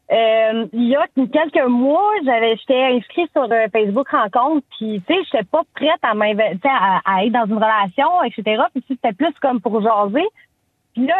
Euh, 0.09 0.65
il 0.71 0.87
y 0.87 0.95
a 0.95 1.05
quelques 1.15 1.67
mois, 1.67 2.09
j'avais 2.23 2.55
j'étais 2.55 2.81
inscrite 2.81 3.29
sur 3.33 3.43
euh, 3.43 3.67
Facebook 3.73 4.07
Rencontre, 4.07 4.65
puis 4.77 5.01
tu 5.05 5.13
sais, 5.13 5.19
j'étais 5.25 5.43
pas 5.43 5.63
prête 5.75 5.99
à 6.01 6.11
à, 6.11 7.01
à 7.03 7.25
être 7.25 7.33
dans 7.33 7.45
une 7.45 7.55
relation, 7.55 8.23
etc. 8.23 8.63
Puis 8.73 8.83
c'était 8.87 9.11
plus 9.11 9.33
comme 9.41 9.59
pour 9.59 9.81
jaser. 9.81 10.25
Puis 10.97 11.05
là, 11.05 11.15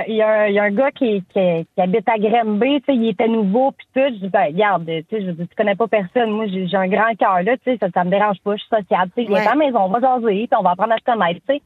euh, 0.00 0.02
il 0.08 0.16
y, 0.16 0.22
a 0.22 0.28
un- 0.28 0.46
il 0.48 0.54
y 0.54 0.58
a 0.58 0.64
un 0.64 0.70
gars 0.72 0.90
qui, 0.90 1.22
qui, 1.32 1.66
qui 1.72 1.80
habite 1.80 2.08
à 2.08 2.18
Granby, 2.18 2.80
tu 2.80 2.86
sais, 2.86 2.96
il 2.96 3.10
était 3.10 3.28
nouveau, 3.28 3.70
puis 3.70 3.86
tout. 3.94 4.00
Je 4.14 4.18
dis, 4.24 4.28
ben, 4.28 4.46
regarde, 4.46 4.84
tu 4.86 5.04
sais, 5.08 5.22
je 5.24 5.30
dis, 5.30 5.46
tu 5.46 5.54
connais 5.54 5.76
pas 5.76 5.86
personne. 5.86 6.30
Moi, 6.32 6.46
j'ai 6.48 6.66
un 6.76 6.88
grand 6.88 7.14
cœur, 7.16 7.40
là, 7.44 7.56
tu 7.58 7.62
sais, 7.70 7.78
ça, 7.78 7.86
ça 7.94 8.02
me 8.02 8.10
dérange 8.10 8.40
pas, 8.42 8.56
je 8.56 8.60
suis 8.62 8.68
sociable, 8.68 9.12
tu 9.16 9.22
sais, 9.22 9.28
viens 9.28 9.36
Ouais. 9.38 9.46
à 9.46 9.50
la 9.50 9.54
maison, 9.54 9.78
on 9.84 9.88
va 9.88 10.00
jaser, 10.00 10.48
puis 10.48 10.58
on 10.58 10.62
va 10.64 10.70
apprendre 10.70 10.94
à 10.94 10.98
se 10.98 11.04
connaître, 11.04 11.38
tu 11.48 11.54
sais. 11.54 11.62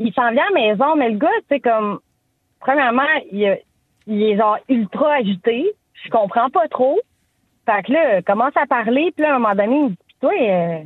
Il 0.00 0.12
s'en 0.12 0.32
vient 0.32 0.42
à 0.42 0.52
la 0.52 0.60
maison, 0.60 0.96
mais 0.96 1.10
le 1.10 1.18
gars, 1.18 1.28
tu 1.48 1.54
sais, 1.54 1.60
comme, 1.60 2.00
premièrement, 2.58 3.02
il, 3.30 3.58
il 4.08 4.22
est 4.24 4.36
genre 4.36 4.58
ultra 4.68 5.14
agité. 5.14 5.70
Je 6.04 6.10
comprends 6.10 6.50
pas 6.50 6.66
trop. 6.66 6.98
Fait 7.64 7.84
que 7.84 7.92
là, 7.92 8.22
commence 8.22 8.56
à 8.56 8.66
parler, 8.66 9.12
puis 9.14 9.22
là, 9.24 9.34
à 9.34 9.36
un 9.36 9.38
moment 9.38 9.54
donné, 9.54 9.76
il 9.76 9.82
me 9.84 9.88
dit, 9.90 9.96
toi, 10.20 10.32
euh, 10.36 10.82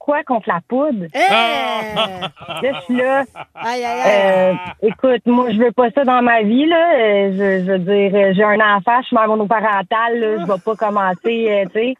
quoi 0.00 0.24
contre 0.24 0.48
la 0.48 0.58
poudre? 0.66 1.04
Hey! 1.14 1.94
Là, 1.94 2.60
je 2.62 2.80
suis 2.86 2.96
là. 2.96 3.20
Aïe, 3.54 3.84
aïe, 3.84 4.00
aïe. 4.00 4.56
Euh, 4.82 4.86
écoute, 4.88 5.22
moi, 5.26 5.50
je 5.52 5.58
veux 5.58 5.70
pas 5.70 5.90
ça 5.92 6.02
dans 6.04 6.22
ma 6.22 6.42
vie, 6.42 6.66
là. 6.66 6.94
Euh, 6.98 7.30
je, 7.32 7.64
je 7.64 7.70
veux 7.70 7.78
dire, 7.78 8.10
euh, 8.14 8.32
j'ai 8.34 8.42
un 8.42 8.76
enfant, 8.76 9.00
je 9.02 9.06
suis 9.06 9.16
mère 9.16 9.28
monoparentale, 9.28 10.18
là. 10.18 10.36
Je 10.40 10.46
vais 10.52 10.58
pas 10.64 10.74
commencer, 10.74 11.46
euh, 11.48 11.64
tu 11.66 11.72
sais. 11.80 11.94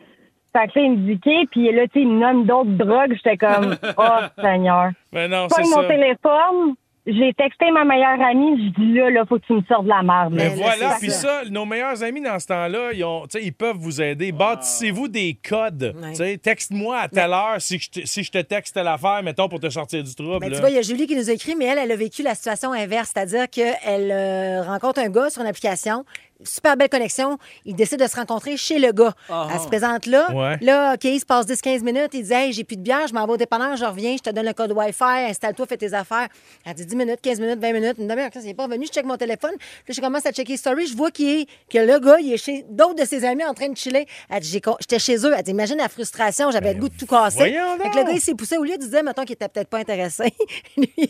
Fait 0.53 0.67
que 0.67 0.79
là, 0.81 0.85
il 0.85 0.91
me 0.93 0.97
dit, 0.97 1.13
OK, 1.15 1.49
puis 1.53 1.73
là, 1.73 1.83
tu 1.85 1.93
sais, 1.93 2.01
il 2.01 2.09
me 2.09 2.19
nomme 2.19 2.45
d'autres 2.45 2.71
drogues. 2.77 3.15
J'étais 3.15 3.37
comme, 3.37 3.77
oh, 3.99 4.41
Seigneur. 4.43 4.91
Mais 5.13 5.29
non, 5.29 5.47
c'est 5.49 5.63
Pogne 5.63 5.71
mon 5.71 5.83
ça. 5.83 5.89
téléphone. 5.89 6.75
J'ai 7.12 7.35
texté 7.35 7.70
ma 7.70 7.85
meilleure 7.85 8.20
amie. 8.20 8.73
Je 8.77 8.81
dis, 8.81 8.92
là, 8.94 9.11
là, 9.11 9.25
faut 9.29 9.38
que 9.38 9.46
tu 9.46 9.53
me 9.55 9.62
sortes 9.62 9.85
de 9.85 9.88
la 9.88 10.03
merde. 10.03 10.33
Mais 10.33 10.44
là. 10.44 10.51
là, 10.51 10.57
voilà, 10.57 10.96
puis 11.01 11.11
ça. 11.11 11.42
ça, 11.42 11.51
nos 11.51 11.66
meilleurs 11.66 12.03
amis 12.03 12.20
dans 12.20 12.38
ce 12.38 12.46
temps-là, 12.46 12.92
ils, 12.92 13.05
ont, 13.05 13.23
tu 13.23 13.38
sais, 13.38 13.44
ils 13.44 13.53
peuvent 13.53 13.77
vous 13.77 14.01
aider. 14.01 14.33
Bâtissez-vous 14.33 15.09
des 15.09 15.37
codes. 15.46 15.94
Ouais. 16.01 16.11
Tu 16.11 16.16
sais, 16.16 16.38
Texte-moi 16.38 16.99
à 16.99 17.09
telle 17.09 17.33
heure 17.33 17.56
si 17.58 17.79
je, 17.79 17.90
te, 17.90 18.06
si 18.06 18.23
je 18.23 18.31
te 18.31 18.38
texte 18.38 18.75
telle 18.75 18.88
affaire, 18.88 19.23
mettons, 19.23 19.48
pour 19.48 19.61
te 19.61 19.69
sortir 19.69 20.02
du 20.02 20.15
trouble. 20.15 20.38
Ben, 20.40 20.48
là. 20.50 20.56
tu 20.56 20.61
vois, 20.61 20.71
il 20.71 20.77
y 20.77 20.79
a 20.79 20.83
Julie 20.83 21.06
qui 21.06 21.17
nous 21.17 21.29
a 21.29 21.33
écrit, 21.33 21.54
mais 21.56 21.67
elle, 21.67 21.79
elle 21.79 21.92
a 21.92 21.96
vécu 21.96 22.23
la 22.23 22.35
situation 22.35 22.73
inverse, 22.73 23.13
c'est-à-dire 23.15 23.48
qu'elle 23.50 24.11
euh, 24.11 24.63
rencontre 24.63 25.00
un 25.00 25.11
gars 25.11 25.31
sur 25.31 25.42
une 25.42 25.48
application. 25.48 26.04
Super 26.45 26.77
belle 26.77 26.88
connexion. 26.88 27.38
Il 27.65 27.75
décide 27.75 28.01
de 28.01 28.07
se 28.07 28.17
rencontrer 28.17 28.57
chez 28.57 28.79
le 28.79 28.93
gars. 28.93 29.13
Ah. 29.29 29.49
Elle 29.53 29.61
se 29.61 29.67
présente 29.67 30.07
là. 30.07 30.31
Ouais. 30.33 30.59
Là, 30.61 30.95
OK, 30.95 31.05
il 31.05 31.21
se 31.21 31.27
passe 31.27 31.47
10-15 31.47 31.83
minutes. 31.83 32.11
Il 32.13 32.23
dit 32.25 32.33
Hey, 32.33 32.53
j'ai 32.53 32.65
plus 32.65 32.77
de 32.77 32.83
bière, 32.83 33.07
je 33.09 33.15
m'en 33.15 33.27
vais 33.27 33.33
au 33.33 33.37
dépanneur, 33.37 33.77
je 33.77 33.85
reviens, 33.85 34.17
je 34.17 34.23
te 34.23 34.31
donne 34.31 34.47
le 34.47 34.53
code 34.53 34.73
Wi-Fi, 34.73 35.29
installe-toi, 35.29 35.67
fais 35.67 35.77
tes 35.77 35.93
affaires. 35.95 36.29
Elle 36.65 36.75
dit 36.75 36.87
10 36.87 36.97
minutes, 36.97 37.21
15 37.23 37.41
minutes, 37.41 37.61
20 37.61 37.73
minutes, 37.73 37.95
une 37.99 38.09
demi-heure. 38.09 38.31
Il 38.35 38.43
n'est 38.43 38.55
pas 38.55 38.65
revenu, 38.65 38.87
je 38.87 38.93
check 38.93 39.05
mon 39.05 39.17
téléphone. 39.17 39.53
Puis 39.85 39.95
je 39.95 40.01
commence 40.01 40.27
à 40.27 40.33
checker 40.33 40.57
story. 40.57 40.87
Je 40.87 40.97
vois 40.97 41.11
qu'il 41.11 41.29
est, 41.43 41.47
que 41.71 41.79
le 41.79 41.99
gars, 41.99 42.19
il 42.21 42.33
est 42.33 42.37
chez 42.37 42.65
d'autres 42.69 42.95
de 42.97 43.05
ses 43.05 43.25
amis 43.25 43.45
en 43.45 43.55
train 43.55 43.69
de 43.69 43.77
chiller. 43.77 44.07
Elle 44.29 44.41
dit 44.41 44.49
J'ai 44.49 44.61
con- 44.61 44.77
J'étais 44.81 44.99
chez 44.99 45.17
eux. 45.27 45.33
Elle 45.37 45.43
dit 45.43 45.51
Imagine 45.51 45.79
la 45.79 45.88
frustration, 45.88 46.51
j'avais 46.51 46.75
le 46.75 46.81
goût 46.81 46.88
de 46.88 46.97
tout 46.97 47.07
casser. 47.07 47.38
Fait 47.38 47.91
que 47.91 47.97
le 47.99 48.05
gars, 48.05 48.13
il 48.13 48.21
s'est 48.21 48.35
poussé 48.35 48.57
au 48.57 48.65
lieu 48.65 48.77
de 48.77 48.85
dire, 48.87 49.03
mettons, 49.03 49.23
qu'il 49.23 49.33
était 49.33 49.49
peut-être 49.49 49.69
pas 49.69 49.79
intéressé. 49.79 50.33
Lui, 50.77 50.91
il 50.97 51.09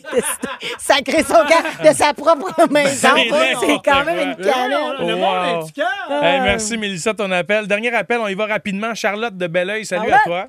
sacrer 0.78 1.22
son 1.22 1.35
camp 1.35 1.85
de 1.89 1.95
sa 1.95 2.14
propre 2.14 2.68
maison. 2.70 3.09
C'est 3.61 3.78
quand 3.85 4.05
même 4.05 4.18
une 4.39 4.45
non, 4.45 4.53
canette. 4.53 5.19
Le 5.20 5.26
Wow. 5.26 5.34
monde 5.54 5.62
est 5.62 5.66
du 5.66 5.72
cœur. 5.72 6.22
Hey, 6.24 6.40
merci, 6.40 6.76
Mélissa, 6.78 7.14
ton 7.14 7.30
appel. 7.30 7.66
Dernier 7.66 7.94
appel, 7.94 8.18
on 8.20 8.28
y 8.28 8.34
va 8.34 8.46
rapidement. 8.46 8.94
Charlotte 8.94 9.36
de 9.36 9.46
Belleuil, 9.46 9.84
salut 9.84 10.08
Charlotte. 10.08 10.20
à 10.24 10.28
toi. 10.28 10.48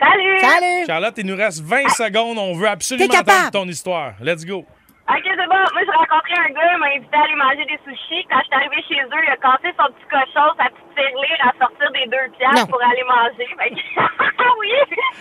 Salut! 0.00 0.40
Salut! 0.40 0.86
Charlotte, 0.86 1.14
il 1.18 1.26
nous 1.26 1.36
reste 1.36 1.60
20 1.62 1.88
secondes. 1.90 2.38
On 2.38 2.54
veut 2.54 2.68
absolument 2.68 3.12
entendre 3.12 3.50
ton 3.50 3.66
histoire. 3.68 4.12
Let's 4.22 4.44
go. 4.44 4.64
Ok, 5.08 5.24
c'est 5.24 5.48
bon. 5.48 5.56
Moi, 5.72 5.82
j'ai 5.88 5.96
rencontré 5.96 6.34
un 6.36 6.50
gars, 6.52 6.68
il 6.74 6.78
m'a 6.78 6.86
invité 6.92 7.16
à 7.16 7.22
aller 7.24 7.34
manger 7.34 7.64
des 7.64 7.80
sushis. 7.80 8.26
Quand 8.28 8.40
je 8.40 8.44
suis 8.44 8.54
arrivée 8.60 8.82
chez 8.88 9.00
eux, 9.00 9.22
il 9.24 9.30
a 9.32 9.36
cassé 9.40 9.72
son 9.78 9.88
petit 9.88 10.04
cochon, 10.12 10.46
sa 10.60 10.68
petite 10.68 10.84
tirelire 10.92 11.40
à 11.48 11.52
sortir 11.56 11.88
des 11.96 12.04
deux 12.12 12.26
Non. 12.28 12.36
piastres 12.36 12.68
pour 12.68 12.82
aller 12.84 13.04
manger. 13.08 13.48
Fait 13.56 13.70
que- 13.72 13.80
oui! 14.60 14.74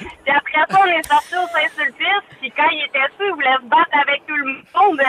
Puis 0.04 0.34
après 0.36 0.64
ça, 0.68 0.76
on 0.84 0.92
est 0.92 1.08
sorti 1.08 1.36
au 1.40 1.48
Saint-Sulpice. 1.56 2.26
Puis 2.42 2.52
quand 2.52 2.68
il 2.68 2.84
était 2.84 3.08
sous, 3.16 3.32
il 3.32 3.34
voulait 3.40 3.56
se 3.64 3.68
battre 3.72 3.96
avec 3.96 4.20
tout 4.28 4.36
le 4.36 4.60
monde. 4.76 5.02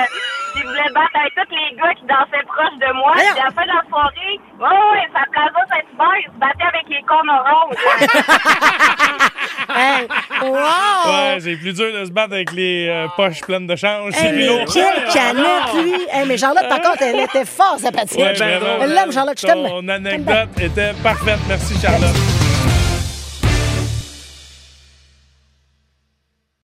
Il 0.55 0.63
voulait 0.63 0.93
battre 0.95 1.17
avec 1.19 1.35
tous 1.35 1.51
les 1.51 1.75
gars 1.75 1.95
qui 1.99 2.07
dansaient 2.07 2.47
proche 2.47 2.79
de 2.79 2.91
moi. 2.95 3.13
Puis 3.19 3.35
à 3.35 3.51
la 3.51 3.51
fin 3.51 3.67
de 3.67 3.75
la 3.75 3.83
soirée, 3.91 4.35
ouais, 4.63 4.83
ouais, 4.95 5.07
sa 5.11 5.27
plaza 5.27 5.61
Saint-Hubert, 5.75 6.17
il 6.23 6.31
se 6.31 6.39
battait 6.39 6.69
avec 6.71 6.87
les 6.89 7.03
cornes 7.03 7.31
oranges. 7.35 7.83
Hey, 9.71 10.09
wow! 10.41 10.51
Ouais, 11.07 11.39
c'est 11.41 11.57
plus 11.57 11.75
dur 11.75 11.93
de 11.93 12.05
se 12.07 12.11
battre 12.11 12.33
avec 12.33 12.53
les 12.53 12.89
euh, 12.89 13.07
poches 13.17 13.43
pleines 13.43 13.67
de 13.67 13.77
change. 13.77 14.15
Hey, 14.15 14.21
C'est 14.21 14.33
mais 14.33 14.47
lourd. 14.47 14.65
Quelle 14.73 15.05
canette, 15.13 15.75
lui! 15.75 16.07
Hey, 16.13 16.27
mais 16.27 16.37
Charlotte, 16.37 16.69
par 16.69 16.81
contre, 16.81 17.03
elle 17.03 17.21
était 17.21 17.45
fort 17.45 17.77
sympathique. 17.79 18.19
Ouais, 18.19 18.33
vraiment. 18.33 18.67
Elle 18.83 18.95
l'aime, 18.95 19.13
Charlotte, 19.13 19.39
je 19.41 19.47
t'aime. 19.47 19.67
Ton 19.67 19.89
anecdote 19.89 20.49
était 20.61 20.93
parfaite. 21.03 21.39
Merci, 21.49 21.75
Charlotte. 21.81 22.38